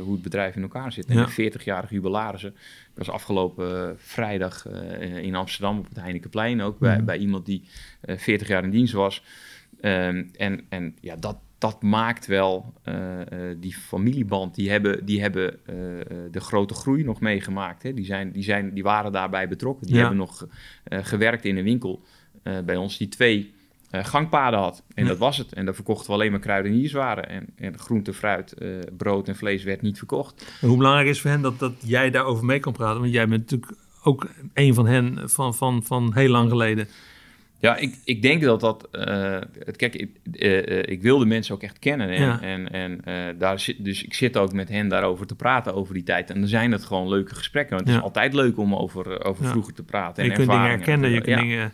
hoe 0.00 0.12
het 0.12 0.22
bedrijf 0.22 0.56
in 0.56 0.62
elkaar 0.62 0.92
zit. 0.92 1.06
En 1.06 1.16
Ja. 1.16 1.26
de 1.36 1.52
40-jarige 1.52 1.94
jubilarissen. 1.94 2.54
Was 2.96 3.10
afgelopen 3.10 3.88
eh, 3.88 3.92
vrijdag 3.96 4.66
eh, 4.66 5.16
in 5.16 5.34
Amsterdam 5.34 5.78
op 5.78 5.88
het 5.88 6.00
Heinekenplein 6.00 6.60
ook. 6.60 6.78
Bij, 6.78 6.96
Mhm. 6.96 7.04
bij 7.04 7.18
iemand 7.18 7.46
die 7.46 7.62
eh 8.00 8.16
40 8.18 8.48
jaar 8.48 8.64
in 8.64 8.70
dienst 8.70 8.92
was. 8.92 9.22
Ehm, 9.80 10.24
en, 10.36 10.60
en 10.68 10.94
ja, 11.00 11.16
dat, 11.16 11.38
dat 11.58 11.82
maakt 11.82 12.26
wel 12.26 12.74
eh, 12.82 13.20
eh, 13.50 13.56
die 13.60 13.74
familieband. 13.74 14.54
Die 14.54 14.70
hebben, 14.70 15.04
die 15.04 15.20
hebben 15.20 15.66
eh, 15.66 16.00
eh, 16.00 16.06
de 16.30 16.40
grote 16.40 16.74
groei 16.74 17.04
nog 17.04 17.20
meegemaakt. 17.20 17.82
Hè. 17.82 17.94
Die, 17.94 18.04
zijn, 18.04 18.32
die, 18.32 18.42
zijn, 18.42 18.74
die 18.74 18.82
waren 18.82 19.12
daarbij 19.12 19.48
betrokken. 19.48 19.86
Die 19.86 19.94
Ja. 19.96 20.00
hebben 20.00 20.18
nog 20.18 20.46
eh, 20.84 20.98
gewerkt 21.02 21.44
in 21.44 21.56
een 21.56 21.64
winkel 21.64 22.02
eh, 22.42 22.58
bij 22.64 22.76
ons 22.76 22.98
die 22.98 23.08
twee 23.08 23.54
eh, 23.90 24.04
gangpaden 24.04 24.58
had. 24.58 24.82
En 24.94 25.06
dat 25.06 25.18
was 25.18 25.36
het. 25.38 25.52
En 25.52 25.64
daar 25.64 25.74
verkochten 25.74 26.06
we 26.06 26.12
alleen 26.12 26.30
maar 26.30 26.40
kruidenierswaren. 26.40 27.28
En, 27.28 27.46
en 27.56 27.78
groente, 27.78 28.12
fruit, 28.14 28.52
eh, 28.52 28.68
brood 28.96 29.28
en 29.28 29.36
vlees 29.36 29.64
werd 29.64 29.82
niet 29.82 29.98
verkocht. 29.98 30.52
En 30.60 30.68
hoe 30.68 30.76
belangrijk 30.76 31.08
is 31.08 31.20
voor 31.20 31.30
hen 31.30 31.40
dat, 31.42 31.58
dat 31.58 31.72
jij 31.84 32.10
daarover 32.10 32.44
mee 32.44 32.60
kan 32.60 32.72
praten? 32.72 33.00
Want 33.00 33.12
jij 33.12 33.28
bent 33.28 33.40
natuurlijk 33.50 33.72
ook 34.02 34.26
een 34.54 34.74
van 34.74 34.86
hen 34.86 35.30
van, 35.30 35.54
van, 35.54 35.82
van 35.84 36.10
heel 36.14 36.28
lang 36.30 36.50
geleden. 36.50 36.88
Ja, 37.58 37.76
ik, 37.76 37.94
ik 38.04 38.22
denk 38.22 38.42
dat 38.42 38.60
dat... 38.60 38.88
eh, 38.90 39.38
het, 39.64 39.76
kijk, 39.76 39.94
ik, 39.94 40.10
eh, 40.32 40.78
ik 40.92 41.02
wil 41.02 41.18
de 41.18 41.26
mensen 41.26 41.54
ook 41.54 41.62
echt 41.62 41.78
kennen. 41.78 42.08
En, 42.08 42.22
Ja. 42.22 42.40
en, 42.40 42.70
en 42.72 43.00
daar 43.38 43.60
zit, 43.60 43.84
dus 43.84 44.04
ik 44.04 44.14
zit 44.14 44.36
ook 44.36 44.52
met 44.52 44.68
hen 44.68 44.88
daarover 44.88 45.26
te 45.26 45.34
praten 45.34 45.74
over 45.74 45.94
die 45.94 46.02
tijd. 46.02 46.30
En 46.30 46.38
dan 46.40 46.48
zijn 46.48 46.72
het 46.72 46.84
gewoon 46.84 47.08
leuke 47.08 47.34
gesprekken. 47.34 47.74
Want 47.76 47.86
het 47.88 47.94
Ja. 47.96 48.00
is 48.02 48.06
altijd 48.08 48.34
leuk 48.34 48.58
om 48.58 48.74
over, 48.74 49.24
over 49.24 49.44
Ja. 49.44 49.50
vroeger 49.50 49.74
te 49.74 49.82
praten. 49.82 50.24
je 50.24 50.30
en 50.30 50.36
kunt 50.36 50.50
dingen 50.50 50.66
herkennen, 50.68 51.10
je 51.10 51.20
kunt 51.20 51.36
ja, 51.36 51.40
dingen 51.40 51.72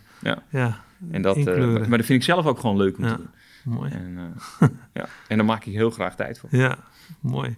Ja. 0.49 0.83
En 1.11 1.21
dat, 1.21 1.37
eh, 1.37 1.45
maar, 1.87 1.97
dat 1.97 2.05
vind 2.05 2.09
ik 2.09 2.23
zelf 2.23 2.45
ook 2.45 2.59
gewoon 2.59 2.77
leuk 2.77 2.97
om 2.97 3.03
Ja. 3.03 3.15
te 3.15 3.17
doen. 3.17 3.29
Mooi. 3.73 3.91
En, 3.91 4.17
eh, 4.59 4.67
ja. 4.93 5.07
en 5.27 5.37
daar 5.37 5.45
maak 5.45 5.65
ik 5.65 5.73
heel 5.73 5.89
graag 5.89 6.15
tijd 6.15 6.39
voor. 6.39 6.49
Ja, 6.51 6.77
mooi. 7.19 7.55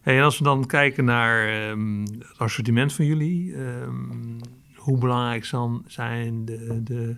Hey, 0.00 0.16
en 0.18 0.22
als 0.24 0.38
we 0.38 0.44
dan 0.44 0.66
kijken 0.66 1.04
naar 1.04 1.48
ehm, 1.48 2.00
het 2.00 2.38
assortiment 2.38 2.92
van 2.92 3.04
jullie, 3.06 3.54
ehm, 3.54 4.38
hoe 4.74 4.98
belangrijk 4.98 5.50
dan 5.50 5.84
zijn 5.86 6.44
de, 6.44 6.80
de, 6.82 7.16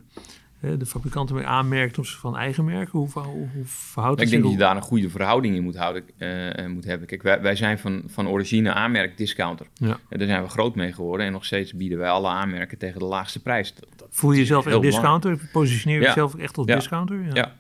de 0.61 0.87
fabrikanten 0.87 1.35
bij 1.35 1.45
aanmerken 1.45 1.91
ten 1.93 1.99
opzichte 1.99 2.21
van 2.21 2.37
eigen 2.37 2.65
merken? 2.65 2.99
Hoe, 2.99 3.09
hoe, 3.13 3.49
hoe 3.55 3.65
verhoudt 3.65 4.17
Ik 4.17 4.23
het 4.23 4.31
denk 4.31 4.43
dat 4.43 4.53
je 4.53 4.59
daar 4.59 4.77
een 4.77 4.83
goede 4.83 5.11
verhouding 5.11 5.55
in 5.55 5.63
moet, 5.63 5.77
houden, 5.77 6.03
eh, 6.19 6.67
moet 6.67 6.85
hebben. 6.85 7.07
Kijk, 7.07 7.23
wij, 7.23 7.41
wij 7.41 7.57
zijn 7.57 7.79
van, 7.79 8.03
van 8.07 8.29
origine 8.29 8.73
aanmerk 8.73 9.17
discounter. 9.17 9.67
Ja. 9.75 9.99
En 10.09 10.19
daar 10.19 10.27
zijn 10.29 10.43
we 10.43 10.49
groot 10.49 10.75
mee 10.75 10.93
geworden. 10.93 11.27
En 11.27 11.33
nog 11.33 11.45
steeds 11.45 11.73
bieden 11.75 11.99
wij 11.99 12.11
alle 12.11 12.29
aanmerken 12.29 12.79
tegen 12.79 12.99
de 12.99 13.05
laagste 13.07 13.43
prijs. 13.43 13.75
Dat- 13.75 13.89
dat- 13.97 14.09
Voel 14.11 14.33
je 14.33 14.39
jezelf 14.39 14.67
echt 14.67 14.81
discounter? 14.81 15.49
Positioneer 15.53 15.97
je 15.99 16.03
Ja. 16.03 16.09
jezelf 16.09 16.35
echt 16.35 16.57
als 16.59 16.67
Ja. 16.67 16.75
discounter? 16.75 17.23
Ja. 17.23 17.31
Ja. 17.35 17.55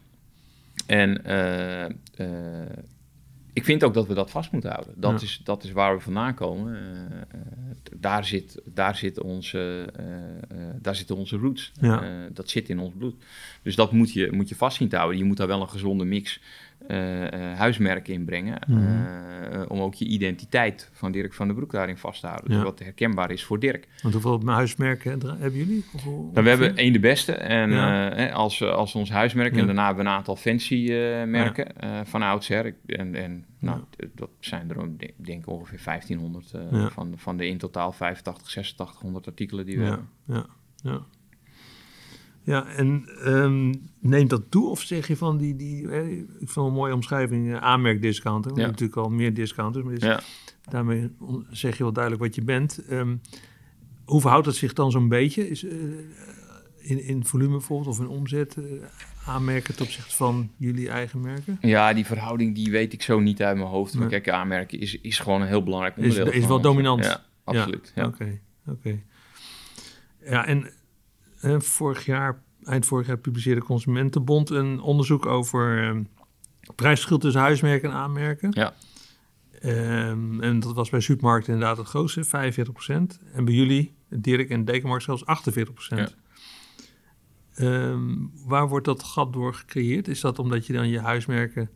En 0.86 1.24
eh, 1.24 1.84
eh, 1.84 1.90
ik 3.56 3.64
vind 3.64 3.84
ook 3.84 3.94
dat 3.94 4.06
we 4.06 4.14
dat 4.14 4.30
vast 4.30 4.52
moeten 4.52 4.70
houden. 4.70 4.94
Dat, 4.96 5.20
Ja. 5.20 5.26
is, 5.26 5.40
dat 5.44 5.64
is 5.64 5.72
waar 5.72 5.96
we 5.96 6.02
vandaan 6.02 6.34
komen. 6.34 6.74
Eh, 6.76 6.80
eh, 6.80 7.40
daar, 7.96 8.24
zit, 8.24 8.60
daar, 8.64 8.96
zit 8.96 9.20
onze, 9.20 9.92
eh, 9.96 10.56
daar 10.80 10.94
zitten 10.94 11.16
onze 11.16 11.36
roots. 11.36 11.72
Ja. 11.80 12.28
Dat 12.32 12.50
zit 12.50 12.68
in 12.68 12.78
ons 12.78 12.94
bloed. 12.98 13.14
Dus 13.62 13.74
dat 13.74 13.92
moet 13.92 14.12
je, 14.12 14.32
moet 14.32 14.48
je 14.48 14.54
vast 14.54 14.76
zien 14.76 14.88
te 14.88 14.96
houden. 14.96 15.18
Je 15.18 15.24
moet 15.24 15.36
daar 15.36 15.46
wel 15.46 15.60
een 15.60 15.68
gezonde 15.68 16.04
mix 16.04 16.40
eh, 16.88 17.50
eh, 17.50 17.58
huismerken 17.58 18.14
in 18.14 18.24
brengen. 18.24 18.58
Mhm. 18.66 18.80
eh, 18.82 19.62
om 19.68 19.80
ook 19.80 19.94
je 19.94 20.04
identiteit 20.04 20.90
van 20.92 21.12
Dirk 21.12 21.34
van 21.34 21.46
den 21.46 21.56
Broek 21.56 21.72
daarin 21.72 21.96
vast 21.96 22.20
te 22.20 22.26
houden. 22.26 22.50
Ja. 22.52 22.58
Zodat 22.58 22.72
het 22.78 22.82
herkenbaar 22.82 23.30
is 23.30 23.44
voor 23.44 23.58
Dirk. 23.58 23.88
Want 24.02 24.14
hoeveel 24.14 24.42
huismerken 24.44 25.10
hebben 25.38 25.52
jullie? 25.58 25.84
Hoeveel- 25.90 26.30
Nou, 26.32 26.44
we 26.44 26.48
hebben 26.50 26.76
één 26.76 26.92
de 26.92 26.98
beste 27.00 27.32
en, 27.32 27.70
Ja. 27.70 28.28
als, 28.28 28.62
als 28.62 28.94
ons 28.94 29.10
huismerk. 29.10 29.54
Ja. 29.54 29.60
En 29.60 29.66
daarna 29.66 29.86
hebben 29.86 30.04
we 30.04 30.10
een 30.10 30.16
aantal 30.16 30.36
fancy 30.36 30.88
merken 31.26 31.66
van 32.04 32.22
oudsher. 32.22 32.74
En, 32.86 33.14
en 33.14 33.44
nou, 33.58 33.80
dat 34.14 34.30
zijn 34.40 34.70
er 34.70 34.78
ook, 34.78 34.88
denk 35.16 35.40
ik 35.40 35.46
ongeveer 35.46 35.80
1500 35.84 36.50
eh, 36.52 36.60
Ja. 36.70 36.88
van, 36.90 37.12
van 37.16 37.36
de 37.36 37.46
in 37.46 37.58
totaal 37.58 37.92
85, 37.92 38.44
8600 38.46 39.26
artikelen 39.26 39.66
die 39.66 39.76
we 39.78 39.82
Ja, 39.84 39.88
hebben. 39.88 40.08
ja, 40.24 40.46
ja. 40.82 41.00
Ja, 42.46 42.66
en 42.66 43.08
ehm, 43.24 43.74
neemt 44.00 44.30
dat 44.30 44.42
toe 44.48 44.68
of 44.68 44.80
zeg 44.80 45.06
je 45.08 45.16
van 45.16 45.36
die, 45.36 45.56
die 45.56 45.82
ik 45.82 45.88
vind 46.38 46.38
het 46.54 46.56
een 46.56 46.72
mooie 46.72 46.94
omschrijving, 46.94 47.52
eh, 47.52 47.56
aanmerkdiscounter. 47.62 48.50
We 48.52 48.60
Ja. 48.60 48.64
hebben 48.66 48.80
natuurlijk 48.82 49.08
al 49.10 49.16
meer 49.16 49.34
discounters, 49.34 49.84
maar 49.84 49.94
is- 49.94 50.02
Ja. 50.02 50.20
daarmee 50.70 51.10
zeg 51.50 51.76
je 51.76 51.82
wel 51.82 51.92
duidelijk 51.92 52.22
wat 52.24 52.34
je 52.34 52.42
bent. 52.42 52.78
Ehm, 52.88 53.16
hoe 54.04 54.20
verhoudt 54.20 54.46
het 54.46 54.54
zich 54.56 54.72
dan 54.72 54.90
zo'n 54.90 55.08
beetje? 55.08 55.48
Is, 55.48 55.64
eh, 55.64 55.72
in, 56.78 57.02
in 57.02 57.24
volume 57.24 57.50
bijvoorbeeld 57.50 57.88
of 57.88 58.00
in 58.00 58.08
omzet 58.08 58.56
eh, 58.56 58.62
aanmerken 59.26 59.74
ten 59.76 59.84
opzichte 59.84 60.16
van 60.16 60.50
jullie 60.56 60.88
eigen 60.88 61.20
merken? 61.20 61.58
ja, 61.60 61.92
die 61.92 62.06
verhouding 62.06 62.54
die 62.54 62.70
weet 62.70 62.92
ik 62.92 63.02
zo 63.02 63.20
niet 63.20 63.42
uit 63.42 63.56
mijn 63.56 63.68
hoofd. 63.68 63.92
Maar 63.94 64.08
Nee. 64.08 64.20
kijk, 64.20 64.36
aanmerken 64.36 64.80
is, 64.80 65.00
is 65.00 65.18
gewoon 65.18 65.40
een 65.40 65.48
heel 65.48 65.62
belangrijk 65.62 65.96
Is- 65.96 66.02
onderdeel. 66.02 66.32
is 66.32 66.38
van 66.40 66.48
wel 66.48 66.60
dominant. 66.60 67.04
Ja, 67.04 67.24
absoluut. 67.44 67.92
Ja. 67.94 68.06
Oké, 68.06 68.40
oké. 68.66 68.98
Ja, 70.24 70.46
en 70.46 70.70
vorig 71.58 72.04
jaar, 72.04 72.42
eind 72.64 72.86
vorig 72.86 73.06
jaar 73.06 73.18
publiceerde 73.18 73.62
Consumentenbond 73.62 74.50
een 74.50 74.80
onderzoek 74.80 75.26
over 75.26 75.82
ehm 75.82 76.02
prijsverschil 76.74 77.18
tussen 77.18 77.40
huismerken 77.40 77.90
en 77.90 77.96
aanmerken. 77.96 78.50
Ja. 78.52 78.74
Ehm, 79.60 80.40
en 80.40 80.60
dat 80.60 80.74
was 80.74 80.90
bij 80.90 81.00
supermarkten 81.00 81.52
inderdaad 81.52 81.76
het 81.76 81.86
grootste, 81.86 82.24
45%. 82.24 83.20
En 83.32 83.44
bij 83.44 83.54
jullie, 83.54 83.94
Dirk 84.08 84.50
en 84.50 84.64
Dekenmarkt, 84.64 85.04
zelfs 85.04 85.24
48%. 85.24 86.16
Ehm, 87.54 88.14
waar 88.46 88.68
wordt 88.68 88.86
dat 88.86 89.02
gat 89.02 89.32
door 89.32 89.54
gecreëerd? 89.54 90.08
Is 90.08 90.20
dat 90.20 90.38
omdat 90.38 90.66
je 90.66 90.72
dan 90.72 90.88
je 90.88 91.00
huismerken 91.00 91.70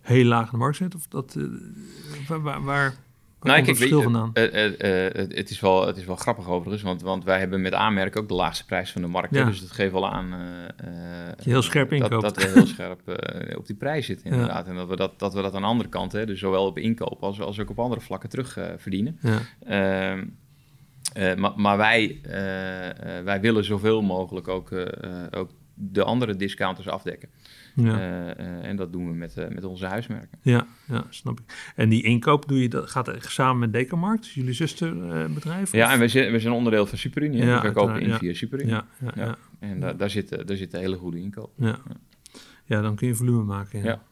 heel 0.00 0.24
laag 0.24 0.44
in 0.44 0.50
de 0.50 0.56
markt 0.56 0.76
zet? 0.76 0.94
Of 0.94 1.06
dat, 1.06 1.36
eh, 1.36 2.38
waar, 2.42 2.62
waar, 2.62 2.94
waar 3.42 3.52
Nou, 3.52 3.64
kijk, 3.64 3.90
het 3.90 4.02
vandaan? 4.02 4.30
eh, 4.34 4.44
eh, 4.44 5.06
eh, 5.06 5.14
het, 5.14 5.36
het 5.36 5.50
is 5.50 5.60
wel, 5.60 5.86
het 5.86 5.96
is 5.96 6.04
wel 6.04 6.16
grappig 6.16 6.48
overigens, 6.48 6.82
want, 6.82 7.02
want 7.02 7.24
wij 7.24 7.38
hebben 7.38 7.60
met 7.60 7.72
aanmerken 7.72 8.20
ook 8.20 8.28
de 8.28 8.34
laagste 8.34 8.64
prijs 8.64 8.92
van 8.92 9.02
de 9.02 9.08
markt. 9.08 9.34
Ja. 9.34 9.44
Dus 9.44 9.60
dat 9.60 9.70
geeft 9.70 9.92
wel 9.92 10.08
aan 10.08 10.26
je 11.42 11.50
heel 11.50 11.62
scherp 11.62 11.90
dat, 11.90 11.98
inkoopt. 12.02 12.22
dat 12.22 12.36
we 12.36 12.50
heel 12.54 12.66
scherp 12.66 13.00
op 13.56 13.66
die 13.66 13.76
prijs 13.76 14.06
zitten 14.06 14.30
Ja. 14.30 14.32
inderdaad. 14.36 14.66
En 14.66 14.74
dat 14.74 14.88
we 14.88 14.96
dat, 14.96 15.18
dat 15.18 15.34
we 15.34 15.42
dat 15.42 15.54
aan 15.54 15.60
de 15.60 15.66
andere 15.66 15.88
kant, 15.88 16.12
hè, 16.12 16.26
dus 16.26 16.38
zowel 16.38 16.66
op 16.66 16.78
inkoop 16.78 17.22
als, 17.22 17.40
als 17.40 17.60
ook 17.60 17.70
op 17.70 17.78
andere 17.78 18.00
vlakken 18.00 18.28
terug 18.28 18.58
verdienen. 18.76 19.18
Ja. 19.22 19.38
Ehm, 19.66 20.24
eh, 21.12 21.34
maar 21.34 21.52
maar 21.56 21.76
wij, 21.76 22.20
wij 23.24 23.40
willen 23.40 23.64
zoveel 23.64 24.02
mogelijk 24.02 24.48
ook, 24.48 24.70
ook 25.30 25.50
de 25.90 26.02
andere 26.04 26.36
discounters 26.36 26.88
afdekken. 26.88 27.28
Ja. 27.74 27.98
Eh, 27.98 28.30
eh, 28.30 28.64
en 28.68 28.76
dat 28.76 28.92
doen 28.92 29.08
we 29.08 29.14
met, 29.14 29.36
eh, 29.36 29.48
met 29.48 29.64
onze 29.64 29.86
huismerken. 29.86 30.38
Ja, 30.42 30.66
ja, 30.88 31.04
snap 31.08 31.40
ik. 31.40 31.72
En 31.76 31.88
die 31.88 32.02
inkoop 32.02 32.48
doe 32.48 32.62
je, 32.62 32.68
dat 32.68 32.90
gaat 32.90 33.10
samen 33.18 33.58
met 33.58 33.72
Decamarkt, 33.72 34.28
jullie 34.28 34.52
zusterbedrijf? 34.52 35.72
Ja, 35.72 35.92
en 35.92 35.98
we 35.98 36.08
zijn, 36.08 36.32
we 36.32 36.38
zijn 36.40 36.54
onderdeel 36.54 36.86
van 36.86 36.98
Superunie. 36.98 37.44
Ja, 37.44 37.54
we 37.54 37.60
verkopen 37.60 38.00
in 38.00 38.12
via 38.14 38.34
Superunie. 38.34 38.72
ja, 38.74 38.86
ja. 39.14 39.36
En 39.58 39.80
da- 39.80 39.92
daar, 39.92 40.10
zit, 40.10 40.46
daar 40.46 40.56
zit 40.56 40.74
een 40.74 40.80
hele 40.80 40.96
goede 40.96 41.20
inkoop. 41.20 41.52
ja. 41.56 41.78
Ja, 42.64 42.80
dan 42.80 42.94
kun 42.96 43.06
je 43.08 43.14
volume 43.14 43.42
maken. 43.42 43.82
Ja. 43.82 44.02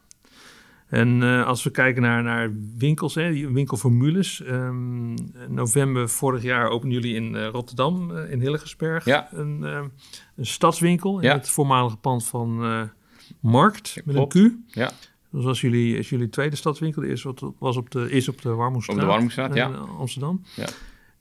En 0.91 1.23
eh, 1.23 1.45
als 1.47 1.63
we 1.63 1.69
kijken 1.69 2.01
naar, 2.01 2.23
naar 2.23 2.51
winkels, 2.77 3.15
hè, 3.15 3.31
die 3.31 3.47
winkelformules. 3.47 4.41
ehm, 4.43 5.13
november 5.49 6.09
vorig 6.09 6.43
jaar 6.43 6.69
openden 6.69 7.01
jullie 7.01 7.15
in 7.15 7.35
eh, 7.35 7.47
Rotterdam, 7.47 8.15
eh, 8.17 8.31
in 8.31 8.39
Hilligensberg, 8.39 9.05
Ja. 9.05 9.29
een, 9.33 9.63
ehm, 9.63 9.87
een 10.35 10.45
stadswinkel 10.45 11.19
in 11.19 11.29
het 11.29 11.49
voormalige 11.49 11.97
pand 11.97 12.25
van 12.27 12.59
Markt, 13.39 14.01
met 14.05 14.15
klopt. 14.15 14.35
een 14.35 14.63
Q. 14.69 14.73
Ja. 14.75 14.91
Dat 15.31 15.43
was 15.43 15.61
jullie, 15.61 15.97
is 15.97 16.09
jullie 16.09 16.29
tweede 16.29 16.55
stadswinkel. 16.55 17.01
De 17.01 17.07
eerste 17.07 17.27
wat- 17.33 17.53
was 17.59 17.77
op 17.77 17.89
de, 17.91 18.09
is 18.11 18.27
op 18.29 18.41
de 18.41 18.49
Warmoestraat. 18.49 18.95
Op 18.97 19.01
de 19.01 19.07
Warmoestraat, 19.09 19.53
ja. 19.55 19.67
in 19.67 19.75
Amsterdam. 19.75 20.41
Ja. 20.55 20.67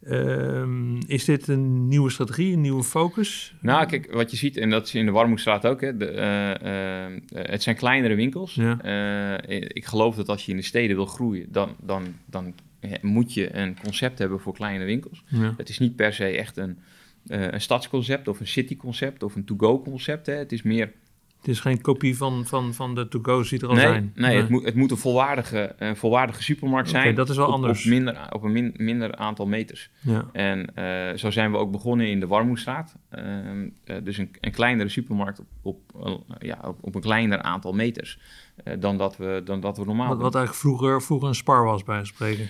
Ehm, 0.03 0.97
is 1.07 1.25
dit 1.25 1.49
een 1.49 1.89
nieuwe 1.89 2.11
strategie, 2.11 2.53
een 2.53 2.61
nieuwe 2.61 2.83
focus? 2.83 3.55
Nou, 3.61 3.87
kijk, 3.87 4.13
wat 4.13 4.31
je 4.31 4.37
ziet, 4.37 4.57
en 4.57 4.71
dat 4.71 4.87
is 4.87 4.95
in 4.95 5.07
de 5.07 5.13
Warmoestraat 5.13 5.67
ook, 5.67 5.81
hè, 5.81 5.97
de, 5.97 6.07
eh, 6.07 6.51
eh, 6.51 7.07
eh, 7.07 7.21
het 7.33 7.63
zijn 7.63 7.77
kleinere 7.77 8.15
winkels. 8.15 8.55
Ja. 8.55 9.43
Ik 9.49 9.85
geloof 9.85 10.17
dat 10.17 10.29
als 10.29 10.45
je 10.45 10.51
in 10.51 10.57
de 10.57 10.63
steden 10.63 10.97
wil 10.97 11.07
groeien, 11.07 11.47
dan, 11.53 11.77
dan, 11.81 12.15
dan 12.27 12.55
moet 13.01 13.35
je 13.35 13.57
een 13.57 13.77
concept 13.83 14.19
hebben 14.19 14.41
voor 14.41 14.55
kleine 14.55 14.85
winkels. 14.85 15.25
Ja. 15.27 15.55
Het 15.57 15.69
is 15.69 15.79
niet 15.79 15.97
per 15.97 16.13
se 16.13 16.25
echt 16.25 16.57
een, 16.57 16.79
een 17.27 17.61
stadsconcept 17.61 18.29
of 18.29 18.41
een 18.41 18.47
cityconcept 18.47 19.23
of 19.23 19.35
een 19.35 19.45
to-go 19.45 19.83
concept. 19.83 20.27
Hè. 20.27 20.33
Het 20.35 20.53
is 20.53 20.63
meer 20.63 20.93
Het 21.40 21.48
is 21.48 21.61
geen 21.61 21.81
kopie 21.81 22.16
van, 22.16 22.46
van, 22.46 22.74
van 22.74 22.94
de 22.94 23.09
to-go's 23.09 23.48
die 23.48 23.61
er 23.61 23.68
al 23.68 23.74
nee, 23.74 23.83
zijn. 23.87 24.12
Nee, 24.14 24.37
Het, 24.37 24.48
moet, 24.48 24.64
het 24.64 24.74
moet 24.74 24.90
een 24.90 24.96
volwaardige, 24.96 25.74
een 25.79 25.96
volwaardige 25.96 26.42
supermarkt 26.42 26.88
Oké, 26.88 27.00
zijn. 27.00 27.14
dat 27.14 27.29
is 27.29 27.37
wel 27.37 27.46
op, 27.46 27.53
anders. 27.53 27.85
Op, 27.85 27.90
minder, 27.90 28.26
op 28.31 28.42
een 28.42 28.53
min- 28.53 28.74
minder 28.76 29.14
aantal 29.16 29.46
meters. 29.46 29.90
Ja. 30.00 30.24
En 30.33 30.74
eh, 30.74 31.16
zo 31.16 31.31
zijn 31.31 31.50
we 31.53 31.57
ook 31.59 31.70
begonnen 31.70 32.09
in 32.09 32.20
de 32.20 32.26
Warmoestraat. 32.26 32.94
Ehm, 33.11 33.68
eh, 33.85 33.96
dus 34.05 34.18
een, 34.18 34.31
een 34.40 34.50
kleinere 34.53 34.88
supermarkt 34.88 35.38
op, 35.40 35.46
op, 35.62 35.81
eh, 36.05 36.14
ja, 36.38 36.59
op, 36.64 36.79
op 36.81 36.94
een 36.94 37.00
kleiner 37.00 37.42
aantal 37.42 37.72
meters 37.72 38.18
dan, 38.79 38.96
dat 38.96 39.16
we, 39.16 39.42
dan 39.44 39.61
dat 39.61 39.76
we 39.76 39.85
normaal 39.85 40.07
Wat, 40.07 40.14
doen. 40.14 40.24
wat 40.24 40.35
eigenlijk 40.35 40.64
vroeger, 40.64 41.03
vroeger 41.03 41.29
een 41.29 41.35
spar 41.35 41.64
was 41.64 41.85
bij 41.85 42.05
spreken. 42.05 42.48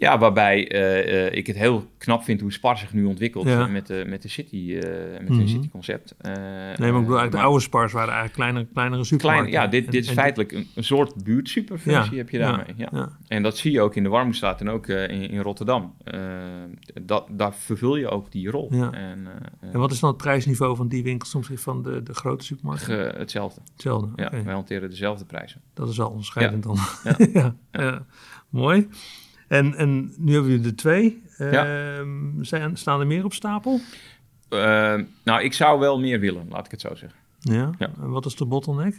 Ja, 0.00 0.18
waarbij 0.18 0.70
eh, 0.70 1.26
eh, 1.26 1.32
ik 1.34 1.46
het 1.46 1.56
heel 1.56 1.86
knap 1.98 2.22
vind 2.22 2.40
hoe 2.40 2.52
Spar 2.52 2.78
zich 2.78 2.92
nu 2.92 3.04
ontwikkelt 3.04 3.46
Ja. 3.46 3.60
eh, 3.66 3.72
met, 3.72 3.86
de, 3.86 4.04
met 4.06 4.22
de 4.22 4.28
City, 4.28 4.78
eh 4.82 5.20
met 5.20 5.28
Mhm. 5.28 5.40
een 5.40 5.48
City 5.48 5.68
concept. 5.68 6.14
Eh, 6.18 6.32
Nee, 6.32 6.42
maar 6.76 6.76
ik 6.76 6.78
bedoel 6.78 6.92
eigenlijk 7.18 7.32
de 7.32 7.38
oude 7.40 7.60
spars 7.60 7.92
waren 7.92 8.08
eigenlijk 8.14 8.34
kleinere, 8.34 8.66
kleinere 8.72 9.02
klein, 9.02 9.20
supermarkten. 9.20 9.52
ja, 9.52 9.66
dit, 9.66 9.84
En- 9.84 9.90
dit 9.90 10.04
is 10.04 10.10
feitelijk 10.10 10.52
een, 10.52 10.66
een 10.74 10.84
soort 10.84 11.24
buurtsuperfunctie 11.24 12.18
heb 12.18 12.30
je 12.30 12.38
daarmee. 12.38 12.74
Ja. 12.76 12.88
Ja. 12.92 13.08
En 13.28 13.42
dat 13.42 13.58
zie 13.58 13.72
je 13.72 13.80
ook 13.80 13.94
in 13.96 14.02
de 14.02 14.08
Warmoestraat 14.08 14.60
en 14.60 14.68
ook 14.68 14.86
in, 14.88 15.30
in 15.30 15.40
Rotterdam. 15.40 15.94
Dat, 17.02 17.26
daar 17.30 17.54
vervul 17.54 17.96
je 17.96 18.08
ook 18.08 18.32
die 18.32 18.50
rol. 18.50 18.68
Ja. 18.74 18.92
En, 18.92 19.26
En 19.60 19.78
wat 19.78 19.92
is 19.92 20.00
dan 20.00 20.08
het 20.08 20.18
prijsniveau 20.18 20.76
van 20.76 20.88
die 20.88 21.02
winkels 21.02 21.34
opzichte 21.34 21.62
van 21.62 21.82
de, 21.82 22.02
de 22.02 22.14
grote 22.14 22.44
supermarkten? 22.44 23.18
hetzelfde. 23.18 23.60
Hetzelfde, 23.72 24.08
Ja, 24.16 24.30
wij 24.44 24.54
hanteren 24.54 24.90
dezelfde 24.90 25.24
prijzen. 25.24 25.60
Dat 25.74 25.88
is 25.88 26.00
al 26.00 26.10
onderscheidend 26.10 26.62
dan. 26.62 26.76
Ja. 27.04 27.16
Ja. 27.32 27.54
ja. 27.72 28.06
Mooi. 28.48 28.88
En, 29.48 29.74
en 29.74 30.14
nu 30.18 30.32
hebben 30.32 30.60
we 30.62 30.68
er 30.68 30.76
twee. 30.76 31.22
Ja. 31.38 31.66
Ehm, 31.96 32.42
zijn, 32.42 32.76
staan 32.76 33.00
er 33.00 33.06
meer 33.06 33.24
op 33.24 33.32
stapel? 33.32 33.80
Eh, 34.48 34.58
nou, 35.24 35.42
ik 35.42 35.52
zou 35.52 35.78
wel 35.80 36.00
meer 36.00 36.20
willen, 36.20 36.46
laat 36.50 36.64
ik 36.64 36.70
het 36.70 36.80
zo 36.80 36.94
zeggen. 36.94 37.18
Ja. 37.40 37.70
Ja. 37.78 37.90
En 38.00 38.10
wat 38.10 38.26
is 38.26 38.36
de 38.36 38.44
bottleneck? 38.44 38.96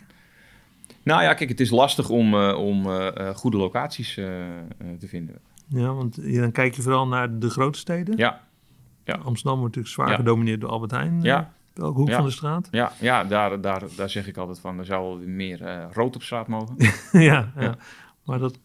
Nou 1.03 1.21
ja, 1.21 1.33
kijk, 1.33 1.49
het 1.49 1.59
is 1.59 1.69
lastig 1.69 2.09
om, 2.09 2.33
eh, 2.33 2.57
om 2.57 2.85
eh, 2.91 3.29
goede 3.35 3.57
locaties 3.57 4.13
te 4.99 5.07
vinden. 5.07 5.35
Ja, 5.67 5.93
want 5.93 6.33
dan 6.35 6.51
kijk 6.51 6.75
je 6.75 6.81
vooral 6.81 7.07
naar 7.07 7.39
de 7.39 7.49
grote 7.49 7.79
steden. 7.79 8.17
Ja, 8.17 8.41
Ja. 9.03 9.13
Amsterdam 9.15 9.59
wordt 9.59 9.75
natuurlijk 9.75 9.93
zwaar 9.93 10.09
Ja. 10.09 10.15
gedomineerd 10.15 10.61
door 10.61 10.69
Albert 10.69 10.91
Heijn. 10.91 11.21
Ja. 11.21 11.51
Welke 11.73 11.97
hoek 11.97 12.07
Ja. 12.09 12.15
van 12.15 12.25
de 12.25 12.31
straat? 12.31 12.67
ja, 12.71 12.91
ja 12.99 13.23
daar, 13.23 13.61
daar, 13.61 13.83
daar 13.95 14.09
zeg 14.09 14.27
ik 14.27 14.37
altijd 14.37 14.59
van, 14.59 14.79
er 14.79 14.85
zou 14.85 15.17
wel 15.17 15.27
meer 15.27 15.87
rood 15.93 16.15
op 16.15 16.23
straat 16.23 16.47
mogen. 16.47 16.75
ja, 17.29 17.51
ja. 17.59 17.75
Maar 18.25 18.39
dat, 18.39 18.57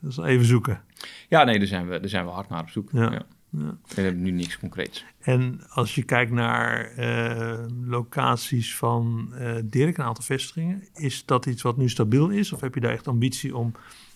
dat 0.00 0.10
is 0.10 0.16
even 0.18 0.46
zoeken. 0.46 0.80
Ja, 1.28 1.44
nee, 1.44 1.58
daar 1.58 1.66
zijn, 1.66 1.88
we, 1.88 2.00
daar 2.00 2.08
zijn 2.08 2.24
we 2.24 2.30
hard 2.30 2.48
naar 2.48 2.60
op 2.60 2.68
zoek. 2.68 2.88
Ja. 2.92 3.12
Ja. 3.12 3.22
Ja. 3.58 3.76
We 3.94 4.00
hebben 4.00 4.22
nu 4.22 4.30
niks 4.30 4.58
concreets. 4.58 5.04
En 5.20 5.60
als 5.68 5.94
je 5.94 6.02
kijkt 6.02 6.30
naar 6.32 6.84
eh, 6.84 7.64
locaties 7.84 8.76
van 8.76 9.32
eh 9.38 9.56
Dirk, 9.64 9.98
een 9.98 10.04
aantal 10.04 10.24
vestigingen, 10.24 10.82
is 10.94 11.24
dat 11.24 11.46
iets 11.46 11.62
wat 11.62 11.76
nu 11.76 11.88
stabiel 11.88 12.28
is? 12.28 12.52
Of 12.52 12.60
heb 12.60 12.74
je 12.74 12.80
daar 12.80 12.92
echt 12.92 13.08
ambitie 13.08 13.56
om 13.56 13.72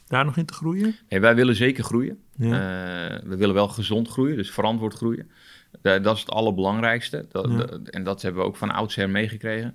daar 0.06 0.24
nog 0.24 0.36
in 0.36 0.46
te 0.46 0.54
groeien? 0.54 0.94
Nee, 1.08 1.20
wij 1.20 1.34
willen 1.34 1.54
zeker 1.54 1.84
groeien. 1.84 2.18
Ja. 2.36 2.52
Eh, 2.52 3.22
we 3.28 3.36
willen 3.36 3.54
wel 3.54 3.68
gezond 3.68 4.08
groeien, 4.08 4.36
dus 4.36 4.50
verantwoord 4.50 4.94
groeien. 4.94 5.30
Da- 5.82 5.98
dat 5.98 6.14
is 6.14 6.20
het 6.20 6.30
allerbelangrijkste. 6.30 7.26
Dat, 7.30 7.58
dat- 7.58 7.88
en 7.88 8.04
dat 8.04 8.22
hebben 8.22 8.40
we 8.42 8.46
ook 8.48 8.56
van 8.56 8.70
oudsher 8.70 9.10
meegekregen. 9.10 9.74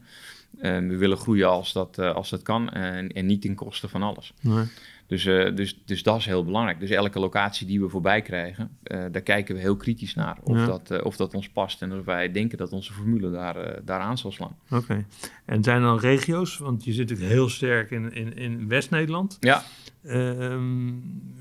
We 0.60 0.98
willen 0.98 1.18
groeien 1.18 1.50
als 1.50 1.74
dat, 1.74 2.00
als 2.00 2.30
dat 2.30 2.42
kan 2.42 2.70
en, 2.70 3.12
en 3.12 3.26
niet 3.26 3.42
ten 3.42 3.56
koste 3.56 3.88
van 3.88 4.02
alles. 4.04 4.34
Nee. 4.42 4.66
Dus, 5.14 5.26
eh, 5.26 5.56
dus, 5.56 5.82
dus 5.86 6.04
dat 6.04 6.18
is 6.18 6.26
heel 6.26 6.44
belangrijk. 6.46 6.80
Dus 6.80 6.90
elke 6.90 7.20
locatie 7.20 7.68
die 7.68 7.82
we 7.82 7.90
voorbij 7.90 8.22
krijgen, 8.22 8.78
eh, 8.84 9.04
daar 9.12 9.22
kijken 9.22 9.56
we 9.56 9.62
heel 9.62 9.76
kritisch 9.76 10.16
naar. 10.16 10.38
Of, 10.44 10.58
Ja. 10.58 10.66
dat, 10.66 10.92
eh, 10.92 11.06
of 11.06 11.16
dat 11.16 11.34
ons 11.34 11.50
past 11.50 11.82
en 11.82 11.94
of 12.00 12.06
wij 12.06 12.32
denken 12.32 12.58
dat 12.58 12.72
onze 12.72 12.94
formule 12.94 13.32
daar, 13.32 13.86
daar 13.86 14.00
aan 14.00 14.18
zal 14.18 14.32
slaan. 14.32 14.56
Oké. 14.70 15.06
En 15.46 15.64
zijn 15.64 15.78
er 15.78 15.84
dan 15.88 16.00
regio's? 16.00 16.58
Want 16.58 16.84
je 16.84 16.92
zit 16.94 17.10
natuurlijk 17.10 17.36
heel 17.36 17.50
sterk 17.50 17.92
in, 17.92 18.14
in, 18.14 18.36
in 18.38 18.68
West-Nederland. 18.68 19.38
Ja, 19.40 19.64
Ehm, 20.06 20.92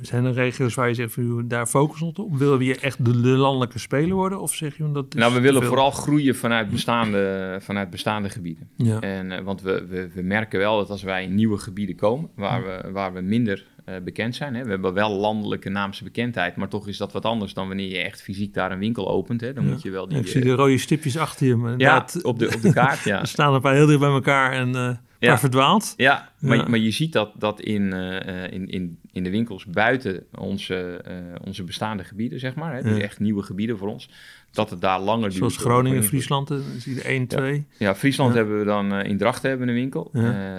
zijn 0.01 0.25
er 0.25 0.33
regio's 0.33 0.75
waar 0.75 0.89
je 0.89 0.95
zegt, 0.95 1.13
van, 1.13 1.49
daar 1.49 1.67
focussen 1.67 2.13
we 2.15 2.23
op? 2.23 2.37
Willen 2.37 2.59
we 2.59 2.65
hier 2.65 2.83
echt 2.83 3.05
de, 3.05 3.21
de 3.21 3.29
landelijke 3.29 3.79
speler 3.79 4.15
worden? 4.17 4.41
Of 4.41 4.55
zeg 4.55 4.77
je 4.77 4.93
dat 4.93 5.15
nou 5.15 5.35
we 5.35 5.41
willen 5.41 5.63
vooral 5.63 5.91
groeien 5.91 6.37
vanuit 6.37 6.71
bestaande, 6.71 7.59
vanuit 7.63 7.91
bestaande 7.91 8.29
gebieden. 8.29 8.69
Ja. 8.77 9.01
En, 9.01 9.33
eh, 9.33 9.45
want 9.45 9.63
we, 9.63 9.87
we, 9.89 10.11
we 10.15 10.23
merken 10.23 10.59
wel 10.59 10.77
dat 10.77 10.91
als 10.91 11.03
wij 11.03 11.25
in 11.25 11.35
nieuwe 11.35 11.59
gebieden 11.59 11.97
komen, 11.97 12.29
waar 12.35 12.63
we, 12.63 12.91
waar 12.93 13.13
we 13.13 13.21
minder 13.21 13.67
eh, 13.85 13.95
bekend 14.05 14.35
zijn. 14.35 14.55
Hè. 14.55 14.65
We 14.65 14.71
hebben 14.71 14.95
wel 14.95 15.11
landelijke 15.11 15.69
naamsbekendheid, 15.69 16.57
maar 16.57 16.69
toch 16.69 16.89
is 16.89 16.97
dat 16.97 17.13
wat 17.13 17.25
anders 17.25 17.55
dan 17.55 17.67
wanneer 17.67 17.89
je 17.89 17.99
echt 17.99 18.23
fysiek 18.23 18.55
daar 18.55 18.73
een 18.73 18.79
winkel 18.79 19.09
opent. 19.11 19.41
Hè. 19.41 19.53
Dan 19.53 19.65
Ja. 19.65 19.71
moet 19.71 19.83
je 19.83 19.91
wel 19.91 20.09
die... 20.09 20.19
ik 20.19 20.27
zie 20.27 20.41
eh, 20.41 20.47
de 20.47 20.55
rode 20.55 20.79
stipjes 20.79 21.19
achter 21.19 21.47
je. 21.47 21.57
Maar 21.57 21.75
ja, 21.79 22.07
op 22.23 22.39
de, 22.39 22.53
op 22.55 22.63
de 22.63 22.73
kaart, 22.73 23.03
ja. 23.13 23.25
staan 23.25 23.49
er 23.49 23.55
een 23.55 23.61
paar 23.61 23.75
heel 23.75 23.87
dicht 23.87 24.01
bij 24.01 24.09
elkaar 24.11 24.53
en 24.53 24.75
eh 24.75 24.91
Ja. 25.19 25.39
verdwaald. 25.39 25.95
Ja, 25.97 26.32
maar, 26.43 26.57
Ja. 26.57 26.69
maar 26.69 26.79
je 26.79 26.91
ziet 26.91 27.13
dat, 27.13 27.31
dat 27.39 27.61
in, 27.61 27.93
eh, 27.93 28.53
in, 28.53 28.69
in, 28.69 28.99
in 29.13 29.23
de 29.25 29.31
winkels 29.31 29.65
buiten 29.67 30.25
onze, 30.39 30.75
eh, 31.05 31.15
onze 31.45 31.65
bestaande 31.65 32.05
gebieden, 32.05 32.41
zeg 32.41 32.55
maar. 32.55 32.75
Hè, 32.75 32.83
dus 32.83 32.97
Ja. 32.97 33.03
echt 33.03 33.21
nieuwe 33.21 33.43
gebieden 33.43 33.79
voor 33.79 33.89
ons. 33.89 34.09
Dat 34.51 34.71
het 34.71 34.81
daar 34.81 35.01
langer 35.01 35.23
duurt. 35.23 35.35
Zoals 35.35 35.57
Groningen, 35.57 36.05
Friesland, 36.05 36.51
zie 36.79 36.95
je 36.95 37.09
1, 37.09 37.27
2. 37.27 37.67
Ja, 37.79 37.95
Friesland 37.95 38.35
hebben 38.35 38.59
we 38.59 38.65
dan 38.65 38.93
eh, 38.93 39.09
in 39.11 39.19
Drachten 39.19 39.49
hebben 39.51 39.69
een 39.69 39.75
winkel. 39.75 40.11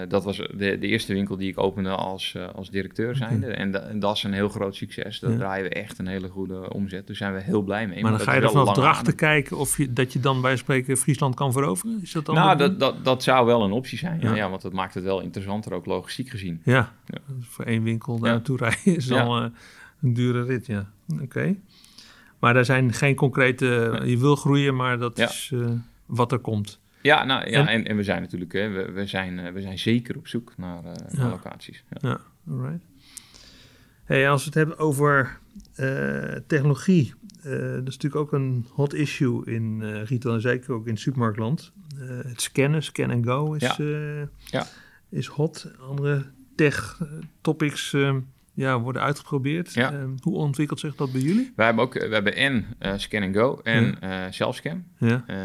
Dat 0.08 0.24
was 0.24 0.36
de, 0.36 0.78
de 0.78 0.86
eerste 0.86 1.12
winkel 1.12 1.36
die 1.36 1.48
ik 1.50 1.58
opende 1.58 1.88
als, 1.90 2.36
als 2.54 2.70
directeur 2.70 3.16
zijnde. 3.16 3.46
En, 3.46 3.70
da- 3.70 3.78
en 3.80 3.98
dat 3.98 4.16
is 4.16 4.22
een 4.22 4.32
heel 4.32 4.48
groot 4.48 4.76
succes. 4.76 5.18
Daar 5.20 5.36
draaien 5.36 5.64
we 5.64 5.70
echt 5.74 5.98
een 5.98 6.06
hele 6.06 6.28
goede 6.28 6.72
omzet. 6.72 7.06
Daar 7.06 7.16
zijn 7.16 7.34
we 7.34 7.40
heel 7.40 7.62
blij 7.62 7.86
mee. 7.88 8.02
Maar 8.02 8.10
dan 8.10 8.20
ga 8.20 8.32
je 8.34 8.40
is 8.40 8.46
er 8.46 8.52
wel 8.52 8.62
vanaf 8.66 8.78
Drachten 8.78 9.14
kijken 9.14 9.56
of 9.56 9.76
je, 9.76 9.92
dat 9.92 10.12
je 10.12 10.20
dan 10.20 10.40
bij 10.40 10.56
spreken 10.56 10.96
Friesland 10.96 11.34
kan 11.34 11.52
veroveren? 11.52 11.98
Is 12.02 12.12
dat 12.12 12.26
dan 12.26 12.34
Nou, 12.34 12.56
dat, 12.58 12.80
dat, 12.80 13.04
dat 13.04 13.22
zou 13.22 13.46
wel 13.46 13.62
een 13.62 13.72
optie 13.72 13.98
zijn. 13.98 14.20
Ja, 14.20 14.50
want 14.50 14.62
dat 14.62 14.72
maakt 14.72 14.94
het 14.94 15.04
wel 15.04 15.20
interessanter, 15.20 15.73
ook 15.74 15.86
logistiek 15.86 16.28
gezien. 16.28 16.60
Ja, 16.64 16.92
Ja. 17.06 17.18
voor 17.40 17.64
één 17.64 17.82
winkel 17.82 18.18
daar 18.18 18.32
naartoe 18.32 18.56
rijden 18.56 18.96
is 18.96 19.10
al 19.12 19.42
eh, 19.42 19.50
een 20.02 20.14
dure 20.14 20.42
rit, 20.44 20.66
ja. 20.66 20.90
Oké. 21.22 21.56
Maar 22.38 22.54
daar 22.54 22.64
zijn 22.64 22.92
geen 22.92 23.14
concrete... 23.14 24.00
Je 24.04 24.18
wil 24.18 24.36
groeien, 24.36 24.76
maar 24.76 24.98
dat 24.98 25.18
is 25.18 25.50
eh, 25.54 25.70
wat 26.06 26.32
er 26.32 26.38
komt. 26.38 26.80
Ja, 27.02 27.24
nou, 27.24 27.50
ja 27.50 27.60
En- 27.60 27.66
en, 27.66 27.84
en 27.86 27.96
we 27.96 28.02
zijn 28.02 28.20
natuurlijk, 28.22 28.52
hè, 28.52 28.68
we, 28.68 28.92
we, 28.92 29.06
zijn, 29.06 29.38
eh, 29.38 29.52
we 29.52 29.60
zijn 29.60 29.78
zeker 29.78 30.16
op 30.16 30.26
zoek 30.28 30.52
naar, 30.56 30.82
locaties. 31.12 31.84
Ja. 32.00 32.20
Alright. 32.50 32.84
Hey, 34.04 34.30
als 34.30 34.40
we 34.40 34.46
het 34.46 34.54
hebben 34.54 34.78
over 34.78 35.38
technologie, 36.46 37.14
dat 37.42 37.88
is 37.88 37.96
natuurlijk 37.96 38.16
ook 38.16 38.32
een 38.32 38.66
hot 38.72 38.94
issue 38.94 39.44
in 39.46 39.82
eh 39.82 40.04
retail 40.04 40.34
en 40.34 40.40
zeker 40.40 40.72
ook 40.72 40.86
in 40.86 40.96
supermarktland. 40.96 41.72
Het 42.26 42.40
scannen, 42.40 42.82
scan 42.82 43.10
and 43.10 43.26
go 43.26 43.52
is, 43.52 43.76
Ja. 43.76 44.28
Ja. 44.44 44.66
Is 45.08 45.26
hot. 45.26 45.70
Andere 45.88 46.24
tech 46.56 46.98
eh, 47.02 47.08
topics 47.40 47.92
eh, 47.92 48.16
ja, 48.54 48.80
worden 48.80 49.02
uitgeprobeerd. 49.02 49.72
Ja. 49.74 49.92
Eh, 49.92 50.04
hoe 50.20 50.34
ontwikkelt 50.36 50.80
zich 50.80 50.94
dat 50.96 51.12
bij 51.12 51.20
jullie? 51.20 51.52
We 51.56 51.62
hebben 51.62 51.84
ook, 51.84 51.94
we 51.94 52.08
hebben 52.14 52.36
en 52.36 52.66
eh, 52.78 52.92
Scan 52.96 53.22
and 53.22 53.36
Go 53.36 53.60
en 53.62 54.00
eh 54.00 54.24
zelfscan. 54.30 54.84
Ja. 54.98 55.24
Eh, 55.26 55.36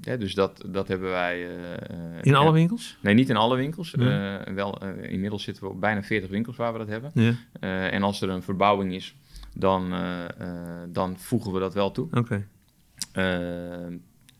ja, 0.00 0.16
dus 0.16 0.34
dat, 0.34 0.64
dat 0.66 0.88
hebben 0.88 1.10
wij... 1.10 1.46
eh, 1.48 1.72
eh, 1.72 1.78
In 2.22 2.34
alle 2.34 2.52
winkels? 2.52 2.96
Nee, 3.00 3.14
niet 3.14 3.28
in 3.28 3.36
alle 3.36 3.56
winkels. 3.56 3.94
Eh, 3.94 4.36
wel, 4.54 4.80
eh, 4.80 5.12
inmiddels 5.12 5.42
zitten 5.42 5.64
we 5.64 5.70
op 5.70 5.80
bijna 5.80 6.02
40 6.02 6.30
winkels 6.30 6.56
waar 6.56 6.72
we 6.72 6.78
dat 6.78 6.88
hebben. 6.88 7.10
Ja, 7.14 7.32
Eh, 7.60 7.92
en 7.92 8.02
als 8.02 8.20
er 8.20 8.28
een 8.28 8.42
verbouwing 8.42 8.94
is, 8.94 9.14
dan, 9.56 9.92
eh, 9.92 10.24
eh, 10.24 10.88
dan 10.88 11.18
voegen 11.18 11.52
we 11.52 11.58
dat 11.60 11.74
wel 11.74 11.90
toe. 11.90 12.08
oké. 12.12 12.46
Eh, 13.12 13.94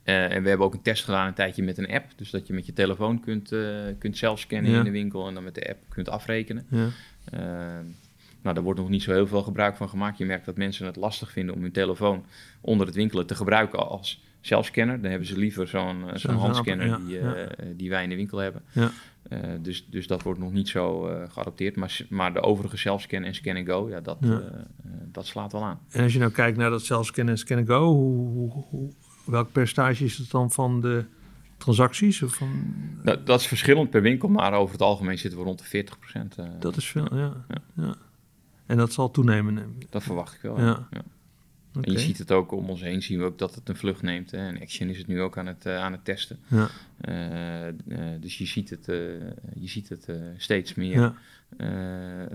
eh, 0.05 0.33
en 0.35 0.43
we 0.43 0.49
hebben 0.49 0.67
ook 0.67 0.75
een 0.75 0.83
test 0.83 1.05
gedaan 1.05 1.27
een 1.27 1.35
tijdje 1.35 1.63
met 1.63 1.79
een 1.79 1.91
app. 1.91 2.05
Dus 2.17 2.31
dat 2.31 2.47
je 2.47 2.53
met 2.53 2.67
je 2.67 2.73
telefoon 2.73 3.21
kunt, 3.21 3.53
eh, 3.53 3.61
kunt 3.99 4.17
zelf 4.19 4.39
scannen 4.39 4.71
Ja. 4.71 4.79
in 4.79 4.85
de 4.85 4.91
winkel 4.91 5.29
en 5.29 5.35
dan 5.35 5.45
met 5.45 5.55
de 5.55 5.69
app 5.69 5.79
kunt 5.89 6.09
afrekenen. 6.09 6.67
Ja. 6.69 6.89
Eh, 7.31 7.39
nou, 8.43 8.55
daar 8.55 8.65
wordt 8.65 8.81
nog 8.81 8.89
niet 8.89 9.03
zo 9.03 9.13
heel 9.13 9.27
veel 9.27 9.43
gebruik 9.43 9.77
van 9.77 9.89
gemaakt. 9.89 10.19
Je 10.19 10.25
merkt 10.25 10.45
dat 10.45 10.57
mensen 10.57 10.87
het 10.87 10.97
lastig 10.97 11.31
vinden 11.31 11.55
om 11.55 11.63
hun 11.63 11.73
telefoon 11.73 12.25
onder 12.61 12.87
het 12.87 12.95
winkelen 12.97 13.27
te 13.27 13.35
gebruiken 13.35 13.89
als 13.89 14.23
zelfscanner. 14.41 15.01
Dan 15.01 15.11
hebben 15.11 15.29
ze 15.29 15.39
liever 15.39 15.69
zo'n 15.69 16.11
eh, 16.11 16.37
handscanner 16.37 16.87
ja, 16.87 16.97
die, 16.97 17.19
ja. 17.19 17.47
die 17.77 17.91
wij 17.91 18.03
in 18.03 18.09
de 18.09 18.17
winkel 18.17 18.39
hebben. 18.39 18.63
Ja. 18.73 18.91
Dus, 19.61 19.87
dus 19.91 20.07
dat 20.07 20.23
wordt 20.23 20.41
nog 20.41 20.53
niet 20.53 20.69
zo 20.69 21.01
geadopteerd. 21.29 21.77
Maar, 21.77 21.99
maar 22.09 22.33
de 22.33 22.41
overige 22.41 22.77
zelfscan 22.77 23.23
en 23.23 23.35
scan 23.35 23.57
and 23.57 23.69
go, 23.69 23.89
ja, 23.89 24.01
dat, 24.01 24.19
dat 25.13 25.27
slaat 25.27 25.53
wel 25.53 25.65
aan. 25.65 25.81
En 25.91 26.03
als 26.03 26.13
je 26.13 26.19
nou 26.19 26.31
kijkt 26.33 26.57
naar 26.59 26.71
dat 26.71 26.83
zelfscan 26.83 27.29
en 27.29 27.39
scan 27.39 27.59
and 27.59 27.67
go, 27.69 27.93
hoe, 27.93 28.51
hoe, 28.51 28.65
hoe- 28.71 28.93
welk 29.25 29.53
percentage 29.53 30.05
is 30.05 30.19
het 30.19 30.31
dan 30.31 30.51
van 30.51 30.81
de 30.81 31.05
transacties? 31.57 32.23
Of 32.23 32.35
van, 32.35 32.65
Dat, 33.03 33.27
dat 33.27 33.41
is 33.41 33.47
verschillend 33.47 33.91
per 33.91 34.03
winkel, 34.03 34.29
maar 34.29 34.53
over 34.53 34.73
het 34.73 34.83
algemeen 34.83 35.19
zitten 35.19 35.39
we 35.39 35.45
rond 35.45 35.59
de 35.59 35.65
40 35.65 35.99
procent. 35.99 36.37
dat 36.61 36.77
is 36.77 36.87
veel, 36.87 37.17
ja. 37.17 37.45
Ja. 37.49 37.63
ja. 37.85 37.95
En 38.67 38.77
dat 38.77 38.93
zal 38.93 39.11
toenemen. 39.11 39.55
neem 39.55 39.77
ik. 39.79 39.87
Dat 39.93 40.03
verwacht 40.03 40.35
ik 40.35 40.41
wel. 40.41 40.61
Ja. 40.61 40.89
Ja. 40.91 41.03
En 41.81 41.93
je 41.93 41.99
ziet 41.99 42.19
het 42.19 42.31
ook 42.33 42.53
om 42.53 42.71
ons 42.71 42.81
heen, 42.81 43.03
zien 43.03 43.19
we 43.19 43.25
ook 43.25 43.39
dat 43.39 43.55
het 43.55 43.69
een 43.69 43.77
vlucht 43.77 44.03
neemt. 44.03 44.31
Hè. 44.31 44.39
En 44.39 44.61
Action 44.61 44.89
is 44.89 44.99
het 44.99 45.07
nu 45.07 45.21
ook 45.21 45.39
aan 45.39 45.47
het, 45.47 45.67
eh, 45.67 45.77
aan 45.79 45.93
het 45.93 46.05
testen. 46.05 46.39
Ja, 46.47 46.69
Eh, 47.01 47.69
eh, 47.69 47.75
dus 48.21 48.39
je 48.39 48.47
ziet 48.47 48.71
het, 48.71 48.89
eh, 48.89 48.97
je 49.55 49.69
ziet 49.69 49.89
het 49.89 50.09
eh, 50.09 50.17
steeds 50.37 50.75
meer. 50.75 51.01
ja. 51.01 51.15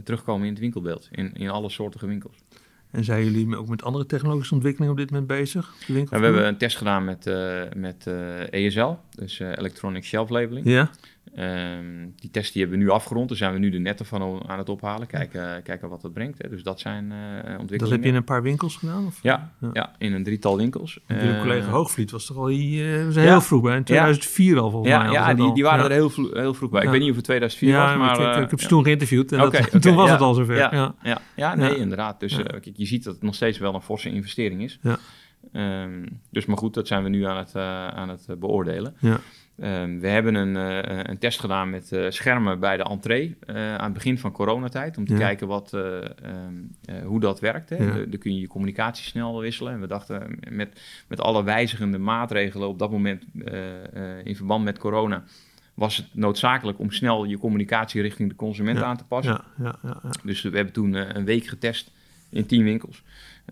terugkomen 0.03 0.45
in 0.45 0.51
het 0.51 0.61
winkelbeeld. 0.61 1.07
In, 1.11 1.33
in 1.33 1.49
alle 1.49 1.69
soorten 1.69 2.07
winkels. 2.07 2.35
En 2.91 3.03
zijn 3.03 3.23
jullie 3.23 3.57
ook 3.57 3.67
met 3.67 3.83
andere 3.83 4.05
technologische 4.05 4.53
ontwikkelingen 4.53 4.91
op 4.91 4.99
dit 4.99 5.09
moment 5.11 5.27
bezig? 5.27 5.73
Nou, 5.87 6.05
we 6.09 6.17
hebben 6.17 6.47
een 6.47 6.57
test 6.57 6.77
gedaan 6.77 7.05
met, 7.05 7.27
uh, 7.27 7.61
met 7.75 8.07
ESL, 8.49 8.93
dus 9.15 9.39
Electronic 9.39 10.05
Shelf 10.05 10.29
Labeling. 10.29 10.65
Ja. 10.65 10.89
Um, 11.37 12.13
die 12.15 12.29
test 12.29 12.53
die 12.53 12.61
hebben 12.61 12.79
we 12.79 12.85
nu 12.85 12.91
afgerond. 12.91 13.27
Daar 13.27 13.37
zijn 13.37 13.53
we 13.53 13.59
nu 13.59 13.69
de 13.69 13.79
netten 13.79 14.05
van 14.05 14.49
aan 14.49 14.57
het 14.57 14.69
ophalen. 14.69 15.07
Kijken, 15.07 15.63
kijken 15.63 15.89
wat 15.89 16.01
dat 16.01 16.13
brengt. 16.13 16.41
Hè. 16.41 16.49
Dus 16.49 16.63
dat 16.63 16.79
zijn 16.79 17.05
uh, 17.05 17.15
ontwikkelingen. 17.19 17.79
Dat 17.79 17.89
heb 17.89 18.03
je 18.03 18.09
in 18.09 18.15
een 18.15 18.23
paar 18.23 18.41
winkels 18.41 18.75
gedaan? 18.75 19.05
Of? 19.05 19.19
Ja, 19.21 19.51
ja, 19.61 19.69
ja. 19.73 19.95
in 19.97 20.13
een 20.13 20.23
drietal 20.23 20.57
winkels. 20.57 20.99
Uh, 21.07 21.41
collega 21.41 21.69
Hoogvliet 21.69 22.11
was 22.11 22.25
toch 22.25 22.37
al 22.37 22.47
hier, 22.47 23.07
uh, 23.07 23.15
heel 23.15 23.41
vroeg 23.41 23.61
bij. 23.61 23.77
In 23.77 23.83
2004 23.83 24.59
al 24.59 24.69
volgens 24.71 24.91
ja, 24.91 25.03
mij. 25.03 25.11
Ja, 25.11 25.33
die, 25.33 25.53
die 25.53 25.63
waren 25.63 25.85
er 25.85 25.91
heel, 25.91 26.11
heel 26.33 26.53
vroeg 26.53 26.69
bij. 26.69 26.83
Ik 26.83 26.89
weet 26.89 26.99
niet 26.99 27.09
of 27.09 27.15
het 27.15 27.25
2004 27.25 27.75
was, 27.75 27.97
maar... 27.97 28.37
Ik, 28.37 28.43
ik, 28.43 28.49
heb 28.49 28.61
ze 28.61 28.67
toen 28.67 28.83
geïnterviewd 28.83 29.31
en 29.31 29.41
okay, 29.41 29.51
dat, 29.59 29.67
okay, 29.67 29.79
toen 29.85 29.95
was 29.95 30.09
het 30.09 30.21
al 30.21 30.33
zover. 30.33 30.55
Ja, 30.55 30.95
ja. 31.03 31.21
ja. 31.35 31.55
nee, 31.55 31.77
inderdaad. 31.77 32.19
Dus 32.19 32.35
kijk, 32.35 32.69
je 32.73 32.85
ziet 32.85 33.03
dat 33.03 33.13
het 33.13 33.23
nog 33.23 33.35
steeds 33.35 33.57
wel 33.57 33.73
een 33.73 33.81
forse 33.81 34.09
investering 34.09 34.63
is. 34.63 34.79
Ja. 34.81 34.97
Um, 35.83 36.19
dus 36.31 36.45
maar 36.45 36.57
goed, 36.57 36.73
dat 36.73 36.87
zijn 36.87 37.03
we 37.03 37.09
nu 37.09 37.25
aan 37.25 37.37
het, 37.37 37.55
aan 37.95 38.09
het 38.09 38.39
beoordelen. 38.39 38.95
Ja. 38.99 39.19
Um, 39.63 39.99
we 39.99 40.07
hebben 40.07 40.35
een, 40.35 40.55
uh, 40.55 40.99
een, 41.03 41.17
test 41.17 41.39
gedaan 41.39 41.69
met 41.69 41.91
uh, 41.91 42.05
schermen 42.09 42.59
bij 42.59 42.77
de 42.77 42.83
entree 42.83 43.37
uh, 43.49 43.75
aan 43.75 43.83
het 43.83 43.93
begin 43.93 44.17
van 44.17 44.31
coronatijd. 44.31 44.97
Om 44.97 45.05
te 45.05 45.13
ja. 45.13 45.19
kijken 45.19 45.47
wat, 45.47 45.73
um, 45.73 46.75
hoe 47.03 47.19
dat 47.19 47.39
werkt. 47.39 47.69
Hè. 47.69 47.75
Ja. 47.75 47.93
Dan 47.93 48.19
kun 48.19 48.33
je 48.33 48.39
je 48.39 48.47
communicatie 48.47 49.05
snel 49.05 49.39
wisselen. 49.39 49.73
En 49.73 49.79
we 49.79 49.87
dachten 49.87 50.39
met, 50.49 50.81
met 51.07 51.21
alle 51.21 51.43
wijzigende 51.43 51.97
maatregelen 51.97 52.67
op 52.67 52.79
dat 52.79 52.91
moment 52.91 53.23
in 54.23 54.35
verband 54.35 54.63
met 54.63 54.77
corona... 54.77 55.23
was 55.73 55.97
het 55.97 56.07
noodzakelijk 56.11 56.79
om 56.79 56.91
snel 56.91 57.23
je 57.23 57.37
communicatie 57.37 58.01
richting 58.01 58.29
de 58.29 58.35
consument 58.35 58.77
ja. 58.77 58.83
aan 58.83 58.97
te 58.97 59.05
passen. 59.05 59.41
Dus 60.23 60.41
we 60.41 60.55
hebben 60.55 60.73
toen 60.73 60.93
een 60.93 61.25
week 61.25 61.47
getest 61.47 61.91
in 62.29 62.45
tien 62.45 62.63
winkels. 62.63 63.03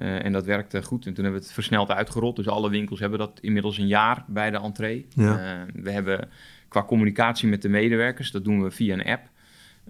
Uh, 0.01 0.25
en 0.25 0.31
dat 0.31 0.45
werkte 0.45 0.83
goed. 0.83 1.05
En 1.05 1.13
toen 1.13 1.23
hebben 1.23 1.41
we 1.41 1.47
het 1.47 1.55
versneld 1.55 1.89
uitgerold. 1.89 2.35
Dus 2.35 2.47
alle 2.47 2.69
winkels 2.69 2.99
hebben 2.99 3.19
dat 3.19 3.39
inmiddels 3.41 3.77
een 3.77 3.87
jaar 3.87 4.23
bij 4.27 4.51
de 4.51 4.57
entree. 4.57 5.05
Ja. 5.09 5.57
Uh, 5.57 5.81
we 5.83 5.91
hebben 5.91 6.29
qua 6.67 6.83
communicatie 6.83 7.49
met 7.49 7.61
de 7.61 7.69
medewerkers, 7.69 8.31
dat 8.31 8.43
doen 8.43 8.63
we 8.63 8.71
via 8.71 8.93
een 8.93 9.05
app. 9.05 9.29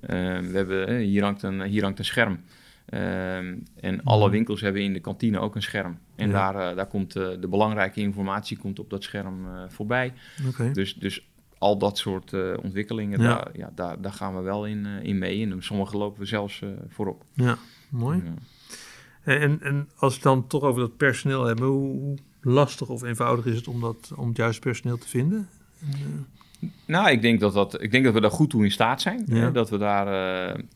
Uh, 0.02 0.10
we 0.40 0.58
hebben, 0.58 0.98
hier, 0.98 1.24
hangt 1.24 1.44
een, 1.44 1.62
hier 1.62 1.84
hangt 1.84 2.00
een 2.00 2.06
scherm. 2.06 2.40
en 3.80 4.04
alle 4.04 4.30
winkels 4.30 4.62
hebben 4.62 4.82
in 4.82 4.94
de 4.94 5.00
kantine 5.00 5.40
ook 5.40 5.56
een 5.56 5.62
scherm. 5.62 5.98
En 6.16 6.30
ja. 6.30 6.52
daar, 6.52 6.76
daar 6.76 6.88
komt 6.88 7.14
de 7.14 7.48
belangrijke 7.50 8.00
informatie 8.00 8.58
komt 8.58 8.80
op 8.80 8.90
dat 8.90 9.04
scherm 9.04 9.48
voorbij. 9.68 10.14
Okay. 10.48 10.72
Dus, 10.72 10.96
dus 10.96 11.28
al 11.58 11.78
dat 11.78 11.98
soort 11.98 12.34
ontwikkelingen, 12.62 13.22
ja. 13.22 13.28
Daar, 13.28 13.50
ja, 13.54 13.72
daar, 13.76 14.02
daar 14.02 14.14
gaan 14.14 14.36
we 14.36 14.42
wel 14.42 14.66
in, 14.66 14.86
in 14.86 15.18
mee. 15.18 15.52
En 15.52 15.64
sommige 15.64 15.98
lopen 15.98 16.20
we 16.20 16.26
zelfs 16.26 16.64
voorop. 16.88 17.24
Ja, 17.34 17.58
mooi. 17.90 18.24
En, 19.36 19.62
en 19.62 19.90
als 19.96 20.16
we 20.16 20.22
dan 20.22 20.48
toch 20.48 20.62
over 20.62 20.82
dat 20.82 20.98
personeel 20.98 21.46
hebben, 21.46 21.66
hoe 21.66 22.18
lastig 22.42 22.90
of 22.90 23.04
eenvoudig 23.04 23.46
is 23.46 23.56
het 23.56 23.68
om, 23.68 23.82
dat, 23.82 24.12
om 24.16 24.28
het 24.28 24.38
juiste 24.38 24.62
personeel 24.62 24.98
te 24.98 25.08
vinden? 25.08 25.50
Nou, 26.86 27.10
ik 27.10 27.22
denk 27.22 27.40
dat, 27.40 27.54
dat, 27.54 27.82
ik 27.82 27.92
denk 27.92 28.04
dat 28.04 28.14
we 28.14 28.22
daar 28.22 28.32
goed 28.32 28.50
toe 28.50 28.64
in 28.64 28.72
staat 28.72 29.02
zijn. 29.02 29.24
Ja. 29.28 29.50
Dat 29.50 29.70
we 29.70 29.78
daar, 29.78 30.08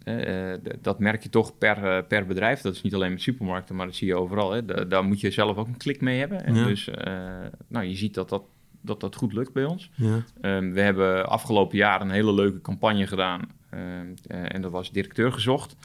uh, 0.05 0.51
uh, 0.51 0.57
dat 0.81 0.99
merk 0.99 1.23
je 1.23 1.29
toch 1.29 1.57
per, 1.57 2.03
per 2.03 2.25
bedrijf. 2.25 2.61
Dat 2.61 2.73
is 2.73 2.81
niet 2.81 2.93
alleen 2.93 3.11
met 3.11 3.21
supermarkten, 3.21 3.75
maar 3.75 3.85
dat 3.85 3.95
zie 3.95 4.07
je 4.07 4.15
overal. 4.15 4.51
Hè. 4.51 4.65
Da 4.65 4.83
daar 4.83 5.03
moet 5.03 5.19
je 5.19 5.31
zelf 5.31 5.57
ook 5.57 5.67
een 5.67 5.77
klik 5.77 6.01
mee 6.01 6.19
hebben. 6.19 6.45
En 6.45 6.55
ja. 6.55 6.65
Dus 6.65 6.89
nou, 7.67 7.85
je 7.85 7.95
ziet 7.95 8.13
dat 8.13 8.29
dat, 8.29 8.43
dat, 8.81 8.99
dat 8.99 9.15
goed 9.15 9.33
lukt 9.33 9.53
bij 9.53 9.65
ons. 9.65 9.91
Ja. 9.95 10.23
Um, 10.41 10.73
we 10.73 10.81
hebben 10.81 11.27
afgelopen 11.27 11.77
jaar 11.77 12.01
een 12.01 12.11
hele 12.11 12.33
leuke 12.33 12.61
campagne 12.61 13.07
gedaan 13.07 13.41
en 14.27 14.61
dat 14.61 14.71
was 14.71 14.91
directeur 14.91 15.31
gezocht. 15.31 15.75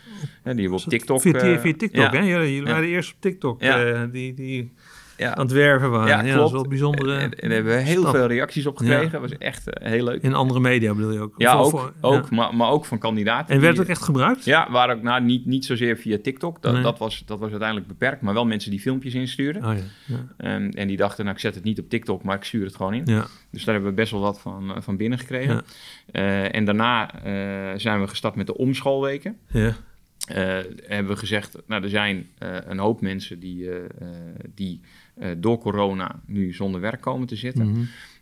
Die 0.42 0.52
hebben 0.54 0.72
op 0.72 0.80
TikTok... 0.80 1.20
Via, 1.20 1.58
via, 1.58 1.74
TikTok, 1.76 2.12
hè? 2.12 2.20
Jullie 2.20 2.62
waren 2.62 2.88
eerst 2.88 3.12
op 3.12 3.20
TikTok. 3.20 3.62
Ja. 3.62 4.06
die, 4.06 4.34
die 4.34 4.72
ja. 5.16 5.34
aan 5.34 5.44
het 5.44 5.52
werven 5.52 5.90
waren. 5.90 6.08
Ja, 6.08 6.20
klopt. 6.20 6.36
dat 6.36 6.46
is 6.46 6.52
wel 6.52 6.68
bijzondere. 6.68 7.16
En, 7.16 7.34
en, 7.34 7.50
hebben 7.50 7.72
we 7.72 7.80
heel 7.80 8.00
stap. 8.00 8.14
veel 8.14 8.26
reacties 8.26 8.66
op 8.66 8.76
gekregen. 8.76 9.10
Dat 9.10 9.20
was 9.20 9.38
echt 9.38 9.68
uh, 9.68 9.88
heel 9.88 10.04
leuk. 10.04 10.22
In 10.22 10.34
andere 10.34 10.60
media 10.60 10.94
bedoel 10.94 11.12
je 11.12 11.20
ook? 11.20 11.34
Ja, 11.36 11.54
ook, 11.54 11.70
voor, 11.70 11.92
ook 12.00 12.30
maar, 12.30 12.54
maar 12.54 12.70
ook 12.70 12.84
van 12.84 12.98
kandidaten. 12.98 13.54
En 13.54 13.60
werd 13.60 13.80
ook 13.80 13.86
echt 13.86 14.02
gebruikt? 14.02 14.44
Ja, 14.44 14.70
waren 14.70 14.96
ook 14.96 15.02
nou, 15.02 15.22
niet, 15.22 15.46
niet 15.46 15.64
zozeer 15.64 15.96
via 15.96 16.18
TikTok. 16.22 16.62
Dat, 16.62 16.72
nee. 16.72 16.82
dat, 16.82 16.98
was, 16.98 17.22
dat 17.26 17.38
was 17.38 17.50
uiteindelijk 17.50 17.88
beperkt. 17.88 18.22
Maar 18.22 18.34
wel 18.34 18.46
mensen 18.46 18.70
die 18.70 18.80
filmpjes 18.80 19.14
instuurden. 19.14 19.64
Oh, 19.64 19.74
ja. 20.04 20.54
Um, 20.54 20.70
en 20.70 20.88
die 20.88 20.96
dachten, 20.96 21.24
nou 21.24 21.36
ik 21.36 21.42
zet 21.42 21.54
het 21.54 21.64
niet 21.64 21.78
op 21.78 21.88
TikTok, 21.88 22.22
maar 22.22 22.36
ik 22.36 22.44
stuur 22.44 22.64
het 22.64 22.76
gewoon 22.76 22.94
in. 22.94 23.04
Dus 23.50 23.64
daar 23.64 23.74
hebben 23.74 23.90
we 23.90 23.96
best 23.96 24.10
wel 24.10 24.20
wat 24.20 24.40
van, 24.40 24.70
uh, 24.70 24.76
van 24.78 24.96
binnen 24.96 25.18
gekregen. 25.18 25.64
Uh, 26.12 26.54
en 26.54 26.64
daarna 26.64 27.10
zijn 27.76 28.00
we 28.00 28.08
gestart 28.08 28.34
met 28.34 28.46
de 28.46 28.56
omschoolweken. 28.56 29.36
Ja. 29.46 29.74
Uh, 30.30 30.36
hebben 30.86 31.12
we 31.12 31.16
gezegd, 31.16 31.56
nou, 31.66 31.82
er 31.82 31.88
zijn 31.88 32.16
uh, 32.16 32.56
een 32.64 32.78
hoop 32.78 33.00
mensen 33.00 33.38
die, 33.38 33.62
uh, 33.62 33.74
die 34.54 34.80
door 35.36 35.58
corona 35.58 36.20
nu 36.26 36.52
zonder 36.52 36.80
werk 36.80 37.00
komen 37.00 37.26
te 37.26 37.36
zitten. 37.36 37.66
Mm 37.66 37.74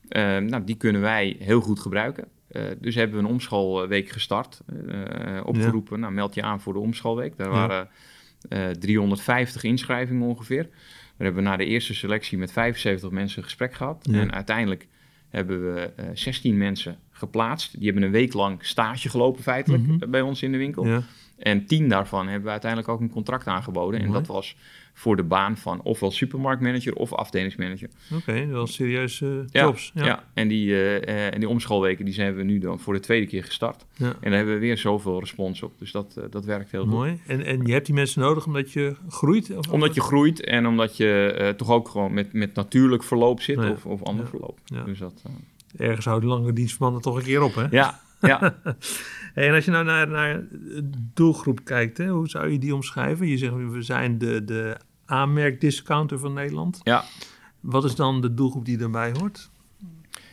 -hmm. 0.08 0.44
nou, 0.44 0.64
die 0.64 0.76
kunnen 0.76 1.00
wij 1.00 1.36
heel 1.38 1.60
goed 1.60 1.80
gebruiken. 1.80 2.28
dus 2.78 2.94
hebben 2.94 3.16
we 3.16 3.24
een 3.24 3.30
omschoolweek 3.30 4.08
gestart, 4.08 4.60
opgeroepen. 5.44 5.96
Ja. 5.96 6.02
Nou, 6.02 6.12
meld 6.12 6.34
je 6.34 6.42
aan 6.42 6.60
voor 6.60 6.72
de 6.72 6.78
omschoolweek. 6.78 7.36
Daar 7.36 7.52
ja. 7.52 7.88
waren 8.48 8.78
350 8.78 9.62
inschrijvingen 9.62 10.26
ongeveer. 10.26 10.68
We 11.16 11.24
hebben 11.24 11.42
na 11.42 11.56
de 11.56 11.64
eerste 11.64 11.94
selectie 11.94 12.38
met 12.38 12.52
75 12.52 13.10
mensen 13.10 13.38
een 13.38 13.44
gesprek 13.44 13.74
gehad. 13.74 14.08
Ja. 14.10 14.20
En 14.20 14.32
uiteindelijk 14.32 14.88
hebben 15.28 15.74
we 15.74 15.92
16 16.14 16.56
mensen 16.56 16.98
geplaatst. 17.10 17.78
Die 17.78 17.84
hebben 17.84 18.02
een 18.02 18.10
week 18.10 18.32
lang 18.32 18.64
stage 18.64 19.08
gelopen 19.08 19.42
feitelijk 19.42 19.82
mm 19.82 19.98
-hmm. 19.98 20.10
bij 20.10 20.20
ons 20.20 20.42
in 20.42 20.52
de 20.52 20.58
winkel. 20.58 21.02
En 21.44 21.66
tien 21.66 21.88
daarvan 21.88 22.26
hebben 22.26 22.44
we 22.44 22.50
uiteindelijk 22.50 22.90
ook 22.90 23.00
een 23.00 23.10
contract 23.10 23.46
aangeboden. 23.46 24.00
Mooi. 24.00 24.04
En 24.04 24.12
dat 24.12 24.26
was 24.26 24.56
voor 24.92 25.16
de 25.16 25.22
baan 25.22 25.56
van 25.56 25.82
ofwel 25.82 26.10
supermarktmanager 26.10 26.94
of 26.94 27.12
afdelingsmanager. 27.12 27.88
Oké, 28.12 28.30
okay, 28.30 28.48
wel 28.48 28.66
serieuze 28.66 29.44
jobs. 29.50 29.90
Ja, 29.94 30.04
ja. 30.04 30.24
en 30.34 30.48
die, 30.48 30.66
uh, 30.66 31.34
en 31.34 31.40
die 31.40 31.48
omschoolweken 31.48 32.04
die 32.04 32.14
zijn 32.14 32.34
we 32.34 32.42
nu 32.42 32.58
dan 32.58 32.80
voor 32.80 32.94
de 32.94 33.00
tweede 33.00 33.26
keer 33.26 33.44
gestart. 33.44 33.84
Ja. 33.96 34.06
En 34.06 34.16
daar 34.20 34.32
hebben 34.32 34.54
we 34.54 34.60
weer 34.60 34.78
zoveel 34.78 35.20
respons 35.20 35.62
op. 35.62 35.72
Dus 35.78 35.92
dat, 35.92 36.14
uh, 36.18 36.24
dat 36.30 36.44
werkt 36.44 36.70
heel 36.70 36.86
Mooi. 36.86 37.10
goed. 37.10 37.20
En, 37.26 37.44
en 37.44 37.66
je 37.66 37.72
hebt 37.72 37.86
die 37.86 37.94
mensen 37.94 38.20
nodig 38.20 38.46
omdat 38.46 38.72
je 38.72 38.96
groeit? 39.08 39.56
Of 39.56 39.68
omdat 39.68 39.94
je 39.94 40.00
groeit 40.00 40.44
en 40.44 40.66
omdat 40.66 40.96
je 40.96 41.54
toch 41.56 41.70
ook 41.70 41.88
gewoon 41.88 42.14
met, 42.14 42.32
met 42.32 42.54
natuurlijk 42.54 43.02
verloop 43.02 43.40
zit 43.40 43.56
nee. 43.56 43.70
of, 43.70 43.86
of 43.86 44.02
ander 44.02 44.26
verloop. 44.26 44.58
Dus 44.84 44.98
dat, 44.98 45.22
Ergens 45.76 46.06
houden 46.06 46.28
lange 46.28 46.52
dienstmannen 46.52 47.00
toch 47.00 47.16
een 47.16 47.22
keer 47.22 47.42
op, 47.42 47.54
hè? 47.54 47.66
Ja, 47.70 48.00
ja. 48.20 48.54
Hey, 49.34 49.48
en 49.48 49.54
als 49.54 49.64
je 49.64 49.70
nou 49.70 49.84
naar, 49.84 50.08
naar 50.08 50.46
de 50.50 50.90
doelgroep 51.14 51.64
kijkt, 51.64 51.98
hè, 51.98 52.08
hoe 52.08 52.28
zou 52.28 52.50
je 52.50 52.58
die 52.58 52.74
omschrijven? 52.74 53.26
Je 53.26 53.38
zegt, 53.38 53.54
we 53.54 53.82
zijn 53.82 54.18
de, 54.18 54.44
de 54.44 54.76
aanmerkdiscounter 55.04 56.18
van 56.18 56.32
Nederland. 56.32 56.80
Ja. 56.82 57.04
Wat 57.60 57.84
is 57.84 57.94
dan 57.94 58.20
de 58.20 58.34
doelgroep 58.34 58.64
die 58.64 58.78
erbij 58.78 59.12
hoort? 59.18 59.50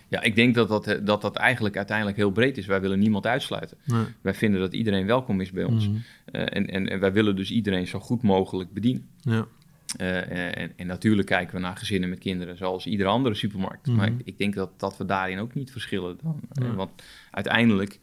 Ja, 0.07 0.21
ik 0.21 0.35
denk 0.35 0.55
dat 0.55 0.67
dat, 0.67 0.99
dat 1.03 1.21
dat 1.21 1.35
eigenlijk 1.35 1.77
uiteindelijk 1.77 2.17
heel 2.17 2.31
breed 2.31 2.57
is. 2.57 2.65
Wij 2.65 2.81
willen 2.81 2.99
niemand 2.99 3.25
uitsluiten. 3.25 3.77
Nee. 3.85 4.05
Wij 4.21 4.33
vinden 4.33 4.59
dat 4.59 4.73
iedereen 4.73 5.05
welkom 5.05 5.41
is 5.41 5.51
bij 5.51 5.63
ons. 5.63 5.87
Mm 5.87 5.93
-hmm. 5.93 6.41
uh, 6.41 6.41
en, 6.41 6.67
en, 6.67 6.89
en, 6.89 6.99
wij 6.99 7.13
willen 7.13 7.35
dus 7.35 7.51
iedereen 7.51 7.87
zo 7.87 7.99
goed 7.99 8.21
mogelijk 8.21 8.73
bedienen. 8.73 9.07
Ja. 9.21 9.45
Uh, 10.01 10.57
en, 10.57 10.73
en, 10.75 10.87
natuurlijk 10.87 11.27
kijken 11.27 11.55
we 11.55 11.61
naar 11.61 11.77
gezinnen 11.77 12.09
met 12.09 12.19
kinderen, 12.19 12.57
zoals 12.57 12.85
iedere 12.85 13.09
andere 13.09 13.35
supermarkt. 13.35 13.87
Mm. 13.87 13.95
Maar 13.95 14.07
ik, 14.07 14.21
ik, 14.23 14.37
denk 14.37 14.53
dat, 14.53 14.79
dat 14.79 14.97
we 14.97 15.05
daarin 15.05 15.39
ook 15.39 15.53
niet 15.53 15.71
verschillen. 15.71 16.17
Dan. 16.21 16.39
Ja. 16.51 16.73
want 16.73 16.91
uiteindelijk 17.31 17.99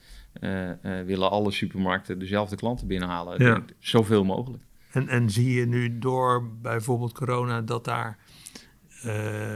willen 1.06 1.30
alle 1.30 1.50
supermarkten 1.50 2.18
dezelfde 2.18 2.56
klanten 2.56 2.86
binnenhalen. 2.86 3.44
Ja. 3.44 3.62
Zoveel 3.78 4.24
mogelijk. 4.24 4.62
En, 4.90 5.08
en 5.08 5.30
zie 5.30 5.52
je 5.52 5.66
nu 5.66 5.98
door 5.98 6.48
bijvoorbeeld 6.62 7.12
corona 7.12 7.60
dat 7.60 7.84
daar 7.84 8.18
uh, 9.06 9.12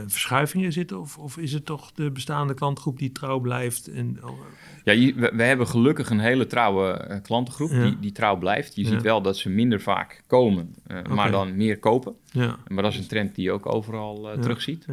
verschuivingen 0.07 0.71
zitten? 0.71 0.99
Of, 0.99 1.17
of 1.17 1.37
is 1.37 1.53
het 1.53 1.65
toch 1.65 1.91
de 1.91 2.11
bestaande 2.11 2.53
klantgroep 2.53 2.99
die 2.99 3.11
trouw 3.11 3.39
blijft? 3.39 3.87
En, 3.87 4.19
oh, 4.23 4.39
ja, 4.83 4.93
je, 4.93 5.13
we, 5.13 5.31
we, 5.35 5.43
hebben 5.43 5.67
gelukkig 5.67 6.09
een 6.09 6.19
hele 6.19 6.47
trouwe 6.47 7.07
uh, 7.09 7.21
klantengroep 7.21 7.71
ja. 7.71 7.83
die, 7.83 7.99
die 7.99 8.11
trouw 8.11 8.37
blijft. 8.37 8.75
Je 8.75 8.83
ja. 8.83 8.89
ziet 8.89 9.01
wel 9.01 9.21
dat 9.21 9.37
ze 9.37 9.49
minder 9.49 9.81
vaak 9.81 10.23
komen, 10.27 10.75
uh, 10.87 10.97
okay. 10.97 11.15
maar 11.15 11.31
dan 11.31 11.55
meer 11.55 11.79
kopen. 11.79 12.15
Ja. 12.31 12.57
Maar 12.67 12.83
dat 12.83 12.91
is 12.91 12.99
een 12.99 13.07
trend 13.07 13.35
die 13.35 13.43
je 13.43 13.51
ook 13.51 13.73
overal 13.73 14.29
terugziet. 14.39 14.85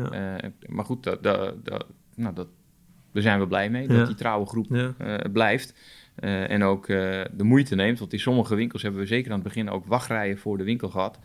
maar 0.67 0.85
goed, 0.85 1.03
da, 1.03 1.17
da, 1.21 1.53
da, 1.63 1.83
nou, 2.15 2.35
dat, 2.35 2.49
daar 3.13 3.23
zijn 3.23 3.41
we 3.41 3.47
blij 3.47 3.71
mee 3.71 3.89
dat 3.89 4.07
die 4.07 4.17
trouwe 4.17 4.47
groep 4.47 4.95
blijft. 5.33 5.75
Uh, 6.21 6.51
en 6.51 6.63
ook 6.63 6.89
uh, 6.89 7.21
de 7.33 7.45
moeite 7.45 7.75
neemt. 7.75 7.99
Want 7.99 8.13
in 8.13 8.21
sommige 8.21 8.55
winkels 8.55 8.83
hebben 8.83 9.01
we 9.01 9.07
zeker 9.07 9.31
aan 9.31 9.39
het 9.39 9.47
begin 9.47 9.71
ook 9.71 9.87
wachtrijen 9.87 10.39
voor 10.39 10.59
de 10.59 10.65
winkel 10.65 10.89
gehad. 10.89 11.19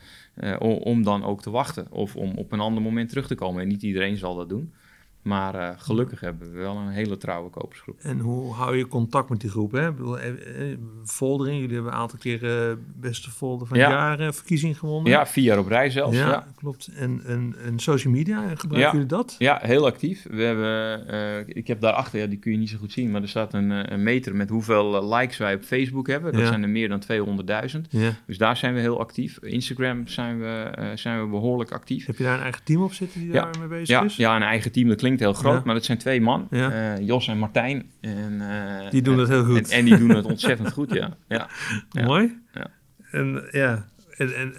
Om, 0.59 1.03
dan 1.03 1.23
ook 1.23 1.41
te 1.41 1.49
wachten. 1.49 1.87
Of 1.91 2.15
om 2.15 2.31
op 2.35 2.51
een 2.51 2.59
ander 2.59 2.83
moment 2.83 3.09
terug 3.09 3.27
te 3.27 3.35
komen. 3.35 3.61
En 3.61 3.67
niet 3.67 3.83
iedereen 3.83 4.17
zal 4.17 4.35
dat 4.35 4.49
doen. 4.49 4.73
Maar 5.25 5.55
uh, 5.55 5.69
gelukkig 5.77 6.19
hebben 6.19 6.51
we 6.51 6.57
wel 6.57 6.75
een 6.77 6.89
hele 6.89 7.17
trouwe 7.17 7.49
kopersgroep. 7.49 7.99
En 8.01 8.19
hoe 8.19 8.53
hou 8.53 8.77
je 8.77 8.87
contact 8.87 9.29
met 9.29 9.41
die 9.41 9.49
groep? 9.49 9.71
Hè? 9.71 9.91
Bedoel, 9.91 10.19
eh, 10.19 10.71
eh, 10.71 10.77
foldering, 11.05 11.59
jullie 11.59 11.73
hebben 11.73 11.93
een 11.93 11.97
aantal 11.97 12.19
keer 12.19 12.43
uh, 12.43 12.75
beste 12.95 13.31
folder 13.31 13.67
van 13.67 13.77
ja. 13.77 14.09
het 14.09 14.19
jaar 14.19 14.33
verkiezing 14.33 14.79
gewonnen. 14.79 15.11
Ja, 15.11 15.25
vier 15.25 15.43
jaar 15.43 15.59
op 15.59 15.67
rij 15.67 15.89
zelfs. 15.89 16.17
Ja, 16.17 16.27
ja. 16.27 16.47
klopt. 16.55 16.87
En, 16.95 17.21
en, 17.25 17.55
en 17.63 17.79
social 17.79 18.13
media, 18.13 18.55
gebruiken 18.55 18.91
jullie 18.91 19.07
dat? 19.07 19.35
Ja, 19.37 19.59
heel 19.61 19.85
actief. 19.85 20.25
We 20.29 20.43
hebben, 20.43 21.05
uh, 21.13 21.55
ik 21.55 21.67
heb 21.67 21.81
daarachter, 21.81 22.19
ja, 22.19 22.27
die 22.27 22.39
kun 22.39 22.51
je 22.51 22.57
niet 22.57 22.69
zo 22.69 22.77
goed 22.77 22.91
zien, 22.91 23.11
maar 23.11 23.21
er 23.21 23.29
staat 23.29 23.53
een, 23.53 23.93
een 23.93 24.03
meter 24.03 24.35
met 24.35 24.49
hoeveel 24.49 25.15
likes 25.15 25.37
wij 25.37 25.55
op 25.55 25.63
Facebook 25.63 26.07
hebben. 26.07 26.33
Dat 26.33 26.47
zijn 26.47 26.63
er 26.63 26.69
meer 26.69 26.89
dan 26.89 27.01
200.000. 27.75 27.81
Dus 28.25 28.37
daar 28.37 28.57
zijn 28.57 28.73
we 28.73 28.79
heel 28.79 28.99
actief. 28.99 29.37
Instagram 29.41 30.07
zijn 30.07 30.39
we, 30.39 30.91
zijn 30.95 31.21
we 31.21 31.27
behoorlijk 31.27 31.71
actief. 31.71 32.05
Heb 32.05 32.17
je 32.17 32.23
daar 32.23 32.35
een 32.35 32.43
eigen 32.43 32.63
team 32.63 32.83
op 32.83 32.93
zitten 32.93 33.19
die 33.19 33.31
daar 33.31 33.55
mee 33.59 33.67
bezig 33.67 34.03
is? 34.03 34.15
Ja, 34.15 34.35
een 34.35 34.41
eigen 34.41 34.71
team. 34.71 34.87
Dat 34.87 34.97
klinkt 34.97 35.14
heel 35.19 35.33
groot, 35.33 35.63
maar 35.63 35.73
dat 35.73 35.85
zijn 35.85 35.97
twee 35.97 36.21
man. 36.21 36.47
Uh, 36.49 36.99
Jos 36.99 37.27
en 37.27 37.37
Martijn. 37.37 37.91
En, 38.01 38.33
uh, 38.33 38.89
die 38.89 39.01
doen 39.01 39.17
het 39.17 39.29
heel 39.29 39.43
goed. 39.43 39.69
En, 39.69 39.77
en, 39.77 39.85
die 39.85 39.97
doen 39.97 40.09
het 40.09 40.25
ontzettend 40.25 40.71
goed, 40.71 40.93
ja. 41.01 41.17
ja. 41.27 41.49
Mooi. 41.91 42.41
Ja. 42.53 42.67
En 43.11 43.47
ja, 43.51 43.85
en, 44.09 44.35
en 44.35 44.53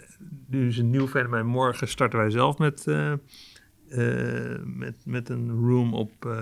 nu 0.48 0.66
is 0.66 0.78
een 0.78 0.90
nieuw 0.90 1.08
fenomeen. 1.08 1.46
Morgen 1.46 1.88
starten 1.88 2.18
wij 2.18 2.30
zelf 2.30 2.58
met, 2.58 2.84
uh, 2.88 3.12
met, 4.64 4.96
met 5.04 5.28
een 5.28 5.50
room 5.50 5.94
op 5.94 6.36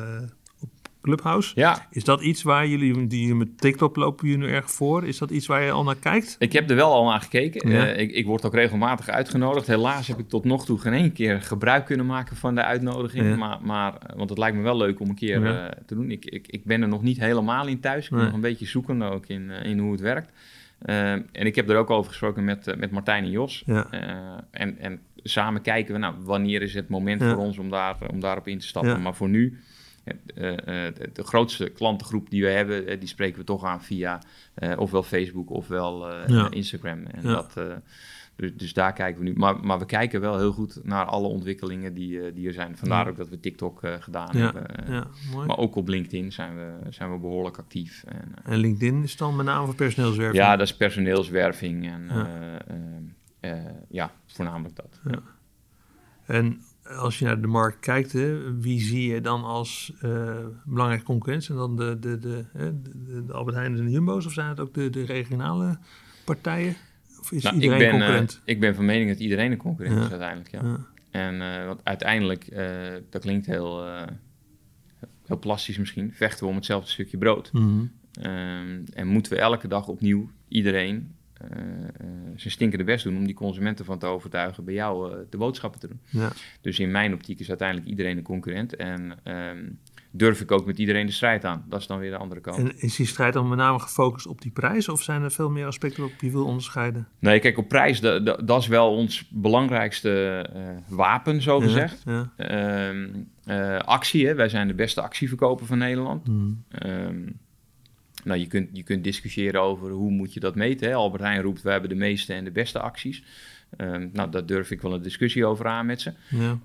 Clubhouse. 1.04 1.52
Ja. 1.54 1.86
Is 1.90 2.04
dat 2.04 2.22
iets 2.22 2.42
waar 2.42 2.66
jullie, 2.66 3.06
die 3.06 3.34
met 3.34 3.58
TikTok 3.58 3.96
lopen 3.96 4.28
jullie 4.28 4.46
nu 4.46 4.52
erg 4.52 4.70
voor? 4.70 5.06
Is 5.06 5.18
dat 5.18 5.30
iets 5.30 5.46
waar 5.46 5.62
je 5.62 5.70
al 5.70 5.84
naar 5.84 5.96
kijkt? 5.96 6.36
Ik 6.38 6.52
heb 6.52 6.70
er 6.70 6.76
wel 6.76 6.92
al 6.92 7.04
naar 7.04 7.20
gekeken. 7.20 7.70
Ja. 7.70 7.94
Uh, 7.94 8.00
ik, 8.00 8.10
ik, 8.10 8.26
word 8.26 8.44
ook 8.44 8.54
regelmatig 8.54 9.08
uitgenodigd. 9.08 9.66
Helaas 9.66 10.06
heb 10.06 10.18
ik 10.18 10.28
tot 10.28 10.44
nog 10.44 10.64
toe 10.64 10.78
geen 10.78 10.92
één 10.92 11.12
keer 11.12 11.42
gebruik 11.42 11.84
kunnen 11.84 12.06
maken 12.06 12.36
van 12.36 12.54
de 12.54 12.62
uitnodiging. 12.62 13.24
Ja. 13.26 13.36
Maar, 13.36 13.58
maar, 13.62 13.94
want 14.16 14.30
het 14.30 14.38
lijkt 14.38 14.56
me 14.56 14.62
wel 14.62 14.76
leuk 14.76 15.00
om 15.00 15.08
een 15.08 15.14
keer 15.14 15.42
uh, 15.42 15.64
te 15.86 15.94
doen. 15.94 16.10
Ik, 16.10 16.24
ik, 16.24 16.46
ik 16.46 16.64
ben 16.64 16.82
er 16.82 16.88
nog 16.88 17.02
niet 17.02 17.18
helemaal 17.18 17.66
in 17.66 17.80
thuis. 17.80 18.04
Ik 18.04 18.10
ben 18.10 18.24
nog 18.24 18.32
een 18.32 18.40
beetje 18.40 18.66
zoeken 18.66 19.02
ook 19.02 19.26
in, 19.26 19.42
uh, 19.42 19.64
in 19.64 19.78
hoe 19.78 19.92
het 19.92 20.00
werkt. 20.00 20.30
en 20.78 21.26
ik 21.32 21.54
heb 21.54 21.70
er 21.70 21.76
ook 21.76 21.90
over 21.90 22.10
gesproken 22.10 22.44
met, 22.44 22.74
met 22.78 22.90
Martijn 22.90 23.24
en 23.24 23.30
Jos. 23.30 23.62
Ja. 23.66 23.86
en, 24.50 24.78
en 24.78 25.00
samen 25.16 25.62
kijken 25.62 25.94
we, 25.94 26.00
nou, 26.00 26.14
wanneer 26.18 26.62
is 26.62 26.74
het 26.74 26.88
moment 26.88 27.22
voor 27.22 27.36
ons 27.36 27.58
om, 27.58 27.70
daar, 27.70 27.96
om 28.12 28.20
daarop 28.20 28.48
in 28.48 28.58
te 28.58 28.66
stappen. 28.66 29.02
Maar 29.02 29.14
voor 29.14 29.28
nu 29.28 29.58
de, 30.04 31.10
de, 31.12 31.24
grootste 31.24 31.68
klantengroep 31.68 32.30
die 32.30 32.42
we 32.42 32.50
hebben, 32.50 32.90
uh, 32.90 33.00
die 33.00 33.08
spreken 33.08 33.38
we 33.38 33.44
toch 33.44 33.64
aan 33.64 33.82
via 33.82 34.22
ofwel 34.76 35.02
Facebook 35.02 35.50
ofwel 35.50 36.10
ja. 36.26 36.50
Instagram. 36.50 37.04
En 37.06 37.22
ja. 37.22 37.32
dat, 37.32 37.58
dus, 38.36 38.56
dus, 38.56 38.72
daar 38.72 38.92
kijken 38.92 39.22
we 39.22 39.28
nu. 39.28 39.36
Maar, 39.36 39.60
maar 39.60 39.78
we 39.78 39.86
kijken 39.86 40.20
wel 40.20 40.38
heel 40.38 40.52
goed 40.52 40.80
naar 40.82 41.04
alle 41.04 41.26
ontwikkelingen 41.26 41.94
die, 41.94 42.32
die 42.32 42.46
er 42.46 42.52
zijn. 42.52 42.76
Vandaar 42.76 43.08
ook 43.08 43.16
dat 43.16 43.28
we 43.28 43.40
TikTok 43.40 43.80
gedaan 44.00 44.36
hebben. 44.36 44.66
maar 45.46 45.58
ook 45.58 45.74
op 45.76 45.88
LinkedIn 45.88 46.32
zijn 46.32 46.56
we, 46.56 46.90
zijn 46.90 47.12
we 47.12 47.18
behoorlijk 47.18 47.58
actief. 47.58 48.04
En, 48.06 48.34
en 48.44 48.58
LinkedIn 48.58 49.02
is 49.02 49.16
dan 49.16 49.36
met 49.36 49.46
name 49.46 49.66
voor 49.66 49.74
personeelswerving? 49.74 50.42
Ja, 50.42 50.56
dat 50.56 50.66
is 50.66 50.76
personeelswerving. 50.76 51.90
En 51.90 52.10
ja, 53.40 53.74
ja 53.88 54.12
voornamelijk 54.26 54.76
dat. 54.76 55.00
En 56.26 56.60
als 56.84 57.18
je 57.18 57.24
naar 57.24 57.40
de 57.40 57.46
markt 57.46 57.78
kijkt, 57.80 58.12
hè, 58.12 58.58
wie 58.60 58.80
zie 58.80 59.12
je 59.12 59.20
dan 59.20 59.44
als 59.44 59.92
uh, 60.02 60.36
belangrijke 60.64 61.04
concurrent? 61.04 61.48
En 61.48 61.56
dan 61.56 61.76
de, 61.76 61.98
de, 61.98 62.18
de, 62.18 62.44
de, 62.52 63.24
de 63.26 63.32
Albert 63.32 63.56
Heijn 63.56 63.78
en 63.78 63.84
de 63.84 63.90
Jumbo's? 63.90 64.26
Of 64.26 64.32
zijn 64.32 64.48
het 64.48 64.60
ook 64.60 64.74
de, 64.74 64.90
de 64.90 65.04
regionale 65.04 65.78
partijen? 66.24 66.76
Of 67.20 67.32
is 67.32 67.42
nou, 67.42 67.54
iedereen 67.54 67.80
ik 67.80 67.88
ben, 67.88 67.98
concurrent? 67.98 68.32
Uh, 68.32 68.40
ik 68.44 68.60
ben 68.60 68.74
van 68.74 68.84
mening 68.84 69.10
dat 69.10 69.18
iedereen 69.18 69.52
een 69.52 69.58
concurrent 69.58 70.04
is 70.04 70.10
uiteindelijk, 70.10 70.50
ja. 70.50 70.62
ja. 70.62 70.86
En 71.10 71.34
uh, 71.34 71.66
want 71.66 71.80
uiteindelijk, 71.84 72.56
dat 73.10 73.22
klinkt 73.22 73.46
heel, 73.46 73.86
heel 75.26 75.38
plastisch 75.38 75.78
misschien, 75.78 76.12
vechten 76.12 76.44
we 76.44 76.50
om 76.50 76.56
hetzelfde 76.56 76.90
stukje 76.90 77.18
brood. 77.18 77.52
Mm 77.52 77.62
-hmm. 77.62 78.26
um, 78.26 78.84
en 78.94 79.06
moeten 79.06 79.32
we 79.32 79.38
elke 79.38 79.68
dag 79.68 79.88
opnieuw 79.88 80.30
iedereen 80.48 81.13
zijn 82.36 82.52
stinkende 82.52 82.84
best 82.84 83.04
doen 83.04 83.16
om 83.16 83.24
die 83.24 83.34
consumenten 83.34 83.84
van 83.84 83.98
te 83.98 84.06
overtuigen 84.06 84.64
bij 84.64 84.74
jou 84.74 85.10
uh, 85.10 85.18
de 85.30 85.36
boodschappen 85.36 85.80
te 85.80 85.88
doen. 85.88 86.00
Ja. 86.10 86.30
Dus 86.60 86.78
in 86.78 86.90
mijn 86.90 87.14
optiek 87.14 87.40
is 87.40 87.48
uiteindelijk 87.48 87.88
iedereen 87.88 88.16
een 88.16 88.22
concurrent 88.22 88.76
en 88.76 89.18
um, 89.24 89.78
durf 90.10 90.40
ik 90.40 90.50
ook 90.50 90.66
met 90.66 90.78
iedereen 90.78 91.06
de 91.06 91.12
strijd 91.12 91.44
aan. 91.44 91.64
Dat 91.68 91.80
is 91.80 91.86
dan 91.86 91.98
weer 91.98 92.10
de 92.10 92.16
andere 92.16 92.40
kant. 92.40 92.58
En 92.58 92.78
is 92.78 92.96
die 92.96 93.06
strijd 93.06 93.32
dan 93.32 93.48
met 93.48 93.58
name 93.58 93.78
gefocust 93.78 94.26
op 94.26 94.42
die 94.42 94.50
prijs 94.50 94.88
of 94.88 95.02
zijn 95.02 95.22
er 95.22 95.30
veel 95.30 95.50
meer 95.50 95.66
aspecten 95.66 96.00
waarop 96.00 96.20
je 96.20 96.30
wil 96.30 96.44
onderscheiden? 96.44 97.08
Nee, 97.18 97.38
kijk, 97.38 97.58
op 97.58 97.68
prijs, 97.68 98.00
dat, 98.00 98.26
dat, 98.26 98.46
dat 98.46 98.60
is 98.60 98.66
wel 98.66 98.96
ons 98.96 99.28
belangrijkste 99.30 100.46
uh, 100.56 100.96
wapen, 100.96 101.42
zo 101.42 101.60
gezegd. 101.60 102.02
Ja, 102.04 102.32
ja. 102.36 102.88
Um, 102.88 103.28
actie, 103.84 104.26
hè? 104.26 104.34
wij 104.34 104.48
zijn 104.48 104.68
de 104.68 104.74
beste 104.74 105.00
actieverkoper 105.00 105.66
van 105.66 105.78
Nederland. 105.78 106.28
Mm. 106.28 106.64
Um, 106.86 107.38
nou, 108.24 108.40
je 108.40 108.46
kunt, 108.46 108.68
je 108.72 108.82
kunt 108.82 109.04
discussiëren 109.04 109.60
over 109.60 109.90
hoe 109.90 110.10
moet 110.10 110.34
je 110.34 110.40
dat 110.40 110.54
meten. 110.54 110.88
Hè? 110.88 110.94
Albert 110.94 111.22
Heijn 111.22 111.42
roept, 111.42 111.62
we 111.62 111.70
hebben 111.70 111.88
de 111.88 111.94
meeste 111.94 112.32
en 112.34 112.44
de 112.44 112.50
beste 112.50 112.78
acties. 112.78 113.22
Um, 113.78 114.10
nou, 114.12 114.30
daar 114.30 114.46
durf 114.46 114.70
ik 114.70 114.80
wel 114.80 114.94
een 114.94 115.02
discussie 115.02 115.46
over 115.46 115.66
aan 115.66 115.86
met 115.86 116.00
ze. 116.00 116.12
Ja. 116.28 116.58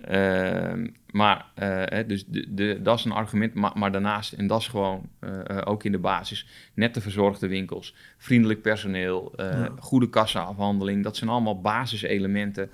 Um, 0.72 0.96
maar, 1.12 1.46
uh, 1.62 2.08
dus 2.08 2.26
de, 2.26 2.54
de, 2.54 2.80
dat 2.82 2.98
is 2.98 3.06
een 3.06 3.12
argument. 3.12 3.54
Maar, 3.54 3.72
maar 3.76 3.92
daarnaast, 3.92 4.34
en 4.34 4.48
dat 4.48 4.60
is 4.60 4.68
gewoon 4.68 5.10
uh, 5.24 5.62
ook 5.64 5.84
in 5.84 5.92
de 5.92 5.98
basis, 5.98 6.48
net 6.74 6.94
de 6.94 7.02
verzorgde 7.02 7.48
winkels, 7.48 7.96
vriendelijk 8.18 8.62
personeel, 8.62 9.34
uh, 9.36 9.46
ja. 9.46 9.72
goede 9.80 10.10
kassaafhandeling. 10.10 11.04
Dat 11.04 11.18
zijn 11.18 11.30
allemaal 11.30 11.62
basiselementen 11.62 12.70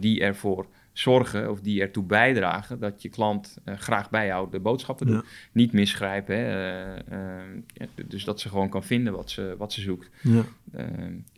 die 0.00 0.20
ervoor 0.20 0.66
zorgen 0.98 1.50
of 1.50 1.60
die 1.60 1.80
ertoe 1.80 2.04
bijdragen 2.04 2.78
dat 2.78 3.02
je 3.02 3.08
klant 3.08 3.58
uh, 3.64 3.76
graag 3.76 4.10
bij 4.10 4.26
jou 4.26 4.50
de 4.50 4.60
boodschappen 4.60 5.06
doet. 5.06 5.16
Ja. 5.16 5.30
Niet 5.52 5.72
misgrijpen. 5.72 6.36
Hè? 6.36 6.96
Uh, 6.96 7.42
uh, 7.78 7.88
dus 8.08 8.24
dat 8.24 8.40
ze 8.40 8.48
gewoon 8.48 8.68
kan 8.68 8.84
vinden 8.84 9.12
wat 9.12 9.30
ze, 9.30 9.54
wat 9.58 9.72
ze 9.72 9.80
zoekt. 9.80 10.10
Ja. 10.22 10.44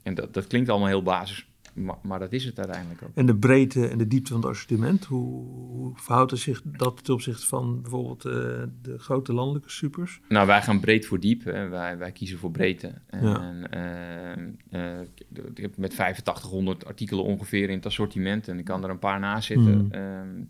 en 0.03 0.15
dat, 0.15 0.35
dat 0.35 0.47
klinkt 0.47 0.69
allemaal 0.69 0.89
heel 0.89 1.03
basis. 1.03 1.48
Maar, 1.79 1.97
maar, 2.03 2.19
dat 2.19 2.33
is 2.33 2.45
het 2.45 2.59
uiteindelijk 2.59 3.03
ook. 3.03 3.11
En 3.15 3.27
de 3.27 3.37
breedte 3.37 3.89
en 3.89 3.99
de 3.99 4.07
diepte 4.07 4.33
van 4.33 4.41
het 4.41 4.51
assortiment, 4.51 5.05
hoe, 5.05 5.45
hoe 5.47 5.93
verhoudt 5.95 6.31
het 6.31 6.41
zich 6.41 6.63
dat 6.65 7.05
ten 7.05 7.15
opzichte 7.15 7.47
van 7.47 7.83
bijvoorbeeld 7.83 8.27
uh, 8.27 8.33
de 8.83 8.99
grote 8.99 9.33
landelijke 9.33 9.71
supers? 9.71 10.21
Nou, 10.29 10.47
wij 10.47 10.63
gaan 10.63 10.81
breed 10.81 11.07
voor 11.07 11.21
diep. 11.21 11.45
Hè. 11.45 11.69
Wij, 11.69 11.99
wij 11.99 12.13
kiezen 12.13 12.39
voor 12.39 12.51
breedte. 12.51 12.93
En, 13.07 13.27
ja. 13.27 13.53
uh, 14.71 14.81
uh, 14.81 15.01
ik 15.55 15.63
heb 15.63 15.77
met 15.77 15.91
8500 15.91 16.87
artikelen 16.87 17.25
ongeveer 17.25 17.69
in 17.69 17.77
het 17.77 17.87
assortiment 17.87 18.49
en 18.49 18.59
ik 18.59 18.65
kan 18.65 18.85
er 18.85 18.91
een 18.91 18.99
paar 18.99 19.21
naast 19.21 19.47
zitten. 19.47 19.91
Mm. 19.93 20.49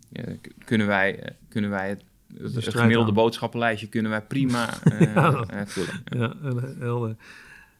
kunnen 0.65 0.87
wij, 0.87 1.35
kunnen 1.49 1.69
wij 1.69 1.89
het 1.89 2.03
het, 2.37 2.55
het 2.55 2.75
gemiddelde 2.75 3.11
boodschappenlijstje 3.11 3.87
kunnen 3.87 4.11
wij 4.11 4.21
prima 4.21 4.69
ja, 5.15 5.45
vullen. 5.65 6.01
Ja, 6.03 6.33
helder. 6.79 7.15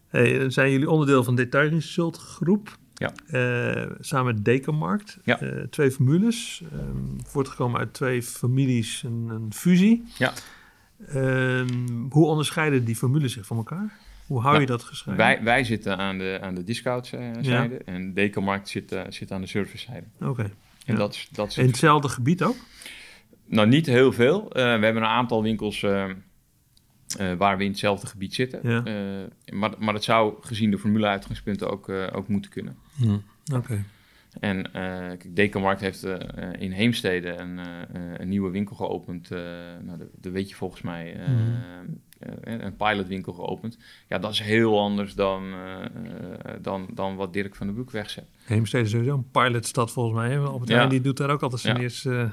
Hey, 0.08 0.50
zijn 0.50 0.72
jullie 0.72 0.90
onderdeel 0.90 1.24
van 1.24 1.36
de 1.36 1.44
detailconsultgroep? 1.44 2.78
Ja. 3.00 3.12
Uh, 3.32 3.92
samen 4.00 4.34
met 4.34 4.46
Dekenmarkt. 4.46 5.18
Ja. 5.24 5.42
Uh, 5.42 5.64
twee 5.64 5.92
formules. 5.92 6.62
Um, 6.74 7.18
voortgekomen 7.26 7.80
uit 7.80 7.94
twee 7.94 8.24
families, 8.24 9.04
een, 9.04 9.30
een 9.30 9.54
fusie. 9.54 10.04
Ja. 10.18 10.34
Um, 11.16 12.08
hoe 12.10 12.26
onderscheiden 12.26 12.86
die 12.86 12.96
formules 12.96 13.34
zich 13.34 13.46
van 13.46 13.58
elkaar? 13.58 13.98
Hoe 14.28 14.40
hou 14.40 14.52
nou, 14.52 14.62
je 14.62 14.72
dat 14.72 14.84
gescheiden? 14.84 15.26
Wij, 15.26 15.44
wij 15.44 15.64
zitten 15.64 15.98
aan 15.98 16.18
de, 16.18 16.40
aan 16.42 16.56
de 16.56 16.64
discount-zijde 16.64 17.42
ja. 17.42 17.70
en 17.86 18.14
Dekenmarkt 18.14 18.70
zit, 18.70 18.92
uh, 18.92 19.02
zit 19.10 19.32
aan 19.32 19.42
de 19.42 19.48
service-zijde. 19.48 20.06
Oké. 20.16 20.30
Okay. 20.30 20.52
En 20.86 20.96
dat 20.96 21.14
is... 21.14 21.30
Dat 21.32 21.48
is 21.48 21.58
in 21.58 21.68
hetzelfde 21.68 22.10
gebied 22.10 22.44
ook? 22.44 22.56
Nou, 23.46 23.68
niet 23.68 23.86
heel 23.86 24.12
veel. 24.12 24.50
we 24.54 24.60
hebben 24.60 24.96
een 24.96 25.04
aantal 25.04 25.44
winkels... 25.44 25.86
Uh, 27.18 27.34
waar 27.34 27.58
we 27.58 27.64
in 27.64 27.70
hetzelfde 27.70 28.08
gebied 28.08 28.34
zitten. 28.34 28.60
Ja. 28.64 28.84
Uh, 28.86 29.54
maar, 29.54 29.72
maar 29.78 29.94
dat 29.94 30.04
zou 30.04 30.34
gezien 30.42 30.72
de 30.72 30.78
formule-uitgangspunten 30.78 31.72
ook, 31.72 31.90
uh, 31.90 32.08
ook 32.12 32.28
moeten 32.28 32.52
kunnen. 32.52 32.78
Hm. 32.98 33.14
Oké. 33.14 33.56
Okay. 33.56 33.84
En 34.40 34.72
Dekenmarkt 35.34 35.82
heeft 35.82 36.04
in 36.60 36.72
Heemstede 36.72 37.30
een, 37.30 37.60
een, 38.22 38.30
nieuwe 38.30 38.50
winkel 38.50 38.76
geopend. 38.76 39.30
nou, 39.84 39.98
dat, 39.98 40.32
weet 40.34 40.50
je 40.50 40.56
volgens 40.56 40.82
mij. 40.82 41.18
Hm. 41.26 42.44
een 42.44 42.76
pilotwinkel 42.76 43.34
geopend. 43.34 43.78
Ja, 44.08 44.20
dat 44.20 44.32
is 44.32 44.40
heel 44.40 44.80
anders 44.80 45.14
dan, 45.16 45.54
dan, 46.62 46.88
dan 46.94 47.16
wat 47.16 47.34
Dirk 47.34 47.56
van 47.56 47.66
den 47.68 47.76
Broek 47.76 47.92
wegzet. 47.92 48.26
Heemstede 48.44 48.84
is 48.84 48.90
sowieso 48.90 49.14
een 49.14 49.32
pilotstad 49.32 49.92
volgens 49.92 50.16
mij. 50.16 50.40
Albert 50.40 50.70
Heijn 50.70 50.84
ja. 50.84 50.90
die 50.90 51.02
doet 51.02 51.18
daar 51.18 51.30
ook 51.30 51.42
altijd 51.42 51.62
zijn 51.62 51.76
ja. 51.76 51.82
eerste... 51.82 52.32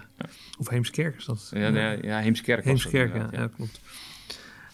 Of 0.58 0.68
Heemskerk 0.68 1.16
is 1.16 1.24
dat? 1.24 1.50
Ja, 1.54 1.68
ja, 1.68 1.96
ja 2.00 2.18
Heemskerk. 2.18 2.64
Heemskerk, 2.64 3.14
ja, 3.32 3.46
klopt. 3.46 3.80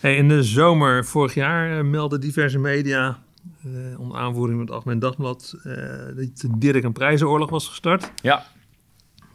Hey, 0.02 0.16
in 0.16 0.28
de 0.28 0.42
zomer 0.42 1.04
vorig 1.04 1.34
jaar 1.34 1.76
uh, 1.76 1.90
meldden 1.90 2.20
diverse 2.20 2.58
media, 2.58 3.22
uh, 3.66 4.00
onder 4.00 4.18
aanvoering 4.18 4.56
van 4.56 4.66
het 4.66 4.74
Algemeen 4.74 4.98
Dagblad, 4.98 5.54
uh, 5.64 5.74
dat 6.16 6.48
Dirk 6.58 6.84
een 6.84 6.92
prijzenoorlog 6.92 7.50
was 7.50 7.68
gestart. 7.68 8.12
Ja. 8.22 8.46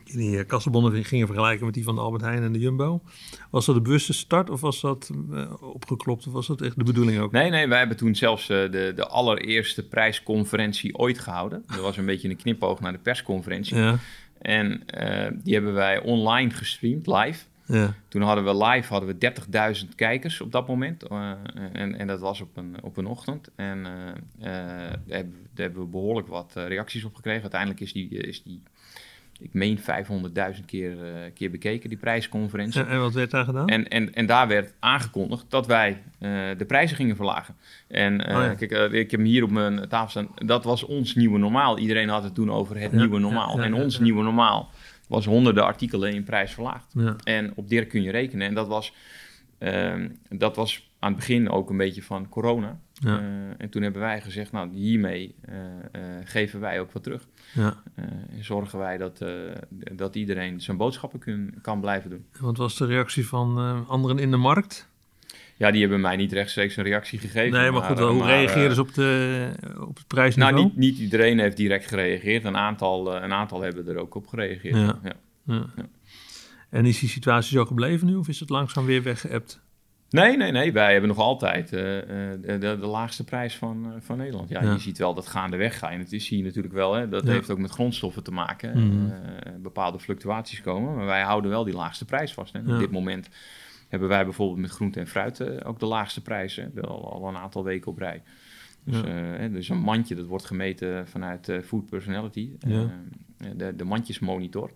Die 0.03 0.43
kassenbonnen 0.43 1.05
gingen 1.05 1.27
vergelijken 1.27 1.65
met 1.65 1.73
die 1.73 1.83
van 1.83 1.95
de 1.95 2.01
Albert 2.01 2.23
Heijn 2.23 2.43
en 2.43 2.51
de 2.51 2.59
Jumbo. 2.59 3.01
Was 3.49 3.65
dat 3.65 3.75
de 3.75 3.81
bewuste 3.81 4.13
start 4.13 4.49
of 4.49 4.61
was 4.61 4.81
dat 4.81 5.11
opgeklopt 5.59 6.27
of 6.27 6.33
was 6.33 6.47
dat 6.47 6.61
echt 6.61 6.77
de 6.77 6.83
bedoeling 6.83 7.19
ook? 7.19 7.31
Nee, 7.31 7.49
nee, 7.49 7.67
wij 7.67 7.77
hebben 7.77 7.97
toen 7.97 8.15
zelfs 8.15 8.47
de, 8.47 8.91
de 8.95 9.07
allereerste 9.07 9.87
prijsconferentie 9.87 10.97
ooit 10.97 11.19
gehouden. 11.19 11.63
Dat 11.67 11.79
was 11.79 11.97
een 11.97 12.05
beetje 12.05 12.29
een 12.29 12.35
knipoog 12.35 12.79
naar 12.79 12.91
de 12.91 12.99
persconferentie. 12.99 13.77
Ja. 13.77 13.97
En 14.41 14.83
die 15.43 15.53
hebben 15.53 15.73
wij 15.73 16.01
online 16.01 16.49
gestreamd, 16.49 17.07
live. 17.07 17.43
Ja. 17.67 17.93
Toen 18.07 18.21
hadden 18.21 18.43
we 18.45 18.65
live 18.65 18.93
hadden 18.93 19.17
we 19.19 19.31
30.000 19.83 19.95
kijkers 19.95 20.41
op 20.41 20.51
dat 20.51 20.67
moment. 20.67 21.03
en, 21.03 21.95
en 21.99 22.07
dat 22.07 22.19
was 22.19 22.41
op 22.41 22.57
een, 22.57 22.75
op 22.81 22.97
een 22.97 23.05
ochtend. 23.05 23.49
En 23.55 23.83
daar 24.37 24.99
hebben, 25.07 25.47
daar, 25.53 25.65
hebben, 25.65 25.81
we 25.81 25.87
behoorlijk 25.87 26.27
wat 26.27 26.53
reacties 26.55 27.03
op 27.03 27.15
gekregen. 27.15 27.41
Uiteindelijk 27.41 27.79
is 27.79 27.93
die, 27.93 28.09
is 28.09 28.43
die 28.43 28.61
ik 29.39 29.53
meen 29.53 29.79
500.000 29.79 30.65
keer, 30.65 30.95
keer 31.33 31.51
bekeken, 31.51 31.89
die 31.89 31.97
prijsconferentie. 31.97 32.81
En, 32.81 32.87
en, 32.87 32.99
wat 32.99 33.13
werd 33.13 33.31
daar 33.31 33.45
gedaan? 33.45 33.67
En, 33.67 33.87
en, 33.87 34.13
en 34.13 34.25
daar 34.25 34.47
werd 34.47 34.73
aangekondigd 34.79 35.45
dat 35.49 35.67
wij 35.67 36.01
de 36.57 36.65
prijzen 36.67 36.95
gingen 36.95 37.15
verlagen. 37.15 37.55
En 37.87 38.21
oh 38.21 38.27
ja. 38.27 38.53
kijk, 38.53 38.71
ik 38.91 39.11
heb 39.11 39.19
hem 39.19 39.29
hier 39.29 39.43
op 39.43 39.51
mijn 39.51 39.87
tafel 39.89 40.09
staan. 40.09 40.47
Dat 40.47 40.63
was 40.63 40.83
ons 40.83 41.15
nieuwe 41.15 41.37
normaal. 41.37 41.77
Iedereen 41.77 42.09
had 42.09 42.23
het 42.23 42.35
toen 42.35 42.51
over 42.51 42.79
het 42.79 42.91
ja, 42.91 42.97
nieuwe 42.97 43.19
normaal. 43.19 43.61
En 43.61 43.73
ons 43.73 43.99
nieuwe 43.99 44.23
normaal 44.23 44.69
was 45.07 45.25
honderden 45.25 45.63
artikelen 45.63 46.13
in 46.13 46.23
prijs 46.23 46.53
verlaagd. 46.53 46.93
En 47.23 47.51
op 47.55 47.69
Dirk 47.69 47.89
kun 47.89 48.01
je 48.01 48.11
rekenen. 48.11 48.47
En 48.47 48.53
dat 48.53 48.67
was, 48.67 48.93
ehm, 49.57 50.09
dat 50.29 50.55
was 50.55 50.91
aan 50.99 51.09
het 51.09 51.19
begin 51.19 51.49
ook 51.49 51.69
een 51.69 51.77
beetje 51.77 52.03
van 52.03 52.29
corona. 52.29 52.79
Ja. 52.99 53.21
en 53.57 53.69
toen 53.69 53.81
hebben 53.81 54.01
wij 54.01 54.21
gezegd, 54.21 54.51
nou 54.51 54.69
hiermee 54.69 55.35
geven 56.23 56.59
wij 56.59 56.79
ook 56.79 56.91
wat 56.91 57.03
terug. 57.03 57.27
Ja. 57.53 57.83
Uh, 57.95 58.05
zorgen 58.39 58.79
wij 58.79 58.97
dat, 58.97 59.25
dat 59.69 60.15
iedereen 60.15 60.61
zijn 60.61 60.77
boodschappen 60.77 61.19
kun, 61.19 61.53
kan 61.61 61.81
blijven 61.81 62.09
doen. 62.09 62.25
Wat 62.39 62.57
was 62.57 62.77
de 62.77 62.85
reactie 62.85 63.27
van 63.27 63.85
anderen 63.87 64.19
in 64.19 64.31
de 64.31 64.37
markt? 64.37 64.89
Ja, 65.57 65.71
die 65.71 65.81
hebben 65.81 66.01
mij 66.01 66.15
niet 66.15 66.31
rechtstreeks 66.31 66.77
een 66.77 66.83
reactie 66.83 67.19
gegeven. 67.19 67.59
Nee, 67.59 67.71
maar, 67.71 67.83
goed, 67.83 67.99
hoe 67.99 68.25
reageerden 68.25 68.75
ze 68.75 68.81
op, 68.81 68.93
de, 68.93 69.49
op 69.79 69.97
het 69.97 70.07
prijsniveau? 70.07 70.55
Nou, 70.55 70.65
niet, 70.65 70.77
niet 70.77 70.97
iedereen 70.97 71.39
heeft 71.39 71.57
direct 71.57 71.87
gereageerd. 71.87 72.43
Een 72.43 72.57
aantal, 72.57 73.15
een 73.15 73.33
aantal 73.33 73.61
hebben 73.61 73.87
er 73.87 73.97
ook 73.97 74.15
op 74.15 74.27
gereageerd. 74.27 74.75
Ja. 74.75 74.99
Ja. 75.03 75.65
ja. 75.75 75.89
En 76.69 76.85
is 76.85 76.99
die 76.99 77.09
situatie 77.09 77.57
zo 77.57 77.65
gebleven 77.65 78.07
nu 78.07 78.15
of 78.15 78.27
is 78.27 78.39
het 78.39 78.49
langzaam 78.49 78.85
weer 78.85 79.03
weggeëpt? 79.03 79.59
Nee, 80.09 80.37
nee, 80.37 80.51
nee. 80.51 80.73
Wij 80.73 80.91
hebben 80.91 81.09
nog 81.09 81.19
altijd 81.19 81.73
uh, 81.73 81.79
de, 81.79 82.57
de, 82.59 82.77
laagste 82.77 83.23
prijs 83.23 83.55
van, 83.55 83.85
uh, 83.85 83.91
van 83.99 84.17
Nederland. 84.17 84.49
Ja, 84.49 84.61
je 84.61 84.79
ziet 84.79 84.97
wel 84.97 85.13
dat 85.13 85.27
gaandeweg 85.27 85.77
gaan. 85.77 85.99
Het 85.99 86.13
is 86.13 86.29
hier 86.29 86.43
natuurlijk 86.43 86.73
wel, 86.73 86.93
hè, 86.93 87.09
dat 87.09 87.23
ja. 87.23 87.31
heeft 87.31 87.49
ook 87.49 87.57
met 87.57 87.71
grondstoffen 87.71 88.23
te 88.23 88.31
maken. 88.31 88.77
Mm 88.77 88.89
-hmm. 88.89 89.61
bepaalde 89.61 89.99
fluctuaties 89.99 90.61
komen. 90.61 90.95
Maar 90.95 91.05
wij 91.05 91.21
houden 91.21 91.51
wel 91.51 91.63
die 91.63 91.73
laagste 91.73 92.05
prijs 92.05 92.33
vast. 92.33 92.53
Hè. 92.53 92.59
Ja. 92.65 92.73
Op 92.73 92.79
dit 92.79 92.91
moment 92.91 93.29
hebben 93.87 94.09
wij 94.09 94.23
bijvoorbeeld 94.23 94.59
met 94.59 94.71
groente 94.71 94.99
en 94.99 95.07
fruit 95.07 95.63
ook 95.63 95.79
de 95.79 95.85
laagste 95.85 96.21
prijzen. 96.21 96.71
Al, 96.81 97.11
al, 97.11 97.27
een 97.27 97.37
aantal 97.37 97.63
weken 97.63 97.91
op 97.91 97.97
rij. 97.97 98.23
Dus, 98.83 99.01
hè, 99.01 99.51
dus 99.51 99.69
een 99.69 99.79
mandje, 99.79 100.15
dat 100.15 100.25
wordt 100.25 100.45
gemeten 100.45 101.07
vanuit 101.07 101.51
Food 101.63 101.89
Personality. 101.89 102.51
de, 103.55 103.75
de 103.75 103.83
mandjesmonitor. 103.83 104.71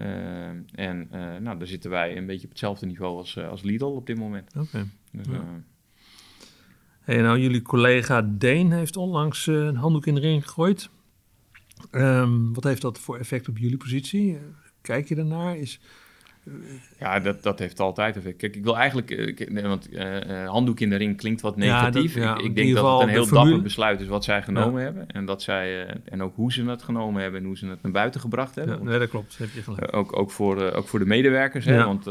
Uh, 0.00 0.46
en 0.74 1.08
uh, 1.12 1.36
nou, 1.36 1.58
daar 1.58 1.66
zitten 1.66 1.90
wij 1.90 2.16
een 2.16 2.26
beetje 2.26 2.44
op 2.44 2.50
hetzelfde 2.50 2.86
niveau 2.86 3.16
als, 3.16 3.36
uh, 3.36 3.48
als 3.48 3.62
Lidl 3.62 3.84
op 3.84 4.06
dit 4.06 4.18
moment. 4.18 4.50
Oké. 4.56 4.66
Okay. 4.66 4.88
Dus, 5.12 5.26
ja. 5.26 5.62
hey, 7.00 7.20
nou, 7.20 7.38
jullie 7.38 7.62
collega 7.62 8.22
Deen 8.22 8.72
heeft 8.72 8.96
onlangs 8.96 9.46
een 9.46 9.76
handdoek 9.76 10.06
in 10.06 10.14
de 10.14 10.20
ring 10.20 10.44
gegooid. 10.44 10.90
Um, 11.90 12.54
wat 12.54 12.64
heeft 12.64 12.82
dat 12.82 12.98
voor 12.98 13.18
effect 13.18 13.48
op 13.48 13.58
jullie 13.58 13.76
positie? 13.76 14.38
Kijk 14.80 15.08
je 15.08 15.16
ernaar? 15.16 15.56
Is, 15.56 15.80
ja, 16.98 17.20
dat, 17.20 17.42
dat 17.42 17.58
heeft 17.58 17.80
altijd 17.80 18.16
effect. 18.16 18.36
Kijk, 18.36 18.56
ik 18.56 18.64
wil 18.64 18.76
eigenlijk, 18.76 19.10
uh, 19.10 19.62
want 19.62 19.92
uh, 19.92 20.48
handdoek 20.48 20.80
in 20.80 20.90
de 20.90 20.96
ring 20.96 21.16
klinkt 21.16 21.40
wat 21.40 21.56
negatief. 21.56 22.14
Ja, 22.14 22.20
dat, 22.20 22.28
ja, 22.28 22.38
ik, 22.38 22.44
ik 22.44 22.54
denk 22.56 22.74
dat 22.74 22.92
het 22.92 23.02
een 23.02 23.08
heel 23.08 23.28
dapper 23.28 23.62
besluit 23.62 24.00
is 24.00 24.06
wat 24.06 24.24
zij 24.24 24.42
genomen 24.42 24.80
ja. 24.80 24.86
hebben. 24.86 25.06
En, 25.06 25.24
dat 25.24 25.42
zij, 25.42 25.86
uh, 25.86 25.94
en 26.04 26.22
ook 26.22 26.36
hoe 26.36 26.52
ze 26.52 26.64
het 26.64 26.82
genomen 26.82 27.22
hebben 27.22 27.40
en 27.40 27.46
hoe 27.46 27.56
ze 27.56 27.66
het 27.66 27.82
naar 27.82 27.92
buiten 27.92 28.20
gebracht 28.20 28.54
hebben. 28.54 28.78
Ja, 28.78 28.84
nee, 28.84 28.98
dat 28.98 29.08
klopt. 29.08 29.38
Heb 29.38 29.48
je 29.54 29.62
gelijk. 29.62 29.96
ook, 29.96 30.18
ook, 30.18 30.30
voor, 30.30 30.72
ook 30.72 30.88
voor 30.88 30.98
de 30.98 31.06
medewerkers, 31.06 31.64
hè, 31.64 31.84
want 31.84 32.04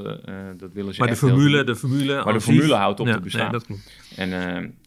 dat 0.57 0.73
willen 0.73 0.93
ze 0.93 0.99
Maar 0.99 1.09
de 1.09 1.15
formule, 1.15 1.63
de 1.63 1.75
formule, 1.75 2.23
maar 2.23 2.33
de 2.33 2.41
formule 2.41 2.73
houdt 2.73 2.99
op 2.99 3.07
te 3.07 3.19
bestaan. 3.19 3.41
Nee, 3.41 3.51
dat 3.51 3.65
klopt. 3.65 3.91
En 4.15 4.29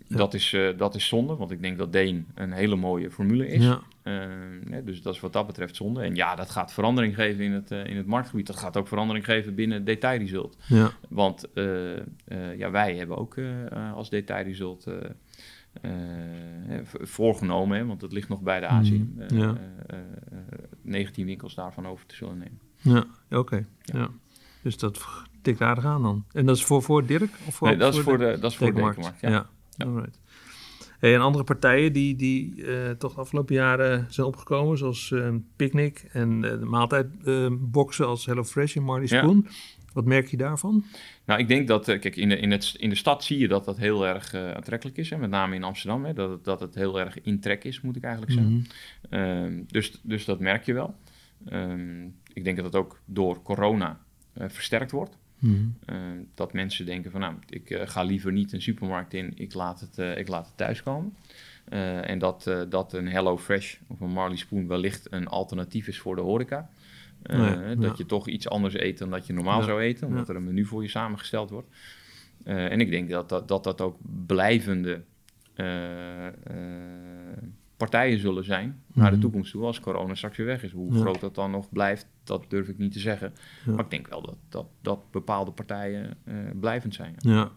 dat, 0.09 0.35
is, 0.35 0.57
dat 0.77 0.95
is 0.95 1.07
zonde, 1.07 1.37
want 1.37 1.51
ik 1.51 1.63
denk 1.63 1.79
dat 1.79 1.93
Deen 1.93 2.27
een 2.35 2.53
hele 2.53 2.77
mooie 2.77 3.11
formule 3.11 3.49
is. 3.49 3.65
Ja. 3.65 3.81
Uh, 4.07 4.77
dus 4.85 5.03
dat 5.03 5.15
is 5.15 5.21
wat 5.21 5.33
dat 5.33 5.47
betreft 5.47 5.77
zonde. 5.77 6.03
En 6.03 6.15
ja, 6.15 6.35
dat 6.35 6.51
gaat 6.51 6.73
verandering 6.73 7.15
geven 7.15 7.45
in 7.45 7.53
het, 7.53 7.71
uh, 7.71 7.87
in 7.87 7.97
het 7.97 8.07
marktgebied. 8.07 8.47
Dat 8.47 8.57
gaat 8.57 8.77
ook 8.77 8.89
verandering 8.89 9.25
geven 9.25 9.55
binnen 9.55 9.85
detailresult. 9.85 10.57
Ja. 10.67 10.91
Want 11.09 11.45
uh, 11.55 11.97
ja, 12.57 12.71
wij 12.71 12.97
hebben 12.97 13.17
ook 13.17 13.37
als 13.95 14.11
detailresult 14.11 14.87
voorgenomen, 17.01 17.79
hè, 17.79 17.87
want 17.87 18.01
het 18.01 18.13
ligt 18.13 18.29
nog 18.29 18.41
bij 18.41 18.61
de 18.61 18.67
Azië, 18.67 19.11
mm, 19.15 19.39
ja. 19.39 19.57
19 20.83 21.27
winkels 21.27 21.55
daarvan 21.55 21.87
over 21.87 22.07
te 22.07 22.15
zullen 22.15 22.39
nemen. 22.39 22.61
Ja, 22.77 23.07
oké. 23.27 23.37
Okay. 23.37 23.67
Ja. 23.83 24.11
Dus 24.63 24.79
dat 24.79 25.07
tikt 25.43 25.61
aardig 25.61 25.85
aan 25.85 26.03
dan. 26.03 26.25
En 26.33 26.47
dat 26.47 26.57
is 26.57 26.65
voor, 26.65 26.83
voor 26.83 27.07
Dirk? 27.07 27.31
Of 27.47 27.55
voor, 27.55 27.69
nee, 27.69 27.77
dat 27.77 27.95
is 27.95 28.01
voor 28.01 28.19
de, 28.19 28.25
de, 28.25 28.39
dat 28.39 28.51
is 28.51 28.57
voor 28.57 28.75
de. 28.75 28.95
Ja. 29.21 29.29
ja. 29.31 29.47
Alright. 29.79 30.21
Hey, 30.99 31.15
en 31.15 31.21
andere 31.21 31.45
partijen 31.45 31.93
die, 31.93 32.17
die 32.17 32.55
uh, 32.57 32.91
toch 32.91 33.15
de 33.15 33.21
afgelopen 33.21 33.55
jaren 33.55 34.07
zijn 34.09 34.27
opgekomen, 34.27 34.79
zoals 34.79 35.11
uh, 35.11 35.35
Picnic 35.57 36.09
en 36.13 36.43
uh, 36.43 36.51
de 36.51 36.65
maaltijdboxen 36.65 38.07
als 38.07 38.27
HelloFresh 38.27 38.77
en 38.77 38.83
Marley 38.83 39.07
Spoon. 39.07 39.43
Ja. 39.45 39.53
Wat 39.93 40.05
merk 40.05 40.27
je 40.27 40.37
daarvan? 40.37 40.85
Nou, 41.25 41.41
ik 41.41 41.49
denk 41.49 41.69
dat, 41.69 41.85
kijk, 41.85 42.17
in 42.17 42.29
de, 42.29 42.37
in, 42.39 42.51
het, 42.51 42.75
in 42.79 42.89
de 42.89 42.95
stad 42.95 43.25
zie 43.25 43.39
je 43.39 43.49
dat 43.49 43.65
dat 43.65 43.77
heel 43.77 44.07
erg 44.07 44.35
aantrekkelijk 44.35 44.97
is. 44.97 45.11
Hè, 45.11 45.17
met 45.17 45.31
name 45.31 45.55
in 45.55 45.65
Amsterdam, 45.65 46.05
hè, 46.05 46.13
dat, 46.13 46.31
het, 46.31 46.45
dat 46.45 46.61
het 46.61 46.75
heel 46.75 47.01
erg 47.01 47.23
in 47.23 47.41
trek 47.41 47.65
is, 47.65 47.81
moet 47.81 47.97
ik 47.97 48.03
eigenlijk 48.03 48.33
zeggen. 48.33 48.53
Mm 48.53 48.65
-hmm. 49.11 49.65
dus, 49.67 50.01
dus 50.03 50.25
dat 50.25 50.41
merk 50.41 50.65
je 50.65 50.73
wel. 50.73 50.95
Um, 51.53 52.15
ik 52.33 52.45
denk 52.45 52.57
dat 52.57 52.65
het 52.65 52.75
ook 52.75 53.01
door 53.05 53.43
corona 53.43 54.01
versterkt 54.35 54.91
wordt. 54.91 55.19
Mm. 55.47 55.75
Uh, 55.91 55.97
dat 56.35 56.53
mensen 56.53 56.87
denken 56.87 57.11
van 57.11 57.21
nou, 57.21 57.35
ik 57.49 57.71
uh, 57.71 57.81
ga 57.85 58.03
liever 58.03 58.33
niet 58.33 58.53
een 58.53 58.63
supermarkt 58.63 59.15
in, 59.15 59.33
ik 59.35 59.55
laat 59.55 59.81
het, 59.81 59.99
uh, 59.99 60.17
ik 60.17 60.29
laat 60.29 60.47
het 60.47 60.57
thuiskomen. 60.57 61.17
en 62.03 62.19
dat, 62.19 62.51
dat 62.69 62.93
een 62.93 63.09
Hello 63.09 63.39
Fresh 63.39 63.77
of 63.87 64.01
een 64.01 64.11
Marley 64.11 64.37
Spoon 64.37 64.67
wellicht 64.67 65.07
een 65.11 65.27
alternatief 65.27 65.87
is 65.87 65.99
voor 65.99 66.17
de 66.17 66.23
horeca. 66.23 66.71
Nee, 67.23 67.77
dat 67.77 67.91
ja. 67.91 67.95
je 67.97 68.07
toch 68.07 68.29
iets 68.29 68.49
anders 68.49 68.75
eet 68.75 68.99
dan 68.99 69.11
dat 69.11 69.27
je 69.27 69.33
normaal 69.33 69.59
ja. 69.59 69.65
zou 69.65 69.81
eten, 69.81 70.07
omdat 70.07 70.27
ja. 70.27 70.33
er 70.33 70.39
een 70.39 70.45
menu 70.45 70.65
voor 70.65 70.83
je 70.83 70.89
samengesteld 70.89 71.51
wordt. 71.51 71.69
en 72.45 72.81
ik 72.81 72.91
denk 72.91 73.11
dat 73.11 73.29
dat, 73.29 73.49
dat, 73.49 73.65
dat 73.65 73.81
ook 73.81 73.97
blijvende 74.27 75.03
partijen 77.77 78.19
zullen 78.19 78.45
zijn 78.45 78.83
naar 78.93 79.11
de 79.11 79.17
mhm. 79.17 79.25
toekomst 79.25 79.53
toe 79.53 79.65
als 79.65 79.81
corona 79.81 80.15
straks 80.15 80.37
weer 80.37 80.47
weg 80.47 80.63
is. 80.63 80.73
Hoe 80.73 80.95
ja. 80.95 81.01
groot 81.01 81.21
dat 81.21 81.35
dan 81.35 81.51
nog 81.51 81.69
blijft, 81.71 82.07
dat 82.25 82.45
durf 82.49 82.69
ik 82.69 82.79
niet 82.79 82.93
te 82.93 82.99
zeggen. 82.99 83.33
Ja. 83.67 83.73
Maar 83.73 83.85
ik 83.85 83.91
denk 83.91 84.09
wel 84.09 84.23
dat, 84.23 84.37
dat, 84.49 84.67
dat 84.81 85.11
bepaalde 85.11 85.51
partijen 85.51 86.17
uh, 86.25 86.35
blijvend 86.61 86.95
zijn. 86.95 87.15
Ja. 87.19 87.33
ja. 87.33 87.51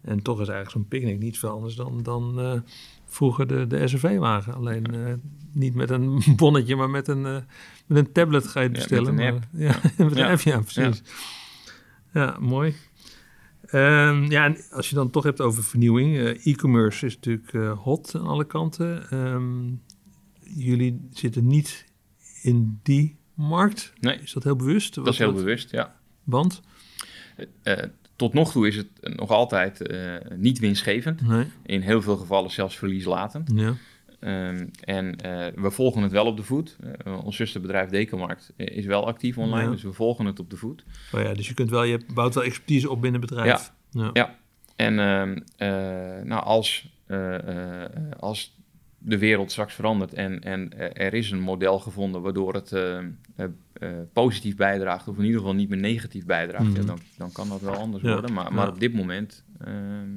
En 0.00 0.22
toch 0.22 0.40
is 0.40 0.48
eigenlijk 0.48 0.70
zo'n 0.70 0.88
picknick 0.88 1.18
niet 1.18 1.38
veel 1.38 1.50
anders 1.50 1.74
dan, 1.74 2.02
dan 2.02 2.40
uh, 2.40 2.60
vroeger 3.04 3.46
de, 3.46 3.66
de 3.66 3.88
SRV-wagen. 3.88 4.54
Alleen 4.54 4.94
uh, 4.94 5.12
niet 5.52 5.74
met 5.74 5.90
een 5.90 6.22
bonnetje, 6.36 6.76
maar 6.76 6.90
met 6.90 7.08
een, 7.08 7.22
met 7.22 7.44
een 7.86 8.12
tablet 8.12 8.46
ga 8.46 8.60
je 8.60 8.70
bestellen. 8.70 9.14
met 9.14 9.24
een 9.24 9.32
app. 9.32 9.44
Maar, 9.50 9.62
ja, 9.68 10.04
met 10.04 10.16
een 10.16 10.24
app, 10.24 10.40
ja, 10.40 10.60
precies. 10.60 11.02
Ja, 12.12 12.36
mooi. 12.40 12.74
Um, 13.72 14.30
ja, 14.30 14.44
en 14.44 14.56
als 14.70 14.88
je 14.88 14.94
dan 14.94 15.10
toch 15.10 15.24
hebt 15.24 15.40
over 15.40 15.64
vernieuwing, 15.64 16.16
uh, 16.16 16.46
e-commerce 16.46 17.06
is 17.06 17.14
natuurlijk 17.14 17.52
uh, 17.52 17.78
hot 17.78 18.14
aan 18.14 18.26
alle 18.26 18.46
kanten. 18.46 19.18
Um, 19.18 19.82
jullie 20.40 21.08
zitten 21.12 21.46
niet 21.46 21.86
in 22.42 22.80
die 22.82 23.16
markt. 23.34 23.92
Nee. 24.00 24.18
Is 24.18 24.32
dat 24.32 24.44
heel 24.44 24.56
bewust? 24.56 24.94
Dat 24.94 25.06
is 25.06 25.18
heel 25.18 25.32
dat? 25.32 25.36
bewust, 25.36 25.70
ja. 25.70 25.96
Want? 26.24 26.62
Uh, 27.62 27.74
tot 28.16 28.32
nog 28.32 28.52
toe 28.52 28.66
is 28.66 28.76
het 28.76 28.88
nog 29.16 29.30
altijd 29.30 29.82
niet 30.36 30.58
winstgevend. 30.58 31.20
Nee. 31.20 31.46
In 31.62 31.80
heel 31.80 32.02
veel 32.02 32.16
gevallen 32.16 32.50
zelfs 32.50 32.78
verlieslatend. 32.78 33.50
Ja. 33.54 33.76
Um, 34.20 34.70
en 34.80 35.06
uh, 35.06 35.46
we 35.62 35.70
volgen 35.70 36.02
het 36.02 36.12
wel 36.12 36.26
op 36.26 36.36
de 36.36 36.42
voet. 36.42 36.76
Uh, 37.06 37.24
ons 37.24 37.36
zusterbedrijf 37.36 37.88
Decomarkt 37.88 38.52
is 38.56 38.86
wel 38.86 39.06
actief 39.06 39.38
online, 39.38 39.64
ja. 39.64 39.70
dus 39.70 39.82
we 39.82 39.92
volgen 39.92 40.24
het 40.24 40.38
op 40.38 40.50
de 40.50 40.56
voet. 40.56 40.84
Oh 41.12 41.22
ja, 41.22 41.34
dus 41.34 41.48
je 41.48 41.54
kunt 41.54 41.70
wel, 41.70 41.82
je 41.82 42.00
bouwt 42.14 42.34
wel 42.34 42.44
expertise 42.44 42.90
op 42.90 43.00
binnen 43.00 43.20
het 43.20 43.30
bedrijf. 43.30 43.72
Ja, 43.90 44.02
ja. 44.02 44.10
ja. 44.12 44.38
en 44.76 44.92
uh, 44.92 46.24
nou, 46.24 46.44
als, 46.44 46.88
als 48.18 48.56
de 48.98 49.18
wereld 49.18 49.50
straks 49.50 49.74
verandert 49.74 50.14
en, 50.14 50.40
en 50.40 50.78
er 50.94 51.14
is 51.14 51.30
een 51.30 51.40
model 51.40 51.78
gevonden 51.78 52.22
waardoor 52.22 52.54
het 52.54 52.76
positief 54.12 54.56
bijdraagt, 54.56 55.08
of 55.08 55.16
in 55.16 55.24
ieder 55.24 55.38
geval 55.38 55.54
niet 55.54 55.68
meer 55.68 55.78
negatief 55.78 56.26
bijdraagt, 56.26 56.64
mm 56.64 56.74
-hmm. 56.74 56.86
dan, 56.86 56.98
dan 57.16 57.32
kan 57.32 57.48
dat 57.48 57.60
wel 57.60 57.74
anders 57.74 58.02
worden. 58.02 58.32
Maar, 58.32 58.52
maar 58.52 58.68
op 58.68 58.80
dit 58.80 58.94
moment 58.94 59.44
ehm, 59.58 60.08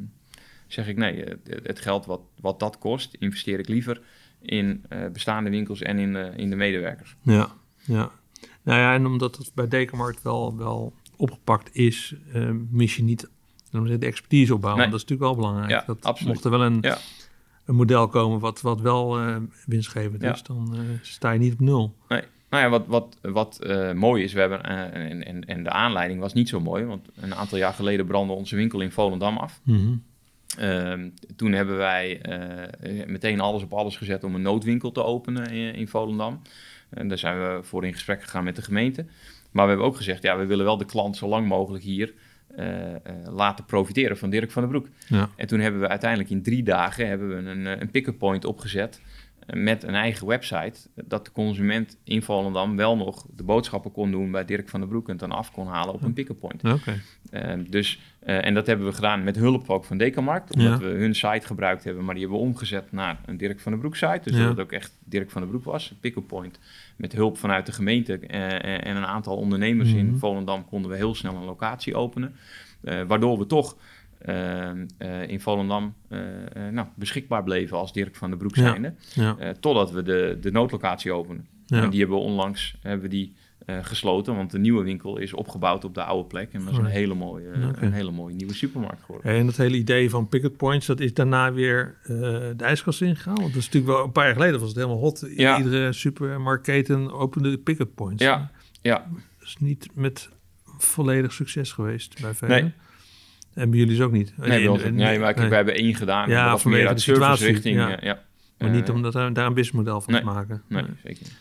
zeg 0.74 0.88
ik 0.88 0.98
nee, 0.98 1.24
eh, 1.24 1.36
het 1.64 1.80
geld 1.80 2.06
wat, 2.06 2.22
wat 2.40 2.60
dat 2.60 2.78
kost, 2.78 3.16
investeer 3.20 3.60
ik 3.60 3.68
liever 3.68 4.02
in 4.42 4.86
uh, 4.90 5.10
bestaande 5.14 5.50
winkels 5.50 5.82
en 5.82 5.98
in, 5.98 6.16
uh, 6.16 6.38
in 6.38 6.50
de 6.50 6.56
medewerkers. 6.56 7.16
Ja, 7.22 7.52
ja. 7.76 8.12
Nou 8.62 8.80
ja, 8.80 8.94
en 8.94 9.06
omdat 9.06 9.38
het 9.38 9.52
bij 9.54 9.68
Dekenmarkt 9.68 10.22
wel, 10.22 10.58
wel 10.58 10.94
opgepakt 11.16 11.76
is, 11.76 12.16
uh, 12.36 12.50
mis 12.70 12.96
je 12.96 13.04
niet 13.04 13.30
de 13.72 14.06
expertise 14.06 14.54
opbouwen. 14.54 14.82
Nee. 14.82 14.92
Dat 14.92 15.02
is 15.02 15.08
natuurlijk 15.08 15.36
wel 15.36 15.46
belangrijk. 15.46 15.70
Ja, 15.70 15.84
dat 15.88 16.04
absoluut. 16.04 16.34
Mocht 16.34 16.46
er 16.46 16.52
wel 16.52 16.62
een, 16.62 16.78
ja. 16.82 16.98
een 17.66 17.76
model 17.76 18.08
komen 18.08 18.40
wat, 18.40 18.62
wat 18.62 18.82
wel 18.82 19.20
winstgevend 19.66 20.22
ja. 20.22 20.34
is, 20.34 20.44
dan 20.44 20.76
sta 21.02 21.32
je 21.32 21.40
niet 21.40 21.54
op 21.54 21.60
nul. 21.60 21.96
Nee. 22.08 22.24
Nou 22.52 22.64
ja, 22.64 22.70
wat, 22.70 22.88
wat, 22.88 23.18
wat 23.22 23.60
uh, 23.64 23.92
mooi 23.92 24.24
is, 24.24 24.34
we 24.34 24.40
hebben, 24.40 24.62
uh, 24.66 25.10
en, 25.10 25.26
en, 25.26 25.46
en 25.46 25.64
de 25.64 25.70
aanleiding 25.70 26.20
was 26.20 26.34
niet 26.34 26.50
zo 26.50 26.60
mooi, 26.60 26.86
want 26.86 27.10
een 27.16 27.36
aantal 27.36 27.58
jaar 27.58 27.74
geleden 27.74 28.06
brandde 28.06 28.34
onze 28.34 28.56
winkel 28.56 28.82
in 28.82 28.92
Volendam 28.92 29.38
af. 29.38 29.62
Mhm. 29.64 29.96
Ehm, 30.58 31.10
toen 31.36 31.52
hebben 31.52 31.78
wij 31.78 32.22
uh, 32.30 33.06
meteen 33.06 33.39
alles 33.39 33.64
op 33.64 33.74
alles 33.74 33.97
gezet 33.97 34.24
om 34.24 34.36
een 34.36 34.41
noodwinkel 34.41 34.91
te 34.91 35.04
openen 35.04 35.52
in, 35.52 35.74
in 35.74 35.88
Volendam. 35.88 36.41
En 36.89 37.08
daar 37.08 37.18
zijn 37.18 37.39
we 37.39 37.64
voor 37.64 37.86
in 37.86 37.93
gesprek 37.93 38.24
gegaan 38.24 38.43
met 38.43 38.56
de 38.56 38.62
gemeente. 38.62 39.06
Maar 39.52 39.64
we 39.64 39.70
hebben 39.70 39.88
ook 39.88 39.95
gezegd, 39.95 40.24
ja, 40.24 40.38
we 40.38 40.45
willen 40.45 40.66
wel 40.66 40.78
de 40.78 40.86
klant 40.86 41.18
zo 41.18 41.28
lang 41.28 41.47
mogelijk 41.47 41.84
hier 41.84 42.14
laten 43.30 43.66
profiteren 43.66 44.18
van 44.18 44.30
Dirk 44.30 44.52
van 44.52 44.62
den 44.62 44.72
Broek. 44.72 44.88
Ja. 45.08 45.30
En 45.36 45.47
toen 45.47 45.60
hebben 45.60 45.82
we 45.82 45.88
uiteindelijk 45.88 46.30
in 46.30 46.43
drie 46.43 46.64
dagen 46.64 47.08
hebben 47.08 47.30
we 47.30 47.49
een, 47.49 47.66
een 47.66 47.91
pick-up 47.91 48.18
point 48.18 48.45
opgezet 48.45 49.02
met 49.48 49.84
een 49.84 49.96
eigen 49.96 50.28
website, 50.28 50.74
dat 51.06 51.26
de 51.26 51.32
consument 51.32 51.98
in 52.04 52.22
Volendam 52.22 52.76
wel 52.76 52.98
nog 52.98 53.26
de 53.36 53.44
boodschappen 53.44 53.92
kon 53.92 54.12
doen 54.12 54.32
bij 54.32 54.46
Dirk 54.46 54.70
van 54.70 54.80
der 54.80 54.89
Broek 54.89 55.10
en 55.10 55.18
dan 55.18 55.32
af 55.32 55.52
kon 55.52 55.68
halen 55.68 55.94
op 55.94 56.02
een 56.04 56.14
pick-up 56.14 56.39
point. 56.39 56.64
Uh, 56.64 57.54
dus, 57.70 58.00
uh, 58.26 58.46
en 58.46 58.54
dat 58.54 58.68
hebben 58.68 58.86
we 58.86 58.94
gedaan 58.94 59.24
met 59.24 59.36
hulp 59.36 59.70
ook 59.70 59.86
van 59.86 59.98
Dekamarkt, 59.98 60.54
omdat 60.54 60.72
ja. 60.72 60.78
we 60.78 60.86
hun 60.86 61.16
site 61.16 61.46
gebruikt 61.46 61.84
hebben, 61.84 62.06
maar 62.06 62.14
die 62.16 62.24
hebben 62.24 62.42
we 62.42 62.48
omgezet 62.48 62.92
naar 62.92 63.20
een 63.26 63.38
Dirk 63.38 63.60
van 63.60 63.72
der 63.72 63.82
Broek 63.82 63.96
site. 63.96 64.20
Dus 64.24 64.34
Ja. 64.34 64.39
dat 64.39 64.50
het 64.50 64.60
ook 64.60 64.72
echt 64.72 64.98
Dirk 65.04 65.32
van 65.32 65.42
der 65.42 65.50
Broek 65.50 65.64
was, 65.64 65.94
pick-up 66.00 66.28
point. 66.28 66.60
Met 66.96 67.14
hulp 67.14 67.38
vanuit 67.38 67.66
de 67.66 67.72
gemeente 67.72 68.20
uh, 68.28 68.54
en 68.88 68.96
een 68.96 69.06
aantal 69.06 69.36
ondernemers 69.38 69.89
Mhm. 69.89 69.98
in 69.98 70.18
Volendam 70.18 70.66
konden 70.66 70.92
we 70.92 70.98
heel 70.98 71.16
snel 71.16 71.36
een 71.36 71.44
locatie 71.46 71.96
openen. 71.96 72.36
Waardoor 73.08 73.38
we 73.38 73.46
toch 73.46 73.76
in 75.28 75.40
Volendam 75.42 75.94
uh, 76.10 76.20
nou, 76.72 76.88
beschikbaar 76.96 77.44
bleven 77.44 77.78
als 77.78 77.94
Dirk 77.94 78.16
van 78.16 78.30
der 78.30 78.40
Broek 78.40 78.56
zijnde. 78.56 78.94
Ja. 79.14 79.54
Totdat 79.60 79.92
we 79.92 80.04
de, 80.04 80.38
de 80.42 80.52
noodlocatie 80.52 81.12
openen. 81.12 81.48
Ja. 81.66 81.84
En 81.84 81.90
die 81.90 82.00
hebben 82.00 82.18
we 82.18 82.24
onlangs 82.24 82.76
hebben 82.82 83.02
we 83.02 83.16
die, 83.16 83.34
gesloten, 83.82 84.36
want 84.36 84.52
de 84.52 84.60
nieuwe 84.60 84.84
winkel 84.84 85.18
is 85.18 85.34
opgebouwd 85.34 85.84
op 85.84 85.94
de 85.94 86.04
oude 86.04 86.28
plek. 86.28 86.54
En 86.54 86.64
dat 86.64 86.72
is 86.72 86.78
een 86.78 86.86
hele 86.86 87.14
mooie, 87.14 87.48
een 87.76 87.94
hele 87.94 88.12
mooie 88.12 88.36
nieuwe 88.36 88.54
supermarkt 88.54 89.02
geworden. 89.04 89.32
En 89.32 89.46
dat 89.46 89.58
hele 89.58 89.78
idee 89.78 90.10
van 90.10 90.28
picket 90.28 90.58
points, 90.58 90.86
dat 90.86 91.00
is 91.00 91.14
daarna 91.14 91.54
weer 91.54 91.98
eh, 92.04 92.10
de 92.10 92.64
ijskast 92.64 93.02
ingegaan. 93.02 93.36
Want 93.36 93.48
dat 93.48 93.62
is 93.62 93.66
natuurlijk 93.66 93.94
wel 93.94 94.04
een 94.04 94.12
paar 94.12 94.26
jaar 94.26 94.34
geleden 94.34 94.60
was 94.60 94.70
het 94.70 94.78
helemaal 94.78 94.98
hot. 94.98 95.28
Ja. 95.36 95.58
Iedere 95.58 95.94
supermarketen 95.94 97.12
opende 97.12 97.58
picket 97.58 97.96
points. 97.96 98.24
Ja, 98.24 98.52
ja. 98.82 99.08
Dat 99.38 99.48
is 99.48 99.58
niet 99.60 99.88
met 99.94 100.30
volledig 100.78 101.34
succes 101.34 101.72
geweest 101.72 102.22
bij 102.22 102.34
velen. 102.34 102.62
Nee. 102.62 102.74
En 103.54 103.70
bij 103.70 103.80
jullie 103.80 103.93
is 103.93 104.02
ook 104.02 104.12
niet. 104.12 104.34
Nee, 104.38 104.70
maar 104.70 104.91
nee. 104.91 105.20
we 105.49 105.56
hebben 105.56 105.74
één 105.76 105.95
gedaan. 105.95 106.30
Ja, 106.30 106.36
Ja, 106.36 106.49
dat 106.49 106.62
vanwege 106.62 106.82
meer 106.84 106.91
uit 106.93 107.06
de 107.06 107.12
situatie, 107.12 107.45
service 107.45 107.70
richting. 107.70 107.89
ja. 107.89 107.97
Ja. 108.10 108.24
Maar 108.58 108.70
Eh, 108.70 108.76
niet 108.76 108.89
om 108.89 109.02
dat, 109.02 109.14
daar 109.14 109.26
een 109.26 109.34
businessmodel 109.34 110.02
van 110.02 110.14
nee. 110.14 110.22
te 110.22 110.28
maken. 110.28 110.62
Nee, 110.68 110.84
zeker 111.04 111.20
niet. 111.24 111.34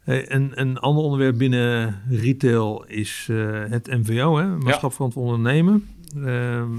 Hey, 0.00 0.26
en 0.28 0.60
een 0.60 0.78
ander 0.78 1.04
onderwerp 1.04 1.38
binnen 1.38 2.02
retail 2.08 2.84
is 2.84 3.26
eh, 3.30 3.64
het 3.68 3.86
MVO, 3.86 4.36
hè? 4.36 4.46
maatschappelijk 4.46 5.16
ondernemen. 5.16 5.88
Ehm, 6.24 6.70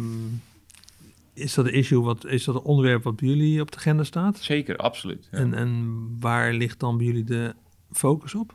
is 1.34 1.54
dat 1.54 1.66
een 1.66 1.74
issue, 1.74 2.02
wat, 2.02 2.26
is 2.26 2.44
dat 2.44 2.56
een 2.56 2.62
onderwerp 2.62 3.04
wat 3.04 3.16
bij 3.16 3.28
jullie 3.30 3.62
op 3.62 3.72
de 3.72 3.78
agenda 3.78 4.04
staat? 4.04 4.38
Zeker, 4.38 4.78
absoluut. 4.78 5.28
Ja. 5.32 5.38
En, 5.38 5.54
en 5.54 5.98
waar 6.20 6.54
ligt 6.54 6.80
dan 6.80 6.98
bij 6.98 7.06
jullie 7.06 7.24
de 7.24 7.54
focus 7.92 8.36
op? 8.36 8.54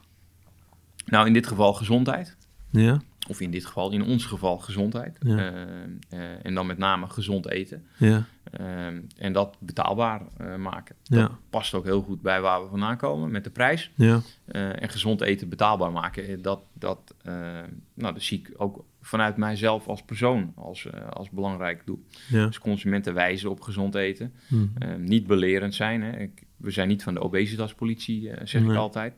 Nou, 1.07 1.27
in 1.27 1.33
dit 1.33 1.47
geval 1.47 1.73
gezondheid. 1.73 2.37
Ja, 2.71 3.03
Of 3.29 3.41
in 3.41 3.51
dit 3.51 3.67
geval, 3.67 3.91
in 3.93 4.03
ons 4.03 4.25
geval, 4.25 4.59
gezondheid. 4.59 5.17
Ja. 5.21 5.37
Eh, 5.37 5.73
eh, 6.09 6.31
en 6.43 6.55
dan 6.55 6.67
met 6.67 6.79
name 6.79 7.07
gezond 7.07 7.49
eten. 7.51 7.87
ja, 7.97 8.25
Ehm, 8.51 9.01
en 9.17 9.33
dat 9.33 9.57
betaalbaar 9.61 10.23
eh, 10.37 10.57
maken. 10.57 10.97
Ja. 11.03 11.21
Dat 11.21 11.31
past 11.51 11.75
ook 11.75 11.85
heel 11.85 12.03
goed 12.03 12.23
bij 12.23 12.41
waar 12.41 12.63
we 12.63 12.69
vandaan 12.69 12.97
komen 12.97 13.31
met 13.31 13.45
de 13.45 13.51
prijs. 13.51 13.91
ja, 13.95 14.21
en 14.53 14.89
gezond 14.89 15.21
eten 15.21 15.49
betaalbaar 15.49 15.93
maken. 15.93 16.43
Dat, 16.43 16.63
dat, 16.73 17.15
nou, 17.95 18.13
dat 18.15 18.23
zie 18.23 18.39
ik 18.39 18.53
ook 18.57 18.85
vanuit 19.01 19.37
mijzelf 19.37 19.87
als 19.89 20.03
persoon 20.03 20.53
als, 20.57 20.87
als 21.11 21.31
belangrijk 21.31 21.83
doel. 21.87 22.05
ja. 22.29 22.47
Dus 22.47 22.59
consumenten 22.59 23.15
wijzen 23.15 23.51
op 23.51 23.61
gezond 23.61 23.95
eten. 23.95 24.33
Hm. 24.47 24.67
Eh, 24.79 24.95
niet 24.97 25.27
belerend 25.27 25.75
zijn. 25.75 26.03
Hè. 26.03 26.19
Ik, 26.19 26.43
we 26.57 26.71
zijn 26.71 26.89
niet 26.89 27.03
van 27.03 27.15
de 27.15 27.21
obesitaspolitie, 27.21 28.31
zeg 28.45 28.63
Nee. 28.63 28.71
ik 28.71 28.77
altijd. 28.77 29.15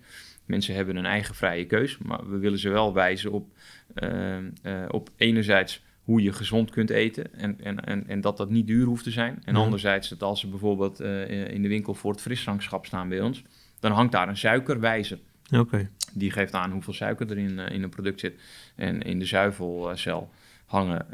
Mensen 0.46 0.74
hebben 0.74 0.96
een 0.96 1.06
eigen 1.06 1.34
vrije 1.34 1.66
keus. 1.66 1.98
Maar 1.98 2.30
we 2.30 2.38
willen 2.38 2.58
ze 2.58 2.68
wel 2.68 2.94
wijzen 2.94 3.32
op, 3.32 3.48
eh, 3.94 4.36
eh, 4.36 4.44
op 4.88 5.10
enerzijds 5.16 5.84
hoe 6.02 6.22
je 6.22 6.32
gezond 6.32 6.70
kunt 6.70 6.90
eten. 6.90 7.34
En, 7.34 7.60
en, 7.62 7.84
en, 7.84 8.06
en 8.08 8.20
dat 8.20 8.36
dat 8.36 8.50
niet 8.50 8.66
duur 8.66 8.86
hoeft 8.86 9.04
te 9.04 9.10
zijn. 9.10 9.42
En 9.44 9.54
Ja. 9.54 9.60
anderzijds 9.60 10.08
dat 10.08 10.22
als 10.22 10.40
ze 10.40 10.48
bijvoorbeeld 10.48 11.00
eh, 11.00 11.50
in 11.52 11.62
de 11.62 11.68
winkel 11.68 11.94
voor 11.94 12.10
het 12.12 12.20
frisdrankschap 12.20 12.86
staan 12.86 13.08
bij 13.08 13.20
ons. 13.20 13.42
Dan 13.80 13.92
hangt 13.92 14.12
daar 14.12 14.28
een 14.28 14.36
suikerwijzer. 14.36 15.18
Oké, 15.52 15.88
Die 16.14 16.30
geeft 16.30 16.52
aan 16.54 16.70
hoeveel 16.70 16.92
suiker 16.92 17.30
er 17.30 17.38
in, 17.38 17.58
eh, 17.58 17.74
in 17.74 17.82
een 17.82 17.88
product 17.90 18.20
zit. 18.20 18.40
En 18.74 19.02
in 19.02 19.18
de 19.18 19.24
zuivelcel 19.24 20.30
hangen 20.66 21.06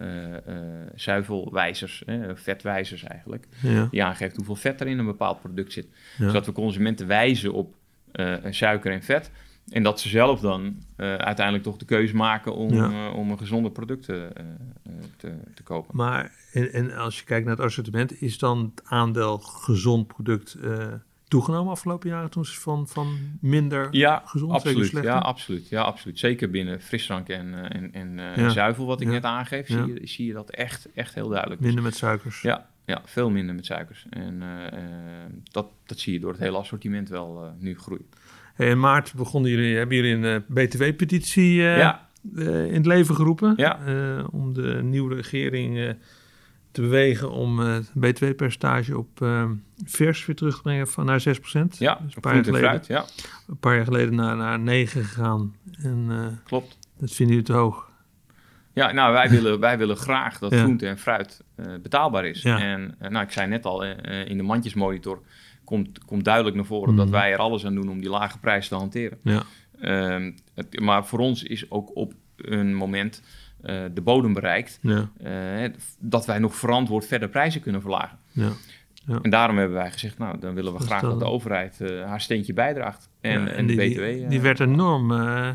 zuivelwijzers, 0.95 2.05
eh, 2.05 2.21
vetwijzers 2.35 3.03
eigenlijk. 3.03 3.47
ja, 3.63 3.89
Die 3.91 4.05
aangeeft 4.05 4.37
hoeveel 4.37 4.55
vet 4.57 4.81
er 4.81 4.87
in 4.87 4.99
een 4.99 5.05
bepaald 5.07 5.41
product 5.41 5.73
zit. 5.73 5.87
ja. 6.19 6.27
Zodat 6.27 6.47
we 6.47 6.53
consumenten 6.53 7.07
wijzen 7.07 7.53
op 7.53 7.75
suiker 8.51 8.93
en 8.93 9.03
vet. 9.03 9.31
En 9.69 9.83
dat 9.83 10.01
ze 10.01 10.09
zelf 10.09 10.41
dan 10.41 10.77
eh, 10.97 11.15
uiteindelijk 11.15 11.65
toch 11.65 11.77
de 11.77 11.85
keuze 11.85 12.17
maken 12.17 12.55
om, 12.55 12.75
Ja. 12.75 12.91
eh, 13.09 13.17
om 13.17 13.31
een 13.31 13.39
gezonder 13.39 13.71
product 13.71 14.09
eh, 14.09 14.25
eh, 14.25 14.31
te, 15.17 15.33
te 15.55 15.63
kopen. 15.63 15.97
Maar 15.97 16.33
en, 16.53 16.73
en 16.73 16.93
als 16.97 17.19
je 17.19 17.25
kijkt 17.25 17.47
naar 17.47 17.57
het 17.57 17.65
assortiment, 17.65 18.21
is 18.23 18.39
dan 18.39 18.73
het 18.75 18.85
aandeel 18.89 19.39
gezond 19.39 20.07
product 20.07 20.55
eh, 20.55 20.87
toegenomen 21.29 21.73
afgelopen 21.73 22.09
jaren 22.09 22.31
toen 22.31 22.45
ze 22.45 22.61
van, 22.61 22.89
van 22.89 23.17
minder 23.41 23.89
Ja, 23.91 24.23
gezond, 24.25 24.53
absoluut. 24.53 24.87
slechter? 24.89 25.13
Ja, 25.13 25.19
absoluut. 25.19 25.69
Ja, 25.69 25.83
absoluut. 25.83 26.19
Zeker 26.19 26.51
binnen 26.51 26.81
frisdrank 26.81 27.29
en, 27.29 27.55
eh, 27.55 27.81
en, 27.83 27.93
en 27.93 28.35
eh, 28.37 28.49
zuivel, 28.49 28.87
wat 28.87 29.01
ik 29.01 29.09
net 29.09 29.25
aangeef, 29.25 29.67
zie, 29.67 29.87
je, 29.87 30.07
zie 30.07 30.27
je 30.27 30.33
dat 30.33 30.51
echt, 30.51 30.89
echt 30.95 31.15
heel 31.15 31.29
duidelijk. 31.29 31.61
Minder 31.61 31.83
met 31.83 31.97
suikers. 31.97 32.43
Ja, 32.43 32.69
ja, 32.93 33.03
veel 33.05 33.31
minder 33.31 33.55
met 33.55 33.67
suikers. 33.67 34.07
En 34.11 34.43
eh, 34.43 34.67
eh, 34.67 35.31
dat, 35.51 35.67
dat 35.87 35.99
zie 35.99 36.13
je 36.13 36.21
door 36.21 36.31
het 36.31 36.41
hele 36.41 36.57
assortiment 36.57 37.09
wel 37.09 37.45
eh, 37.45 37.51
nu 37.59 37.79
groeien. 37.79 38.07
Hey, 38.55 38.69
in 38.69 38.81
maart 38.81 39.15
begonnen 39.15 39.51
jullie, 39.51 39.77
hebben 39.77 39.97
jullie 39.97 40.27
een 40.27 40.45
BTW-petitie 40.47 41.53
ja, 41.55 42.09
in 42.35 42.75
het 42.75 42.87
leven 42.87 43.15
geroepen. 43.15 43.55
Ja. 43.57 43.79
om 44.31 44.53
de 44.53 44.81
nieuwe 44.83 45.15
regering 45.15 45.97
te 46.71 46.81
bewegen 46.81 47.31
om 47.31 47.59
het 47.59 47.91
BTW-percentage 47.95 48.99
op 48.99 49.27
vers 49.85 50.27
weer 50.27 50.37
terug 50.37 50.57
te 50.57 50.63
brengen 50.63 50.89
van 50.89 51.05
naar 51.05 51.21
6%. 51.21 51.23
ja 51.79 52.01
Dus 52.05 52.15
een 52.15 52.21
paar 52.21 52.35
jaar 52.35 52.45
geleden, 52.45 52.69
fruit. 52.69 52.87
Ja, 52.87 53.05
een 53.49 53.59
paar 53.59 53.75
jaar 53.75 53.85
geleden 53.85 54.15
naar, 54.15 54.37
naar 54.37 54.59
9 54.59 55.05
gegaan. 55.05 55.55
En 55.83 56.41
klopt. 56.45 56.79
dat 56.99 57.13
vinden 57.13 57.35
jullie 57.37 57.51
te 57.51 57.59
hoog. 57.59 57.91
Ja, 58.73 58.93
nou, 58.93 59.13
wij 59.13 59.31
willen, 59.31 59.61
wij 59.61 59.79
willen 59.79 59.97
graag 59.97 60.39
dat 60.39 60.53
Ja. 60.53 60.63
groente 60.63 60.87
en 60.87 60.99
fruit 60.99 61.43
betaalbaar 61.83 62.25
is. 62.25 62.43
Ja. 62.43 62.61
En 62.61 62.95
eh, 62.99 63.11
nou, 63.11 63.25
ik 63.25 63.31
zei 63.33 63.49
net 63.49 63.65
al, 63.65 63.85
eh, 63.85 64.21
eh, 64.21 64.29
in 64.29 64.37
de 64.37 64.43
mandjesmonitor 64.43 65.23
komt, 65.65 66.05
komt 66.05 66.25
duidelijk 66.25 66.57
naar 66.57 66.65
voren 66.65 66.89
Mhm. 66.89 66.99
dat 66.99 67.11
wij 67.11 67.33
er 67.33 67.39
alles 67.39 67.67
aan 67.67 67.75
doen 67.75 67.89
om 67.91 68.01
die 68.01 68.11
lage 68.11 68.39
prijs 68.39 68.69
te 68.69 68.75
hanteren. 68.75 69.19
Ja, 69.23 69.43
Ehm, 69.81 70.33
het- 70.55 70.81
maar 70.81 71.07
voor 71.07 71.19
ons 71.19 71.43
is 71.43 71.71
ook 71.71 71.97
op 71.97 72.13
een 72.37 72.75
moment 72.75 73.23
eh, 73.63 73.83
de 73.95 74.01
bodem 74.01 74.33
bereikt 74.33 74.79
ja, 74.83 75.09
eh, 75.23 75.71
dat 75.99 76.27
wij 76.27 76.39
nog 76.39 76.55
verantwoord 76.55 77.07
verder 77.07 77.29
prijzen 77.29 77.61
kunnen 77.61 77.81
verlagen. 77.81 78.19
ja. 78.33 78.51
En 79.23 79.31
daarom 79.31 79.57
hebben 79.59 79.77
wij 79.77 79.91
gezegd, 79.91 80.19
nou, 80.19 80.39
dan 80.39 80.55
willen 80.55 80.73
we 80.73 80.79
graag 80.81 81.01
dat 81.01 81.19
de 81.19 81.25
overheid 81.25 81.81
eh, 81.81 82.05
haar 82.05 82.21
steentje 82.21 82.53
bijdraagt. 82.53 83.09
En, 83.21 83.41
Ja, 83.41 83.47
en, 83.49 83.67
de 83.67 83.75
die, 83.77 83.91
BTW. 83.91 84.01
Die, 84.05 84.23
eh, 84.25 84.29
die 84.31 84.41
werd 84.41 84.61
enorm, 84.61 85.13
eh, 85.13 85.51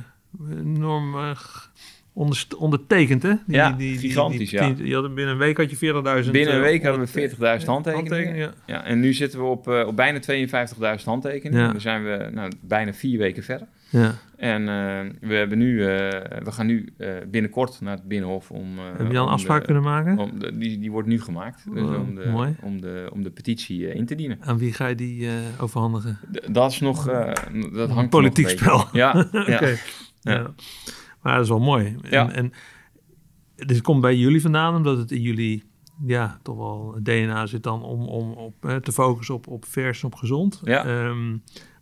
enorm 0.52 1.16
eh, 1.20 1.36
ondertekend, 2.58 3.24
hè? 3.24 3.30
Die, 3.46 3.56
Ja, 3.56 3.72
die, 3.72 3.90
die, 3.92 4.00
gigantisch, 4.00 4.50
ja. 4.50 4.70
die- 4.70 4.94
had 4.96 5.16
binnen 5.16 5.34
een 5.34 5.40
week 5.40 5.58
had 5.58 5.70
je 5.70 5.76
40.000. 5.76 6.32
binnen 6.32 6.54
een 6.56 6.60
eh, 6.62 6.66
week 6.70 6.84
hadden 6.84 7.06
we 7.06 7.22
onder- 7.22 7.30
40.000 7.30 7.66
handtekeningen. 7.68 7.94
handtekeningen, 7.94 8.54
ja. 8.66 8.74
Ja, 8.74 8.84
en 8.84 9.00
nu 9.00 9.14
zitten 9.14 9.40
we 9.40 9.46
op, 9.46 9.68
eh, 9.68 9.88
op 9.88 9.96
bijna 9.96 10.20
52.000 10.20 11.06
handtekeningen. 11.06 11.66
Ja. 11.66 11.72
Dan 11.72 11.82
zijn 11.82 12.04
we 12.04 12.30
nou, 12.34 12.52
bijna 12.62 12.94
vier 12.94 13.18
weken 13.18 13.44
verder. 13.44 13.68
Ja. 13.90 14.14
En 14.38 14.62
eh, 14.62 15.28
we, 15.30 15.36
hebben 15.36 15.58
nu, 15.58 15.82
eh, 15.86 15.88
we 16.44 16.52
gaan 16.52 16.66
nu 16.66 16.94
binnenkort 17.28 17.82
naar 17.82 17.96
het 17.96 18.08
Binnenhof 18.08 18.52
om... 18.52 18.66
Heb 18.98 19.12
je 19.12 19.18
al 19.18 19.26
een 19.26 19.32
afspraak 19.34 19.60
de- 19.60 19.66
kunnen 19.66 19.84
maken? 19.84 20.18
om 20.18 20.40
de- 20.40 20.58
die, 20.58 20.80
die 20.80 20.92
wordt 20.92 21.08
nu 21.08 21.22
gemaakt. 21.22 21.64
Dus 21.74 21.84
Oh, 21.84 22.00
om, 22.00 22.16
de, 22.16 22.26
mooi. 22.32 22.56
om, 22.62 22.82
de, 22.82 23.10
om 23.14 23.24
de 23.24 23.30
petitie 23.30 23.94
in 23.94 24.06
te 24.06 24.16
dienen. 24.16 24.38
Aan 24.42 24.58
wie 24.58 24.74
ga 24.74 24.88
je 24.88 24.96
die 24.96 25.30
overhandigen? 25.60 26.20
D- 26.32 26.48
dat 26.54 26.72
is 26.72 26.80
nog... 26.80 27.06
dat 27.74 27.90
hangt 27.90 28.10
politiek 28.10 28.46
nog 28.46 28.58
spel. 28.60 28.88
Ja, 29.02 29.26
Oké. 29.32 29.52
ja. 29.52 30.34
Ja. 30.34 30.54
Maar 31.28 31.36
dat 31.36 31.46
is 31.46 31.50
wel 31.52 31.60
mooi. 31.60 31.96
Ja. 32.10 32.32
En, 32.32 32.34
en 32.34 32.52
dit 33.68 33.82
komt 33.82 34.02
bij 34.02 34.16
jullie 34.16 34.42
vandaan, 34.42 34.76
omdat 34.76 34.98
het 34.98 35.12
in 35.12 35.22
jullie 35.22 35.64
ja, 36.06 36.40
toch 36.44 36.58
wel 36.58 36.92
het 36.96 37.06
DNA 37.06 37.46
zit 37.46 37.64
dan 37.64 37.84
om, 37.84 38.02
om 38.08 38.32
op, 38.32 38.66
eh, 38.66 38.76
te 38.76 38.92
focussen 38.92 39.36
op, 39.36 39.48
op 39.48 39.66
vers 39.66 40.02
en 40.02 40.08
op 40.08 40.16
gezond. 40.16 40.62
Ja. 40.64 40.86
Ehm, 40.86 41.32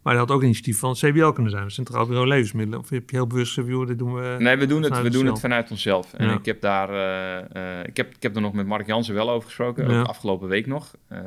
Maar 0.01 0.13
dat 0.15 0.27
had 0.27 0.37
ook 0.37 0.43
initiatief 0.43 0.79
van 0.79 0.93
CBL 0.93 1.29
kunnen 1.29 1.51
zijn, 1.51 1.71
Centraal 1.71 2.05
Bureau 2.05 2.27
Levensmiddelen. 2.27 2.79
Of 2.79 2.89
heb 2.89 3.09
je 3.09 3.15
heel 3.15 3.27
bewust 3.27 3.53
gezegd, 3.53 3.87
dit 3.87 3.97
doen 3.99 4.13
we... 4.13 4.35
Nee, 4.39 4.57
we 4.57 4.65
doen 4.65 4.83
het, 4.83 5.01
we 5.01 5.09
doen 5.09 5.25
het 5.25 5.39
vanuit 5.39 5.71
onszelf. 5.71 6.13
En 6.13 6.25
Ja. 6.27 6.33
ik 6.33 6.45
heb 6.45 6.61
daar, 6.61 6.89
eh, 6.89 7.79
eh, 7.79 7.87
ik, 7.87 7.97
heb, 7.97 8.15
ik 8.15 8.23
heb 8.23 8.35
er 8.35 8.41
nog 8.41 8.53
met 8.53 8.67
Mark 8.67 8.87
Jansen 8.87 9.13
wel 9.13 9.29
over 9.29 9.45
gesproken, 9.47 9.89
Ja. 9.91 10.01
afgelopen 10.01 10.47
week 10.47 10.65
nog. 10.67 10.91
Eh, 11.07 11.19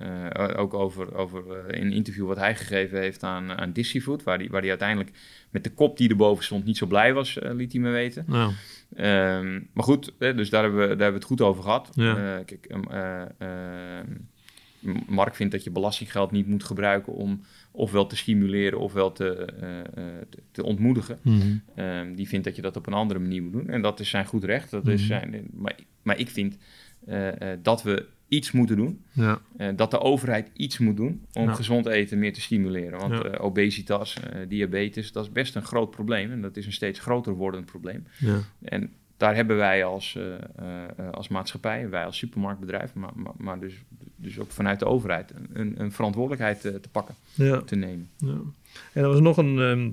eh, 0.00 0.58
ook 0.60 0.74
over, 0.74 1.14
over 1.14 1.66
eh, 1.66 1.80
een 1.80 1.92
interview 1.92 2.26
wat 2.26 2.36
hij 2.36 2.56
gegeven 2.56 2.98
heeft 3.00 3.22
aan, 3.22 3.50
aan 3.52 3.72
Dissyfood, 3.72 4.22
waar 4.22 4.38
hij 4.38 4.48
waar 4.48 4.60
die 4.60 4.70
uiteindelijk 4.70 5.10
met 5.50 5.64
de 5.64 5.70
kop 5.70 5.96
die 5.96 6.08
erboven 6.08 6.44
stond 6.44 6.64
niet 6.64 6.76
zo 6.76 6.86
blij 6.86 7.12
was, 7.12 7.38
eh, 7.38 7.52
liet 7.54 7.72
hij 7.72 7.80
me 7.80 7.90
weten. 7.90 8.24
Nou, 8.26 8.52
Ehm, 8.96 9.60
maar 9.72 9.84
goed, 9.84 10.12
dus 10.18 10.50
daar 10.50 10.62
hebben, 10.62 10.80
we, 10.80 10.86
daar 10.86 10.88
hebben 10.88 11.06
we 11.08 11.14
het 11.18 11.24
goed 11.24 11.40
over 11.40 11.62
gehad. 11.62 11.88
Ja. 11.92 12.16
Eh, 12.38 12.44
kijk, 12.44 12.66
ehm, 12.66 12.82
eh, 12.90 13.22
ehm, 13.38 14.06
Mark 15.08 15.34
vindt 15.34 15.52
dat 15.52 15.64
je 15.64 15.70
belastinggeld 15.70 16.30
niet 16.30 16.46
moet 16.46 16.64
gebruiken 16.64 17.12
om 17.12 17.40
ofwel 17.70 18.06
te 18.06 18.16
stimuleren 18.16 18.78
ofwel 18.78 19.12
te, 19.12 19.44
te, 20.30 20.38
te 20.50 20.62
ontmoedigen. 20.64 21.18
mhm. 21.22 22.14
Die 22.14 22.28
vindt 22.28 22.44
dat 22.44 22.56
je 22.56 22.62
dat 22.62 22.76
op 22.76 22.86
een 22.86 22.92
andere 22.92 23.20
manier 23.20 23.42
moet 23.42 23.52
doen. 23.52 23.68
En 23.68 23.82
dat 23.82 24.00
is 24.00 24.10
zijn 24.10 24.26
goed 24.26 24.44
recht. 24.44 24.70
Dat 24.70 24.86
is 24.86 25.00
Mhm. 25.00 25.08
zijn, 25.08 25.48
maar, 25.52 25.74
maar 26.02 26.18
ik 26.18 26.28
vind 26.30 26.56
dat 27.62 27.82
we 27.82 28.06
iets 28.30 28.52
moeten 28.52 28.76
doen. 28.76 29.04
ja, 29.12 29.38
Eh, 29.56 29.68
dat 29.76 29.90
de 29.90 30.00
overheid 30.00 30.50
iets 30.54 30.78
moet 30.78 30.96
doen 30.96 31.24
om 31.32 31.44
Ja. 31.44 31.54
gezond 31.54 31.86
eten 31.86 32.18
meer 32.18 32.32
te 32.32 32.40
stimuleren. 32.40 32.98
Want 32.98 33.12
Ja. 33.12 33.22
eh, 33.22 33.44
obesitas, 33.44 34.20
eh, 34.20 34.48
diabetes, 34.48 35.12
dat 35.12 35.24
is 35.24 35.32
best 35.32 35.54
een 35.56 35.62
groot 35.64 35.90
probleem. 35.90 36.30
En 36.30 36.42
dat 36.42 36.56
is 36.56 36.66
een 36.66 36.72
steeds 36.72 36.98
groter 36.98 37.32
wordend 37.32 37.66
probleem. 37.66 38.06
ja, 38.18 38.38
En 38.62 38.90
daar 39.16 39.34
hebben 39.34 39.56
wij 39.56 39.84
als, 39.84 40.18
als 41.12 41.28
maatschappij, 41.28 41.88
wij 41.88 42.04
als 42.04 42.16
supermarktbedrijf, 42.16 42.94
maar, 42.94 43.10
maar, 43.14 43.32
maar 43.36 43.60
dus, 43.60 43.74
dus 44.16 44.38
ook 44.38 44.50
vanuit 44.50 44.78
de 44.78 44.84
overheid, 44.86 45.32
een, 45.52 45.80
een 45.80 45.92
verantwoordelijkheid 45.92 46.60
te 46.60 46.88
pakken, 46.92 47.14
ja. 47.34 47.60
te 47.60 47.76
nemen. 47.76 48.08
Ja. 48.16 48.28
En 48.92 49.02
er 49.02 49.08
was 49.08 49.20
nog 49.20 49.36
een 49.36 49.58
ehm, 49.58 49.90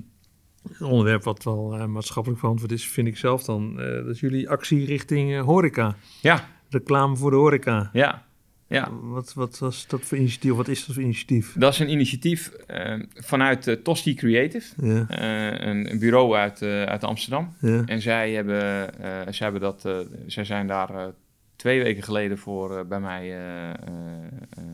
onderwerp 0.90 1.22
wat 1.22 1.44
wel 1.44 1.88
maatschappelijk 1.88 2.40
verantwoord 2.40 2.72
is, 2.72 2.86
vind 2.88 3.06
ik 3.08 3.16
zelf 3.16 3.44
dan. 3.44 3.74
dat 3.76 4.06
is 4.06 4.20
jullie 4.20 4.48
actie 4.50 4.84
richting 4.84 5.38
horeca. 5.40 5.96
Ja, 6.22 6.48
Reclame 6.70 7.16
voor 7.16 7.30
de 7.30 7.36
horeca. 7.36 7.90
ja, 7.92 8.26
ja. 8.68 8.90
Wat, 9.02 9.32
wat 9.34 9.58
was 9.58 9.86
dat 9.86 10.00
voor 10.00 10.18
initiatief? 10.18 10.52
Wat 10.52 10.68
is 10.68 10.86
dat 10.86 10.94
voor 10.94 11.04
initiatief? 11.04 11.54
Dat 11.58 11.72
is 11.72 11.78
een 11.78 11.90
initiatief 11.90 12.48
eh, 12.48 12.94
vanuit 13.14 13.66
eh, 13.66 13.74
Tosti 13.74 14.14
Creative, 14.14 14.86
Ja, 14.86 15.06
eh, 15.08 15.68
een, 15.68 15.90
een 15.90 15.98
bureau 15.98 16.36
uit, 16.36 16.62
uit 16.62 17.04
Amsterdam. 17.04 17.54
ja, 17.60 17.82
En 17.86 18.00
zij 18.00 18.32
hebben, 18.32 18.90
zij 19.34 19.50
hebben 19.50 19.60
dat, 19.60 19.88
zij 20.26 20.44
zijn 20.44 20.66
daar 20.66 21.12
twee 21.56 21.82
weken 21.82 22.02
geleden 22.02 22.38
voor 22.38 22.86
bij 22.86 23.00
mij 23.00 23.28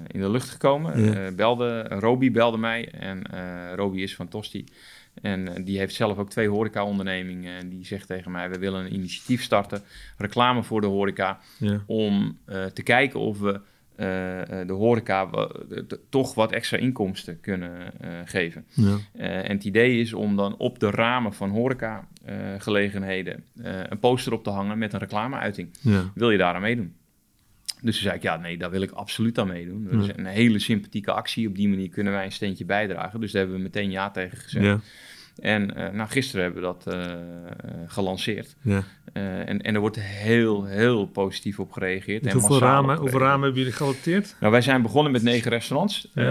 in 0.06 0.20
de 0.20 0.30
lucht 0.30 0.48
gekomen. 0.48 1.04
Ja. 1.04 1.30
Belde, 1.30 1.82
Roby 1.82 2.30
belde 2.30 2.58
mij 2.58 2.88
en 2.90 3.22
Roby 3.74 4.00
is 4.00 4.16
van 4.16 4.28
Tosti. 4.28 4.64
En 5.22 5.64
die 5.64 5.78
heeft 5.78 5.94
zelf 5.94 6.18
ook 6.18 6.30
twee 6.30 6.48
horeca-ondernemingen. 6.48 7.58
En 7.58 7.68
die 7.68 7.86
zegt 7.86 8.06
tegen 8.06 8.30
mij, 8.30 8.50
we 8.50 8.58
willen 8.58 8.84
een 8.84 8.94
initiatief 8.94 9.42
starten, 9.42 9.82
reclame 10.16 10.62
voor 10.62 10.80
de 10.80 10.86
horeca, 10.86 11.38
om 11.86 12.38
te 12.72 12.82
kijken 12.82 13.20
of 13.20 13.38
we 13.40 13.60
eh, 13.96 14.60
eh, 14.60 14.66
de 14.66 14.72
horeca 14.72 15.28
toch 16.08 16.34
wat 16.34 16.52
extra 16.52 16.76
inkomsten 16.76 17.40
kunnen 17.40 18.00
eh, 18.00 18.10
geven. 18.24 18.64
ja, 18.68 18.98
en 19.12 19.56
het 19.56 19.64
idee 19.64 20.00
is 20.00 20.12
om 20.12 20.36
dan 20.36 20.56
op 20.56 20.78
de 20.78 20.90
ramen 20.90 21.34
van 21.34 21.50
horeca-gelegenheden 21.50 23.44
een 23.62 23.98
poster 23.98 24.32
op 24.32 24.44
te 24.44 24.50
hangen 24.50 24.78
met 24.78 24.92
een 24.92 24.98
reclameuiting. 24.98 25.68
ja. 25.80 26.10
Wil 26.14 26.30
je 26.30 26.38
daar 26.38 26.54
aan 26.54 26.60
meedoen? 26.60 26.94
Dus 27.80 27.94
toen 27.94 28.02
zei 28.02 28.16
ik, 28.16 28.22
ja, 28.22 28.36
nee, 28.36 28.58
daar 28.58 28.70
wil 28.70 28.82
ik 28.82 28.90
absoluut 28.90 29.38
aan 29.38 29.46
meedoen. 29.46 29.88
Dat 29.90 30.02
is 30.02 30.08
een 30.16 30.26
hele 30.26 30.58
sympathieke 30.58 31.12
actie. 31.12 31.48
Op 31.48 31.54
die 31.54 31.68
manier 31.68 31.88
kunnen 31.88 32.12
wij 32.12 32.24
een 32.24 32.32
steentje 32.32 32.64
bijdragen. 32.64 33.20
Dus 33.20 33.32
daar 33.32 33.40
hebben 33.40 33.58
we 33.58 33.64
meteen 33.64 33.90
ja 33.90 34.10
tegen 34.10 34.38
gezegd. 34.38 34.64
ja, 34.64 34.80
En 35.36 35.76
eh, 35.76 35.92
nou, 35.92 36.08
gisteren 36.08 36.44
hebben 36.44 36.62
we 36.62 36.68
dat 36.68 36.96
gelanceerd. 37.86 38.56
ja. 38.62 38.84
Eh, 39.14 39.48
en, 39.48 39.62
en 39.62 39.74
er 39.74 39.80
wordt 39.80 40.00
heel, 40.00 40.64
heel 40.64 41.06
positief 41.06 41.58
op 41.60 41.72
gereageerd. 41.72 42.26
En 42.26 42.32
hoeveel, 42.32 42.58
ramen, 42.58 42.96
hoeveel 42.98 43.18
ramen 43.20 43.42
hebben 43.42 43.58
jullie 43.58 43.72
geadopteerd? 43.76 44.36
Nou, 44.40 44.52
wij 44.52 44.60
zijn 44.60 44.82
begonnen 44.82 45.12
met 45.12 45.22
negen 45.22 45.50
restaurants. 45.50 46.10
Ja. 46.14 46.22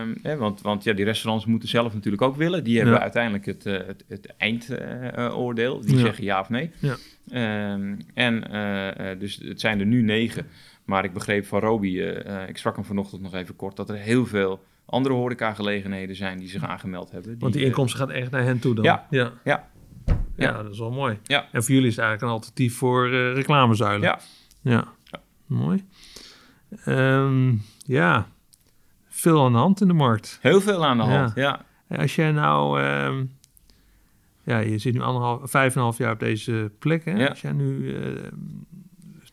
Ehm, 0.00 0.14
hè, 0.22 0.36
want, 0.36 0.60
want 0.60 0.84
ja, 0.84 0.92
die 0.92 1.04
restaurants 1.04 1.46
moeten 1.46 1.68
zelf 1.68 1.94
natuurlijk 1.94 2.22
ook 2.22 2.36
willen. 2.36 2.64
Die 2.64 2.76
hebben 2.76 2.94
Ja. 2.94 3.00
uiteindelijk 3.00 3.46
het, 3.46 3.66
eh, 3.66 3.72
het, 3.86 4.04
het 4.08 4.34
eindoordeel. 4.36 5.80
die 5.80 5.94
Ja. 5.96 6.00
zeggen 6.00 6.24
ja 6.24 6.40
of 6.40 6.48
nee. 6.48 6.70
Ja. 6.78 6.96
Ehm, 7.30 7.94
en 8.14 8.50
eh, 8.52 9.18
dus 9.18 9.40
het 9.44 9.60
zijn 9.60 9.80
er 9.80 9.86
nu 9.86 10.02
negen. 10.02 10.46
Maar 10.84 11.04
ik 11.04 11.12
begreep 11.12 11.46
van 11.46 11.60
Roby, 11.60 11.98
ik 12.48 12.56
sprak 12.56 12.74
hem 12.76 12.84
vanochtend 12.84 13.22
nog 13.22 13.34
even 13.34 13.56
kort, 13.56 13.76
dat 13.76 13.90
er 13.90 13.96
heel 13.96 14.26
veel 14.26 14.64
andere 14.86 15.14
horecagelegenheden 15.14 16.16
zijn 16.16 16.38
die 16.38 16.48
zich 16.48 16.64
aangemeld 16.64 17.10
hebben. 17.10 17.36
Want 17.38 17.52
die 17.52 17.64
inkomsten 17.64 18.00
gaat 18.00 18.10
echt 18.10 18.30
naar 18.30 18.42
hen 18.42 18.58
toe 18.58 18.74
dan? 18.74 18.84
Ja. 18.84 19.06
Ja, 19.10 19.32
Ja. 19.44 19.68
Ja, 20.38 20.62
dat 20.62 20.72
is 20.72 20.78
wel 20.78 20.90
mooi. 20.90 21.18
Ja. 21.22 21.46
En 21.52 21.62
voor 21.62 21.74
jullie 21.74 21.88
is 21.88 21.96
het 21.96 22.04
eigenlijk 22.04 22.22
een 22.22 22.38
alternatief 22.38 22.76
voor 22.76 23.06
eh, 23.06 23.32
reclamezuilen. 23.32 24.08
Ja. 24.08 24.18
Ja, 24.60 24.84
mooi. 25.46 25.84
Ehm, 26.84 27.54
ja, 27.78 28.28
veel 29.08 29.44
aan 29.44 29.52
de 29.52 29.58
hand 29.58 29.80
in 29.80 29.86
de 29.86 29.92
markt. 29.92 30.38
Heel 30.42 30.60
veel 30.60 30.84
aan 30.84 30.96
de 30.96 31.02
hand, 31.02 31.34
ja. 31.34 31.64
Als 31.88 32.14
jij 32.14 32.32
nou, 32.32 32.80
ehm, 32.80 33.24
ja, 34.42 34.58
je 34.58 34.78
zit 34.78 34.94
nu 34.94 35.00
anderhalf, 35.00 35.50
vijf 35.50 35.72
en 35.72 35.78
een 35.78 35.82
half 35.82 35.98
jaar 35.98 36.12
op 36.12 36.20
deze 36.20 36.72
plek. 36.78 37.04
Hè? 37.04 37.12
Ja. 37.12 37.26
Als 37.28 37.40
jij 37.40 37.52
nu 37.52 37.94
ehm, 37.94 38.34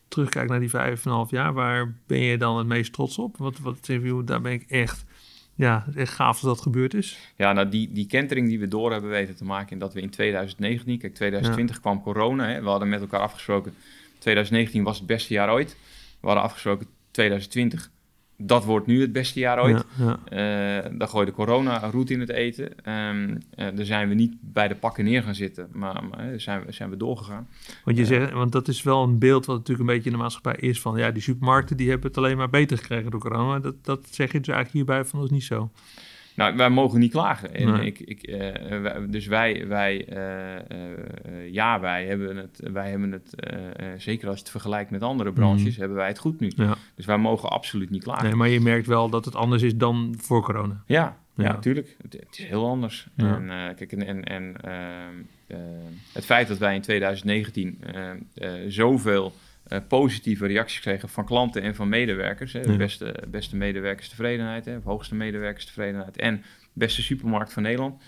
terugkijkt 0.08 0.50
naar 0.50 0.60
die 0.60 0.70
vijf 0.70 1.04
en 1.04 1.10
een 1.10 1.16
half 1.16 1.30
jaar, 1.30 1.52
waar 1.52 1.94
ben 2.06 2.18
je 2.18 2.38
dan 2.38 2.58
het 2.58 2.66
meest 2.66 2.92
trots 2.92 3.18
op? 3.18 3.36
Wat, 3.36 3.58
wat 3.58 3.90
daar 4.24 4.40
ben 4.40 4.52
ik 4.52 4.62
echt, 4.62 5.04
ja, 5.56 5.84
echt 5.94 6.12
gaaf 6.12 6.40
dat 6.40 6.54
dat 6.54 6.62
gebeurd 6.62 6.94
is. 6.94 7.18
Ja, 7.36 7.52
nou 7.52 7.68
die, 7.68 7.92
die 7.92 8.06
kentering 8.06 8.48
die 8.48 8.60
we 8.60 8.68
door 8.68 8.92
hebben 8.92 9.10
weten 9.10 9.36
te 9.36 9.44
maken... 9.44 9.72
en 9.72 9.78
dat 9.78 9.94
we 9.94 10.00
in 10.00 10.10
2019... 10.10 10.98
Kijk, 10.98 11.14
2020 11.14 11.80
kwam 11.80 12.02
corona. 12.02 12.48
Hè, 12.48 12.62
we 12.62 12.68
hadden 12.68 12.88
met 12.88 13.00
elkaar 13.00 13.20
afgesproken... 13.20 13.74
2019 14.18 14.82
was 14.82 14.96
het 14.96 15.06
beste 15.06 15.32
jaar 15.32 15.52
ooit. 15.52 15.76
We 16.20 16.26
hadden 16.26 16.44
afgesproken 16.44 16.86
2020... 17.10 17.90
Dat 18.38 18.64
wordt 18.64 18.86
nu 18.86 19.00
het 19.00 19.12
beste 19.12 19.38
jaar 19.38 19.62
ooit. 19.62 19.84
Ja, 19.98 20.18
ja. 20.30 20.84
Eh, 20.84 20.90
dan 20.98 21.08
gooide 21.08 21.32
corona 21.32 21.90
roet 21.90 22.10
in 22.10 22.20
het 22.20 22.28
eten. 22.28 22.84
Eh, 22.84 23.66
daar 23.74 23.84
zijn 23.84 24.08
we 24.08 24.14
niet 24.14 24.34
bij 24.40 24.68
de 24.68 24.74
pakken 24.74 25.04
neer 25.04 25.22
gaan 25.22 25.34
zitten, 25.34 25.68
maar, 25.72 26.04
maar 26.04 26.32
eh, 26.32 26.38
zijn, 26.38 26.64
we, 26.64 26.72
zijn 26.72 26.90
we 26.90 26.96
doorgegaan. 26.96 27.48
Want, 27.84 27.96
je 27.96 28.04
zegt, 28.04 28.32
want 28.32 28.52
dat 28.52 28.68
is 28.68 28.82
wel 28.82 29.02
een 29.02 29.18
beeld 29.18 29.46
wat 29.46 29.56
natuurlijk 29.56 29.88
een 29.88 29.94
beetje 29.94 30.10
in 30.10 30.16
de 30.16 30.22
maatschappij 30.22 30.56
is 30.60 30.80
van, 30.80 30.96
ja, 30.96 31.10
die 31.10 31.22
supermarkten 31.22 31.76
die 31.76 31.88
hebben 31.88 32.08
het 32.08 32.18
alleen 32.18 32.36
maar 32.36 32.50
beter 32.50 32.78
gekregen 32.78 33.10
door 33.10 33.20
corona. 33.20 33.58
Dat, 33.58 33.84
dat 33.84 34.06
zeg 34.10 34.32
je 34.32 34.38
dus 34.38 34.54
eigenlijk 34.54 34.86
hierbij 34.86 35.04
van, 35.04 35.18
dat 35.18 35.28
is 35.28 35.34
niet 35.34 35.44
zo. 35.44 35.70
Nou, 36.36 36.56
wij 36.56 36.70
mogen 36.70 37.00
niet 37.00 37.10
klagen. 37.10 37.54
En 37.54 37.72
Nee. 37.72 37.86
ik, 37.86 38.00
ik, 38.00 38.22
eh, 38.22 38.80
wij- 38.80 39.06
dus 39.08 39.26
wij, 39.26 39.66
wij 39.66 40.04
eh, 40.08 40.54
eh, 40.56 41.52
ja, 41.52 41.80
wij 41.80 42.06
hebben 42.06 42.36
het, 42.36 42.60
wij 42.72 42.90
hebben 42.90 43.12
het 43.12 43.34
zeker 43.96 44.26
als 44.28 44.36
je 44.36 44.42
het 44.42 44.50
vergelijkt 44.50 44.90
met 44.90 45.02
andere 45.02 45.32
branches, 45.32 45.70
Mhm. 45.70 45.78
hebben 45.80 45.96
wij 45.96 46.08
het 46.08 46.18
goed 46.18 46.40
nu. 46.40 46.52
Ja. 46.56 46.74
Dus 46.94 47.06
wij 47.06 47.18
mogen 47.18 47.48
absoluut 47.50 47.90
niet 47.90 48.02
klagen. 48.02 48.24
Nee, 48.24 48.34
maar 48.34 48.48
je 48.48 48.60
merkt 48.60 48.86
wel 48.86 49.08
dat 49.10 49.24
het 49.24 49.34
anders 49.34 49.62
is 49.62 49.76
dan 49.76 50.14
voor 50.18 50.42
corona. 50.42 50.82
Ja, 50.86 51.16
ja, 51.34 51.44
Ja. 51.44 51.52
natuurlijk. 51.52 51.96
Het, 52.02 52.12
het 52.12 52.38
is 52.38 52.44
heel 52.44 52.66
anders. 52.68 53.06
Ja. 53.14 53.36
En, 53.36 53.74
kijk, 53.74 53.92
en, 53.92 54.24
en, 54.24 54.56
ehm, 54.60 55.14
eh, 55.46 55.56
het 56.12 56.24
feit 56.24 56.48
dat 56.48 56.58
wij 56.58 56.74
in 56.74 56.80
2019 56.80 57.78
eh, 57.80 58.10
eh, 58.34 58.64
zoveel 58.68 59.32
eh, 59.68 59.78
positieve 59.88 60.46
reacties 60.46 60.80
kregen 60.80 61.08
van 61.08 61.24
klanten 61.24 61.62
en 61.62 61.74
van 61.74 61.88
medewerkers. 61.88 62.52
Hè, 62.52 62.60
Ja. 62.60 62.76
beste, 62.76 63.14
beste 63.28 63.56
medewerkerstevredenheid, 63.56 64.64
hè, 64.64 64.76
of 64.76 64.84
hoogste 64.84 65.14
medewerkerstevredenheid 65.14 66.16
en 66.16 66.42
beste 66.72 67.02
supermarkt 67.02 67.52
van 67.52 67.62
Nederland. 67.62 68.02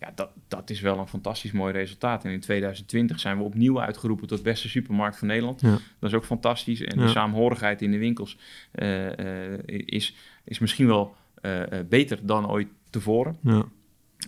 Ja, 0.00 0.12
dat, 0.14 0.30
dat 0.48 0.70
is 0.70 0.80
wel 0.80 0.98
een 0.98 1.08
fantastisch 1.08 1.52
mooi 1.52 1.72
resultaat. 1.72 2.24
En 2.24 2.30
in 2.30 2.40
2020 2.40 3.20
zijn 3.20 3.36
we 3.36 3.42
opnieuw 3.42 3.80
uitgeroepen 3.80 4.26
tot 4.26 4.42
beste 4.42 4.68
supermarkt 4.68 5.16
van 5.18 5.28
Nederland. 5.28 5.60
Ja. 5.60 5.78
Dat 5.98 6.10
is 6.10 6.16
ook 6.16 6.24
fantastisch. 6.24 6.80
En 6.82 6.98
Ja. 6.98 7.04
de 7.04 7.10
saamhorigheid 7.10 7.82
in 7.82 7.90
de 7.90 7.98
winkels 7.98 8.38
eh, 8.72 9.52
eh, 9.52 9.60
is, 9.66 10.14
is 10.44 10.58
misschien 10.58 10.86
wel 10.86 11.14
beter 11.88 12.18
dan 12.22 12.50
ooit 12.50 12.68
tevoren. 12.90 13.36
Ja. 13.40 13.64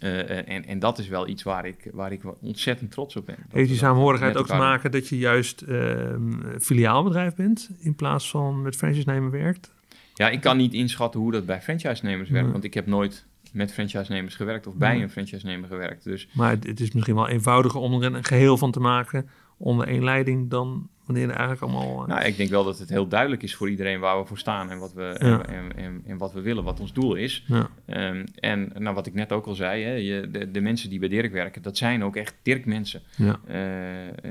Eh, 0.01 0.21
eh, 0.21 0.49
en, 0.49 0.67
en 0.67 0.79
dat 0.79 0.99
is 0.99 1.09
wel 1.09 1.29
iets 1.29 1.43
waar 1.43 1.67
ik, 1.67 1.91
waar 1.93 2.13
ik 2.13 2.23
ontzettend 2.41 2.91
trots 2.91 3.17
op 3.17 3.27
ben. 3.27 3.37
Heeft 3.49 3.69
die 3.69 3.83
met 4.21 4.37
ook 4.37 4.47
te 4.47 4.55
maken 4.55 4.91
dat 4.91 5.09
je 5.09 5.19
juist 5.19 5.61
ehm, 5.61 6.59
filiaalbedrijf 6.61 7.35
bent 7.35 7.71
in 7.79 7.95
plaats 7.95 8.31
van 8.31 8.63
met 8.63 8.77
franchise-nemer 8.77 9.31
werkt? 9.31 9.75
Ja, 10.15 10.29
ik 10.29 10.41
kan 10.41 10.57
niet 10.57 10.73
inschatten 10.73 11.21
hoe 11.21 11.33
dat 11.33 11.47
bij 11.47 11.61
franchise-nemers 11.63 12.29
werkt, 12.29 12.45
Nee. 12.45 12.53
want 12.53 12.65
ik 12.65 12.75
heb 12.75 12.87
nooit 12.87 13.25
met 13.53 13.73
franchise-nemers 13.73 14.35
gewerkt 14.35 14.67
of 14.67 14.75
bij 14.75 14.93
Nee. 14.93 15.03
een 15.03 15.11
franchise-nemer 15.11 15.69
gewerkt. 15.69 16.05
Dus 16.05 16.29
Maar 16.33 16.51
het, 16.51 16.67
het 16.67 16.81
is 16.81 16.91
misschien 16.93 17.15
wel 17.15 17.29
eenvoudiger 17.29 17.81
om 17.81 18.03
er 18.03 18.15
een 18.15 18.25
geheel 18.25 18.57
van 18.59 18.71
te 18.71 18.81
maken 18.81 19.29
onder 19.57 19.87
één 19.87 20.05
leiding 20.05 20.51
dan 20.51 20.89
wanneer 21.07 21.29
er 21.29 21.37
eigenlijk 21.37 21.63
allemaal... 21.63 22.07
Nou, 22.07 22.25
ik 22.25 22.37
denk 22.37 22.51
wel 22.51 22.65
dat 22.65 22.79
het 22.79 22.89
heel 22.89 23.09
duidelijk 23.09 23.43
is 23.43 23.55
voor 23.55 23.71
iedereen 23.71 24.01
waar 24.01 24.21
we 24.21 24.27
voor 24.27 24.39
staan 24.39 24.71
en 24.71 24.79
wat 24.79 24.93
we, 24.93 25.05
en, 25.05 25.77
en, 25.77 26.03
en, 26.07 26.19
wat 26.19 26.33
we 26.33 26.41
willen, 26.41 26.65
wat 26.65 26.81
ons 26.81 26.93
doel 26.93 27.15
is. 27.15 27.45
Ja. 27.47 27.69
Um, 28.11 28.25
en 28.35 28.73
nou, 28.79 28.95
wat 28.95 29.07
ik 29.07 29.15
net 29.15 29.33
ook 29.33 29.47
al 29.47 29.55
zei, 29.55 29.85
hè, 29.85 29.93
je, 29.93 30.29
de, 30.31 30.51
de, 30.51 30.61
mensen 30.61 30.91
die 30.91 30.99
bij 30.99 31.09
Dirk 31.09 31.33
werken, 31.33 31.63
dat 31.63 31.77
zijn 31.77 32.05
ook 32.05 32.17
echt 32.17 32.35
Dirk-mensen. 32.43 33.03
Ja. 33.17 33.41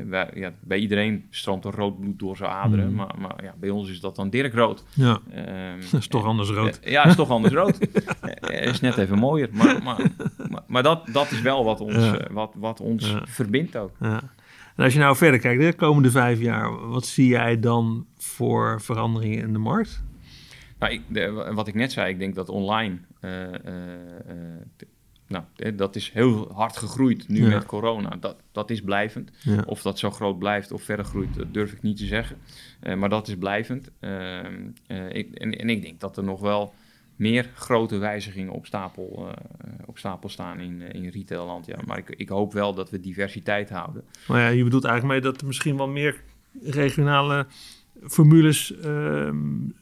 Wij, 0.05 0.29
ja, 0.33 0.53
bij 0.59 0.77
iedereen 0.77 1.25
stroomt 1.29 1.65
er 1.65 1.75
rood 1.75 1.99
bloed 1.99 2.19
door 2.19 2.37
zijn 2.37 2.49
aderen, 2.49 2.89
mm. 2.89 2.95
maar, 2.95 3.15
maar 3.19 3.43
ja, 3.43 3.53
bij 3.59 3.69
ons 3.69 3.89
is 3.89 3.99
dat 3.99 4.15
dan 4.15 4.29
Dirk 4.29 4.53
rood. 4.53 4.83
Ja, 4.93 5.19
um, 5.35 5.81
dat 5.91 5.99
is 5.99 6.07
toch 6.07 6.25
anders 6.25 6.49
rood. 6.49 6.79
ja, 6.83 7.05
is 7.05 7.15
toch 7.15 7.29
anders 7.29 7.53
rood. 7.53 7.79
is 8.49 8.79
net 8.79 8.97
even 8.97 9.17
mooier, 9.17 9.49
maar, 9.51 9.83
maar, 9.83 10.01
maar, 10.49 10.63
maar 10.67 10.83
dat, 10.83 11.07
dat 11.11 11.31
is 11.31 11.41
wel 11.41 11.63
wat 11.63 11.81
ons, 11.81 12.11
wat, 12.31 12.53
wat 12.55 12.79
ons 12.79 13.15
verbindt 13.23 13.77
ook. 13.77 13.91
En 14.75 14.83
als 14.83 14.93
je 14.93 14.99
nou 14.99 15.15
verder 15.15 15.39
kijkt, 15.39 15.61
de 15.61 15.73
komende 15.73 16.11
vijf 16.11 16.39
jaar, 16.39 16.87
wat 16.87 17.05
zie 17.05 17.27
jij 17.27 17.59
dan 17.59 18.05
voor 18.17 18.81
veranderingen 18.81 19.39
in 19.39 19.53
de 19.53 19.59
markt? 19.59 20.03
Nou, 20.79 20.93
ik, 20.93 21.31
wat 21.53 21.67
ik 21.67 21.73
net 21.73 21.91
zei, 21.91 22.09
ik 22.09 22.19
denk 22.19 22.35
dat 22.35 22.49
online, 22.49 22.97
uh, 23.21 23.31
nou, 25.27 25.43
dat 25.75 25.95
is 25.95 26.11
heel 26.11 26.51
hard 26.53 26.77
gegroeid 26.77 27.27
nu 27.27 27.47
met 27.47 27.65
corona. 27.65 28.17
Dat, 28.19 28.35
dat 28.51 28.69
is 28.69 28.81
blijvend. 28.81 29.31
Of 29.65 29.81
dat 29.81 29.99
zo 29.99 30.11
groot 30.11 30.39
blijft 30.39 30.71
of 30.71 30.83
verder 30.83 31.05
groeit, 31.05 31.35
dat 31.35 31.53
durf 31.53 31.71
ik 31.71 31.81
niet 31.81 31.97
te 31.97 32.05
zeggen. 32.05 32.37
maar 32.97 33.09
dat 33.09 33.27
is 33.27 33.35
blijvend. 33.35 33.91
Ehm, 33.99 34.69
ik, 35.09 35.33
en, 35.33 35.51
en 35.51 35.69
ik 35.69 35.81
denk 35.81 35.99
dat 35.99 36.17
er 36.17 36.23
nog 36.23 36.39
wel 36.39 36.73
meer 37.15 37.49
grote 37.53 37.97
wijzigingen 37.97 38.53
op 38.53 38.65
stapel, 38.65 39.27
uh, 39.27 39.71
op 39.85 39.97
stapel 39.97 40.29
staan 40.29 40.59
in, 40.59 40.81
uh, 40.81 40.93
in 41.03 41.07
retailland. 41.07 41.65
Ja. 41.65 41.77
Maar 41.85 41.97
ik, 41.97 42.09
ik 42.09 42.29
hoop 42.29 42.53
wel 42.53 42.73
dat 42.73 42.89
we 42.89 42.99
diversiteit 42.99 43.69
houden. 43.69 44.03
Maar 44.27 44.41
ja, 44.41 44.47
je 44.47 44.63
bedoelt 44.63 44.83
eigenlijk 44.83 45.13
mee 45.21 45.31
dat 45.31 45.41
er 45.41 45.47
misschien 45.47 45.77
wel 45.77 45.87
meer 45.87 46.21
regionale 46.61 47.45
formules 48.03 48.73
uh, 48.85 49.29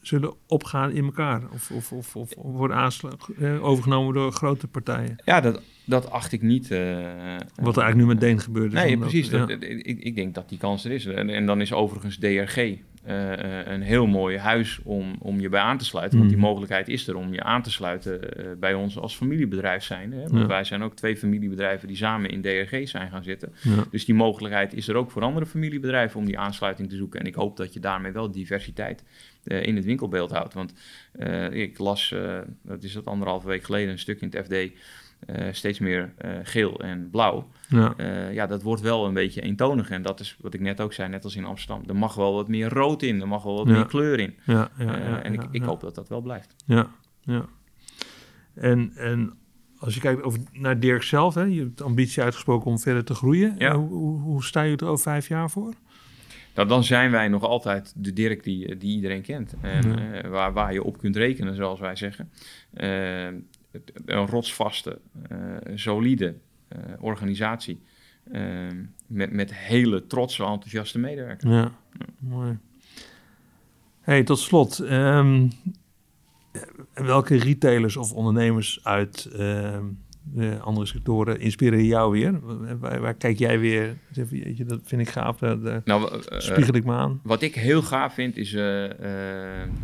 zullen 0.01 0.33
opgaan 0.47 0.91
in 0.91 1.03
elkaar. 1.03 1.41
Of, 1.53 1.71
of, 1.71 1.91
of, 1.91 2.15
of 2.15 2.33
worden 2.35 2.77
aanslag, 2.77 3.29
uh, 3.39 3.63
overgenomen 3.63 4.13
door 4.13 4.31
grote 4.31 4.67
partijen. 4.67 5.15
Ja, 5.25 5.41
dat, 5.41 5.61
dat 5.85 6.09
acht 6.09 6.31
ik 6.31 6.41
niet. 6.41 6.67
Wat 6.67 7.75
er 7.77 7.83
eigenlijk 7.83 7.95
nu 7.95 8.05
met 8.05 8.19
Deen 8.19 8.39
gebeurt. 8.39 8.71
Nee, 8.71 8.97
precies. 8.97 9.29
Dat, 9.29 9.49
ik, 9.49 9.99
ik 9.99 10.15
denk 10.15 10.35
dat 10.35 10.49
die 10.49 10.57
kans 10.57 10.85
er 10.85 10.91
is. 10.91 11.05
En, 11.05 11.29
en 11.29 11.45
dan 11.45 11.61
is 11.61 11.73
overigens 11.73 12.17
DRG 12.17 12.77
uh, 13.07 13.65
een 13.65 13.81
heel 13.81 14.07
mooi 14.07 14.37
huis 14.37 14.79
om, 14.83 15.15
om 15.19 15.39
je 15.39 15.49
bij 15.49 15.61
aan 15.61 15.77
te 15.77 15.85
sluiten. 15.85 16.17
Want 16.17 16.29
die 16.29 16.39
mm. 16.39 16.45
mogelijkheid 16.45 16.87
is 16.87 17.07
er 17.07 17.15
om 17.15 17.33
je 17.33 17.43
aan 17.43 17.61
te 17.61 17.71
sluiten 17.71 18.19
uh, 18.21 18.45
bij 18.59 18.73
ons 18.73 18.97
als 18.97 19.15
familiebedrijf 19.15 19.83
zijn. 19.83 20.11
Hè? 20.11 20.27
Want 20.27 20.47
wij 20.47 20.63
zijn 20.63 20.83
ook 20.83 20.95
twee 20.95 21.17
familiebedrijven 21.17 21.87
die 21.87 21.97
samen 21.97 22.29
in 22.29 22.41
DRG 22.41 22.89
zijn 22.89 23.09
gaan 23.09 23.23
zitten. 23.23 23.53
Ja. 23.61 23.83
Dus 23.91 24.05
die 24.05 24.15
mogelijkheid 24.15 24.73
is 24.73 24.87
er 24.87 24.95
ook 24.95 25.11
voor 25.11 25.21
andere 25.21 25.45
familiebedrijven 25.45 26.19
om 26.19 26.25
die 26.25 26.39
aansluiting 26.39 26.89
te 26.89 26.95
zoeken. 26.95 27.19
En 27.19 27.25
ik 27.25 27.35
hoop 27.35 27.57
dat 27.57 27.73
je 27.73 27.79
daarmee 27.79 28.11
wel 28.11 28.31
diversiteit 28.31 29.03
uh, 29.43 29.63
in 29.63 29.75
het 29.75 29.85
winkelbeeld 29.85 30.31
houdt. 30.31 30.53
Want 30.53 30.73
ik 31.51 31.77
las, 31.77 32.15
dat 32.61 32.83
is 32.83 32.93
dat 32.93 33.05
anderhalve 33.05 33.47
week 33.47 33.63
geleden, 33.63 33.91
een 33.91 33.99
stuk 33.99 34.21
in 34.21 34.31
het 34.31 34.45
FD 34.45 34.53
uh, 35.27 35.47
steeds 35.51 35.79
meer 35.79 36.13
uh, 36.25 36.31
geel 36.43 36.79
en 36.79 37.09
blauw. 37.09 37.47
Ja. 37.69 37.93
Uh, 37.97 38.33
ja, 38.33 38.47
dat 38.47 38.61
wordt 38.61 38.81
wel 38.81 39.05
een 39.05 39.13
beetje 39.13 39.41
eentonig. 39.41 39.89
En 39.89 40.01
dat 40.01 40.19
is 40.19 40.37
wat 40.41 40.53
ik 40.53 40.59
net 40.59 40.81
ook 40.81 40.93
zei, 40.93 41.09
net 41.09 41.23
als 41.23 41.35
in 41.35 41.45
Amsterdam. 41.45 41.83
Er 41.87 41.95
mag 41.95 42.15
wel 42.15 42.33
wat 42.33 42.47
meer 42.47 42.69
rood 42.69 43.01
in, 43.01 43.21
er 43.21 43.27
mag 43.27 43.43
wel 43.43 43.55
wat 43.55 43.67
meer 43.67 43.85
kleur 43.85 44.19
in. 44.19 44.35
Ja, 44.45 44.69
ja, 44.77 45.21
en 45.23 45.33
ik, 45.33 45.43
ik 45.51 45.63
hoop 45.63 45.81
dat 45.81 45.95
dat 45.95 46.09
wel 46.09 46.21
blijft. 46.21 46.55
Ja, 46.65 46.87
ja. 47.21 47.45
En, 48.53 48.91
en 48.95 49.33
als 49.77 49.93
je 49.93 49.99
kijkt 49.99 50.23
over, 50.23 50.39
naar 50.51 50.79
Dirk 50.79 51.03
zelf, 51.03 51.33
hè, 51.35 51.43
je 51.43 51.59
hebt 51.59 51.81
ambitie 51.81 52.23
uitgesproken 52.23 52.71
om 52.71 52.79
verder 52.79 53.03
te 53.03 53.13
groeien. 53.13 53.55
Ja. 53.57 53.75
Hoe, 53.75 54.19
hoe, 54.19 54.43
sta 54.43 54.61
je 54.61 54.77
er 54.77 54.87
over 54.87 55.03
vijf 55.03 55.27
jaar 55.27 55.49
voor? 55.49 55.73
Nou, 56.55 56.67
dan 56.67 56.83
zijn 56.83 57.11
wij 57.11 57.27
nog 57.27 57.43
altijd 57.43 57.93
de 57.95 58.13
Dirk 58.13 58.43
die, 58.43 58.77
die 58.77 58.95
iedereen 58.95 59.21
kent. 59.21 59.55
En 59.61 60.29
waar, 60.29 60.53
waar 60.53 60.73
je 60.73 60.83
op 60.83 60.97
kunt 60.97 61.15
rekenen, 61.15 61.55
zoals 61.55 61.79
wij 61.79 61.95
zeggen 61.95 62.29
een 64.05 64.27
rotsvaste, 64.27 64.99
uh, 65.31 65.37
solide 65.75 66.35
uh, 66.69 66.79
organisatie. 66.99 67.81
Uh, 68.31 68.67
met, 69.07 69.31
met 69.31 69.53
hele 69.53 70.07
trotse, 70.07 70.43
enthousiaste 70.43 70.99
medewerkers. 70.99 71.51
Ja, 71.51 71.71
mooi. 72.19 72.57
Hey, 74.01 74.23
tot 74.23 74.39
slot. 74.39 74.79
Um, 74.79 75.49
welke 76.93 77.35
retailers 77.35 77.97
of 77.97 78.13
ondernemers 78.13 78.79
uit 78.83 79.29
um, 79.33 80.02
de 80.23 80.59
andere 80.59 80.85
sectoren 80.85 81.39
inspireren 81.39 81.85
jou 81.85 82.11
weer? 82.11 82.39
Waar, 82.79 83.01
waar 83.01 83.13
kijk 83.13 83.39
jij 83.39 83.59
weer? 83.59 83.97
Dat 84.65 84.79
vind 84.83 85.01
ik 85.01 85.09
gaaf, 85.09 85.37
daar, 85.37 85.81
nou, 85.85 86.13
uh, 86.13 86.39
spiegel 86.39 86.73
ik 86.73 86.85
me 86.85 86.93
aan. 86.93 87.19
Wat 87.23 87.41
ik 87.41 87.55
heel 87.55 87.81
gaaf 87.81 88.13
vind, 88.13 88.37
is 88.37 88.53
uh, 88.53 88.83
uh, 88.83 88.89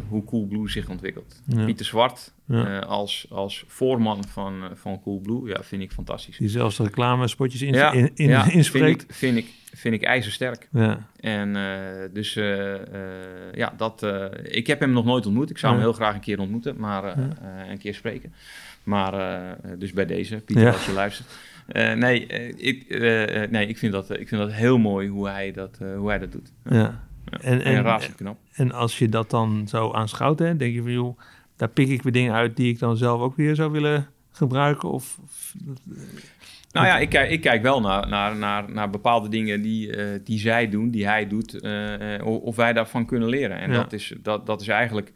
hoe 0.08 0.24
Coolblue 0.24 0.70
zich 0.70 0.90
ontwikkelt. 0.90 1.42
Ja. 1.46 1.66
Pieter 1.66 1.86
Zwart 1.86 2.34
ja. 2.46 2.80
als, 2.80 3.28
als 3.30 3.64
voorman 3.68 4.24
van, 4.28 4.70
van 4.74 5.02
Coolblue, 5.02 5.48
ja, 5.48 5.64
vind 5.64 5.82
ik 5.82 5.92
fantastisch. 5.92 6.38
Die 6.38 6.50
zelfs 6.50 6.78
de 6.78 6.84
reclamespotjes 6.84 7.62
in, 7.62 7.74
ja, 7.74 7.92
in, 7.92 8.12
in, 8.14 8.28
ja, 8.28 8.52
inspreekt. 8.52 9.06
Vind 9.08 9.38
ik, 9.38 9.46
vind 9.46 9.72
ik, 9.72 9.80
vind 9.80 9.94
ik 9.94 10.04
ijzersterk. 10.04 10.68
Ja. 10.72 11.08
En 11.20 11.54
dus 12.14 12.34
ja, 13.54 13.74
dat, 13.78 14.08
ik 14.44 14.68
heb 14.68 14.80
hem 14.80 14.92
nog 14.92 15.06
nooit 15.06 15.26
ontmoet. 15.26 15.50
Ik 15.50 15.58
zou 15.58 15.74
hem 15.74 15.82
heel 15.82 15.94
graag 15.94 16.14
een 16.14 16.20
keer 16.20 16.40
ontmoeten, 16.40 16.76
maar 16.78 17.18
een 17.70 17.78
keer 17.78 17.94
spreken. 17.94 18.34
Maar 18.90 19.14
uh, 19.66 19.72
dus 19.78 19.94
bij 19.94 20.06
deze, 20.06 20.36
Pieter, 20.36 20.66
ja. 20.66 20.72
als 20.72 20.86
je 20.86 20.92
luistert. 20.92 21.28
Uh, 21.74 21.94
nee, 21.94 22.26
ik, 22.56 22.86
uh, 22.88 23.50
nee 23.50 23.68
ik, 23.68 23.78
vind 23.78 23.92
dat, 23.92 24.10
ik 24.10 24.28
vind 24.28 24.42
dat 24.42 24.52
heel 24.52 24.78
mooi 24.78 25.08
hoe 25.08 25.28
hij 25.28 25.52
dat, 25.52 25.80
hoe 25.98 26.10
hij 26.10 26.20
dat 26.20 26.32
doet. 26.32 26.52
Ja. 26.64 26.78
ja. 26.78 27.02
En, 27.42 27.62
en, 27.62 27.86
en, 27.86 28.16
knap. 28.16 28.38
en 28.54 28.72
als 28.72 28.98
je 28.98 29.10
dat 29.10 29.30
dan 29.30 29.68
zo 29.68 29.92
aanschouwt, 29.92 30.40
hè, 30.40 30.56
denk 30.56 30.74
je 30.74 30.82
van 30.82 30.92
joh, 30.92 31.20
daar 31.56 31.70
pik 31.70 31.90
ik 31.90 32.02
weer 32.02 32.12
dingen 32.12 32.34
uit 32.34 32.56
die 32.56 32.72
ik 32.72 32.80
dan 32.80 32.98
zelf 32.98 33.22
ook 33.22 33.36
weer 33.36 33.56
zou 33.56 33.72
willen 33.72 34.08
gebruiken? 34.32 34.92
Of, 34.92 35.20
of 35.24 35.54
nou 36.72 36.88
ja, 36.88 36.98
ik 36.98 37.10
kijk, 37.10 37.30
ik 37.30 37.42
kijk 37.42 37.62
wel 37.62 37.82
naar, 37.82 38.08
naar, 38.08 38.36
naar, 38.36 38.72
naar 38.72 38.90
bepaalde 38.90 39.30
dingen 39.30 39.62
die, 39.62 39.98
uh, 39.98 40.20
die 40.24 40.40
zij 40.40 40.70
doen, 40.70 40.90
die 40.90 41.08
hij 41.08 41.28
doet, 41.28 41.64
uh, 41.64 42.26
of 42.26 42.56
wij 42.56 42.74
daarvan 42.74 43.06
kunnen 43.06 43.30
leren. 43.30 43.60
En 43.60 43.72
ja. 43.72 43.76
dat, 43.76 43.94
is, 43.94 44.14
dat, 44.22 44.46
dat 44.46 44.62
is 44.62 44.68
eigenlijk 44.68 45.14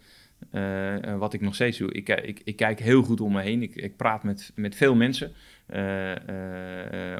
uh, 0.51 1.17
wat 1.17 1.33
ik 1.33 1.41
nog 1.41 1.55
steeds 1.55 1.77
doe. 1.77 1.91
Ik, 1.93 2.09
ik, 2.09 2.41
ik, 2.43 2.55
kijk 2.55 2.79
heel 2.79 3.03
goed 3.03 3.21
om 3.21 3.31
me 3.31 3.41
heen. 3.41 3.61
Ik, 3.61 3.75
ik 3.75 3.95
praat 3.95 4.23
met, 4.23 4.51
met 4.55 4.75
veel 4.75 4.95
mensen. 4.95 5.31
Uh, 5.75 6.11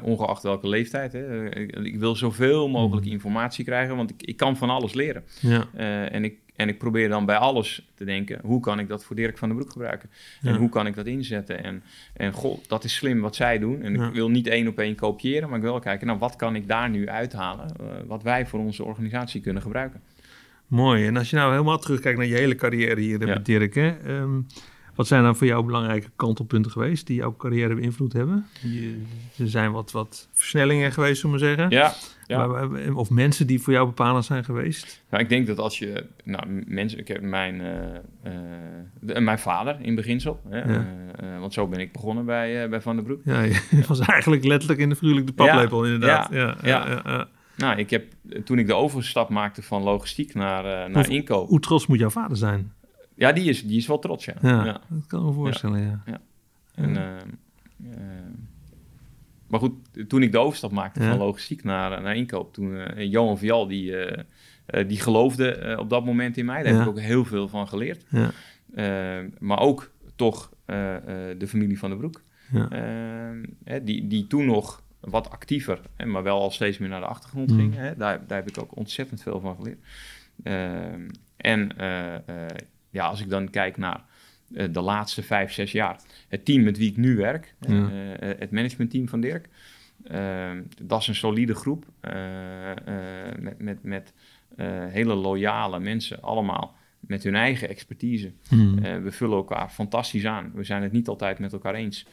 ongeacht 0.02 0.42
welke 0.42 0.68
leeftijd. 0.68 1.12
Hè. 1.12 1.54
Ik, 1.84 1.98
wil 1.98 2.16
zoveel 2.16 2.68
mogelijk 2.68 3.06
mm. 3.06 3.12
informatie 3.12 3.64
krijgen, 3.64 3.96
want 3.96 4.10
ik, 4.10 4.22
ik 4.22 4.36
kan 4.36 4.56
van 4.56 4.70
alles 4.70 4.94
leren. 4.94 5.24
Ja. 5.40 5.66
en, 6.08 6.24
ik, 6.24 6.38
en 6.56 6.68
ik 6.68 6.78
probeer 6.78 7.08
dan 7.08 7.26
bij 7.26 7.36
alles 7.36 7.86
te 7.94 8.04
denken: 8.04 8.40
hoe 8.42 8.60
kan 8.60 8.78
ik 8.78 8.88
dat 8.88 9.04
voor 9.04 9.16
Dirk 9.16 9.38
van 9.38 9.48
den 9.48 9.56
Broek 9.56 9.72
gebruiken? 9.72 10.10
En 10.42 10.54
hoe 10.54 10.68
kan 10.68 10.86
ik 10.86 10.94
dat 10.94 11.06
inzetten? 11.06 11.64
En, 11.64 11.82
en 12.14 12.32
god, 12.32 12.68
dat 12.68 12.84
is 12.84 12.94
slim 12.94 13.20
wat 13.20 13.36
zij 13.36 13.58
doen. 13.58 13.82
En 13.82 13.94
ik 13.94 14.12
wil 14.12 14.30
niet 14.30 14.46
één 14.46 14.68
op 14.68 14.78
één 14.78 14.94
kopiëren, 14.94 15.48
maar 15.48 15.58
ik 15.58 15.64
wil 15.64 15.78
kijken: 15.78 16.06
nou, 16.06 16.18
wat 16.18 16.36
kan 16.36 16.56
ik 16.56 16.68
daar 16.68 16.90
nu 16.90 17.08
uithalen? 17.08 17.72
wat 18.06 18.22
wij 18.22 18.46
voor 18.46 18.60
onze 18.60 18.84
organisatie 18.84 19.40
kunnen 19.40 19.62
gebruiken. 19.62 20.00
Mooi. 20.74 21.06
En 21.06 21.16
als 21.16 21.30
je 21.30 21.36
nou 21.36 21.50
helemaal 21.50 21.78
terugkijkt 21.78 22.18
naar 22.18 22.26
je 22.26 22.34
hele 22.34 22.54
carrière 22.54 23.00
hier 23.00 23.26
ja. 23.26 23.34
met 23.34 23.44
Dirk, 23.44 23.74
hè, 23.74 23.94
um, 24.06 24.46
wat 24.94 25.06
zijn 25.06 25.22
dan 25.22 25.36
voor 25.36 25.46
jou 25.46 25.64
belangrijke 25.64 26.10
kantelpunten 26.16 26.70
geweest 26.70 27.06
die 27.06 27.16
jouw 27.16 27.36
carrière 27.36 27.74
beïnvloed 27.74 28.12
hebben? 28.12 28.46
er 29.38 29.48
zijn 29.48 29.72
wat, 29.72 29.90
wat 29.90 30.28
versnellingen 30.32 30.92
geweest, 30.92 31.20
zullen 31.20 31.38
we 31.38 31.44
zeggen. 31.44 31.70
Ja. 31.70 31.92
ja. 32.26 32.68
of 32.94 33.10
mensen 33.10 33.46
die 33.46 33.60
voor 33.60 33.72
jou 33.72 33.86
bepalend 33.86 34.24
zijn 34.24 34.44
geweest? 34.44 35.04
Nou, 35.10 35.22
ik 35.22 35.28
denk 35.28 35.46
dat 35.46 35.58
als 35.58 35.78
je, 35.78 36.06
nou, 36.24 36.62
mensen, 36.66 36.98
ik 36.98 37.08
heb 37.08 37.22
mijn, 37.22 37.60
uh, 38.24 39.12
uh, 39.14 39.18
mijn 39.18 39.38
vader 39.38 39.76
in 39.80 39.94
beginsel, 39.94 40.40
hè, 40.48 40.58
ja. 40.58 40.86
uh, 41.22 41.40
want 41.40 41.52
zo 41.52 41.68
ben 41.68 41.80
ik 41.80 41.92
begonnen 41.92 42.24
bij, 42.24 42.68
bij 42.68 42.80
Van 42.80 42.96
der 42.96 43.04
Broek. 43.04 43.20
Ja, 43.24 43.40
je 43.40 43.60
was 43.88 44.00
eigenlijk 44.00 44.44
letterlijk 44.44 44.80
in 44.80 44.88
de 44.88 44.96
vrolijk 44.96 45.26
de 45.26 45.32
paplepel, 45.32 45.84
inderdaad. 45.84 46.32
Ja, 46.32 46.56
ja, 46.62 47.02
ja. 47.04 47.28
Nou, 47.56 47.78
ik 47.78 47.90
heb, 47.90 48.04
toen 48.44 48.58
ik 48.58 48.66
de 48.66 48.74
overstap 48.74 49.28
maakte 49.28 49.62
van 49.62 49.82
logistiek 49.82 50.34
naar, 50.34 50.88
uh, 50.88 50.94
naar 50.94 51.10
inkoop. 51.10 51.48
Hoe 51.48 51.60
trots 51.60 51.86
moet 51.86 51.98
jouw 51.98 52.10
vader 52.10 52.36
zijn? 52.36 52.72
Ja, 53.14 53.32
die 53.32 53.48
is, 53.48 53.62
die 53.66 53.76
is 53.76 53.86
wel 53.86 53.98
trots, 53.98 54.24
ja. 54.24 54.34
Ja, 54.42 54.80
dat 54.88 55.06
kan 55.06 55.20
ik 55.20 55.26
me 55.26 55.32
voorstellen, 55.32 55.80
ja. 55.80 56.02
ja. 56.06 56.20
En, 56.74 56.90
uh, 56.90 57.06
uh, 57.90 57.96
maar 59.46 59.60
goed, 59.60 59.72
toen 60.08 60.22
ik 60.22 60.32
de 60.32 60.38
overstap 60.38 60.70
maakte 60.70 61.02
van 61.02 61.18
logistiek 61.18 61.64
naar, 61.64 62.02
naar 62.02 62.16
inkoop, 62.16 62.52
toen 62.52 63.04
Johan 63.08 63.38
Vial, 63.38 63.66
die, 63.66 63.94
die 64.86 65.00
geloofde 65.00 65.76
op 65.80 65.90
dat 65.90 66.04
moment 66.04 66.36
in 66.36 66.44
mij. 66.44 66.62
Daar 66.62 66.72
heb 66.72 66.82
ik 66.82 66.88
ook 66.88 67.00
heel 67.00 67.24
veel 67.24 67.48
van 67.48 67.68
geleerd. 67.68 68.04
maar 69.38 69.58
ook 69.58 69.90
toch 70.16 70.50
de 70.66 71.46
familie 71.46 71.78
van 71.78 71.90
de 71.90 71.96
Broek. 71.96 72.22
die, 73.82 74.06
die 74.06 74.26
toen 74.26 74.46
nog 74.46 74.83
wat 75.04 75.30
actiever, 75.30 75.80
maar 76.04 76.22
wel 76.22 76.40
al 76.40 76.50
steeds 76.50 76.78
meer 76.78 76.88
naar 76.88 77.00
de 77.00 77.06
achtergrond 77.06 77.50
mm. 77.50 77.58
ging. 77.58 77.74
Hè. 77.74 77.96
Daar, 77.96 78.26
daar 78.26 78.38
heb 78.38 78.48
ik 78.48 78.58
ook 78.58 78.76
ontzettend 78.76 79.22
veel 79.22 79.40
van 79.40 79.56
geleerd. 79.56 79.78
Ehm, 80.42 81.08
en 81.36 81.70
uh, 81.80 82.46
ja, 82.90 83.06
als 83.06 83.20
ik 83.20 83.28
dan 83.28 83.50
kijk 83.50 83.76
naar 83.76 84.04
uh, 84.50 84.64
de 84.72 84.80
laatste 84.80 85.22
vijf, 85.22 85.52
zes 85.52 85.72
jaar, 85.72 86.00
het 86.28 86.44
team 86.44 86.62
met 86.62 86.78
wie 86.78 86.90
ik 86.90 86.96
nu 86.96 87.16
werk, 87.16 87.54
ja. 87.60 87.88
het 88.20 88.50
managementteam 88.50 89.08
van 89.08 89.20
Dirk, 89.20 89.48
ehm, 90.04 90.62
dat 90.82 91.00
is 91.00 91.06
een 91.06 91.14
solide 91.14 91.54
groep 91.54 91.84
met, 93.38 93.58
met, 93.58 93.82
met 93.82 94.12
hele 94.90 95.14
loyale 95.14 95.80
mensen, 95.80 96.22
allemaal 96.22 96.74
met 97.00 97.22
hun 97.22 97.34
eigen 97.34 97.68
expertise. 97.68 98.32
Hmm. 98.48 98.80
we 98.80 99.12
vullen 99.12 99.36
elkaar 99.36 99.68
fantastisch 99.68 100.26
aan. 100.26 100.52
We 100.54 100.64
zijn 100.64 100.82
het 100.82 100.92
niet 100.92 101.08
altijd 101.08 101.38
met 101.38 101.52
elkaar 101.52 101.74
eens. 101.74 102.06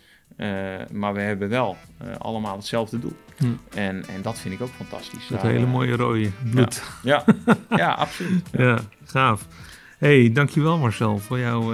Maar 0.91 1.13
we 1.13 1.21
hebben 1.21 1.49
wel 1.49 1.77
allemaal 2.17 2.55
hetzelfde 2.55 2.99
doel. 2.99 3.15
Hmm. 3.37 3.59
En, 3.73 4.07
en 4.07 4.21
dat 4.21 4.39
vind 4.39 4.53
ik 4.53 4.61
ook 4.61 4.69
fantastisch. 4.75 5.27
Dat 5.27 5.41
Daar, 5.41 5.51
hele 5.51 5.65
mooie 5.65 5.95
rode 5.95 6.29
bloed. 6.51 6.83
Ja, 7.03 7.23
ja, 7.69 7.91
absoluut. 7.91 8.49
Ja, 8.51 8.79
gaaf. 9.05 9.47
hey, 9.97 10.31
dankjewel 10.31 10.77
Marcel 10.77 11.17
voor 11.17 11.39
jouw 11.39 11.73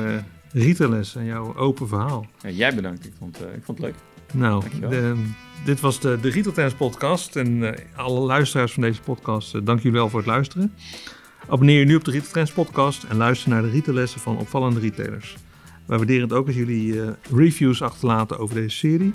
rietenles 0.52 1.16
en 1.16 1.26
jouw 1.26 1.56
open 1.56 1.88
verhaal. 1.88 2.26
Ja, 2.42 2.50
jij 2.50 2.76
bedankt, 2.76 3.06
ik 3.06 3.14
vond, 3.20 3.42
ik 3.42 3.64
vond 3.64 3.78
het 3.78 3.88
leuk. 3.88 3.96
Nou, 4.34 4.64
de, 4.80 5.24
dit 5.66 5.80
was 5.80 6.00
de, 6.00 6.20
de 6.22 6.72
podcast 6.78 7.36
en 7.36 7.48
uh, 7.48 7.72
alle 7.96 8.20
luisteraars 8.20 8.74
van 8.74 8.84
deze 8.84 9.02
podcast, 9.02 9.66
dank 9.66 9.80
jullie 9.80 9.98
wel 9.98 10.10
voor 10.10 10.20
het 10.20 10.28
luisteren. 10.28 10.74
Abonneer 11.50 11.80
je 11.80 11.86
nu 11.86 11.96
op 11.96 12.04
de 12.04 12.12
Rieteltrends 12.12 12.52
podcast 12.52 13.04
en 13.04 13.18
luister 13.18 13.50
naar 13.50 13.62
de 13.62 13.70
rietenlessen 13.70 14.22
van 14.22 14.38
opvallende 14.38 14.80
retailers. 14.80 15.36
Wij 15.88 15.98
waarderen 15.98 16.22
het 16.22 16.34
ook 16.34 16.48
als 16.48 16.56
jullie 16.56 17.16
reviews 17.34 17.82
achterlaten 17.82 18.40
over 18.40 18.56
deze 18.56 18.76
serie. 18.76 19.14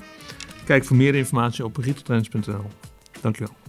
Kijk 0.65 0.85
voor 0.85 0.97
meer 0.97 1.15
informatie 1.15 1.65
op 1.65 1.77
rieteltrends.nl. 1.77 2.43
Dankjewel. 2.43 2.71
Dank 3.21 3.37
je. 3.37 3.62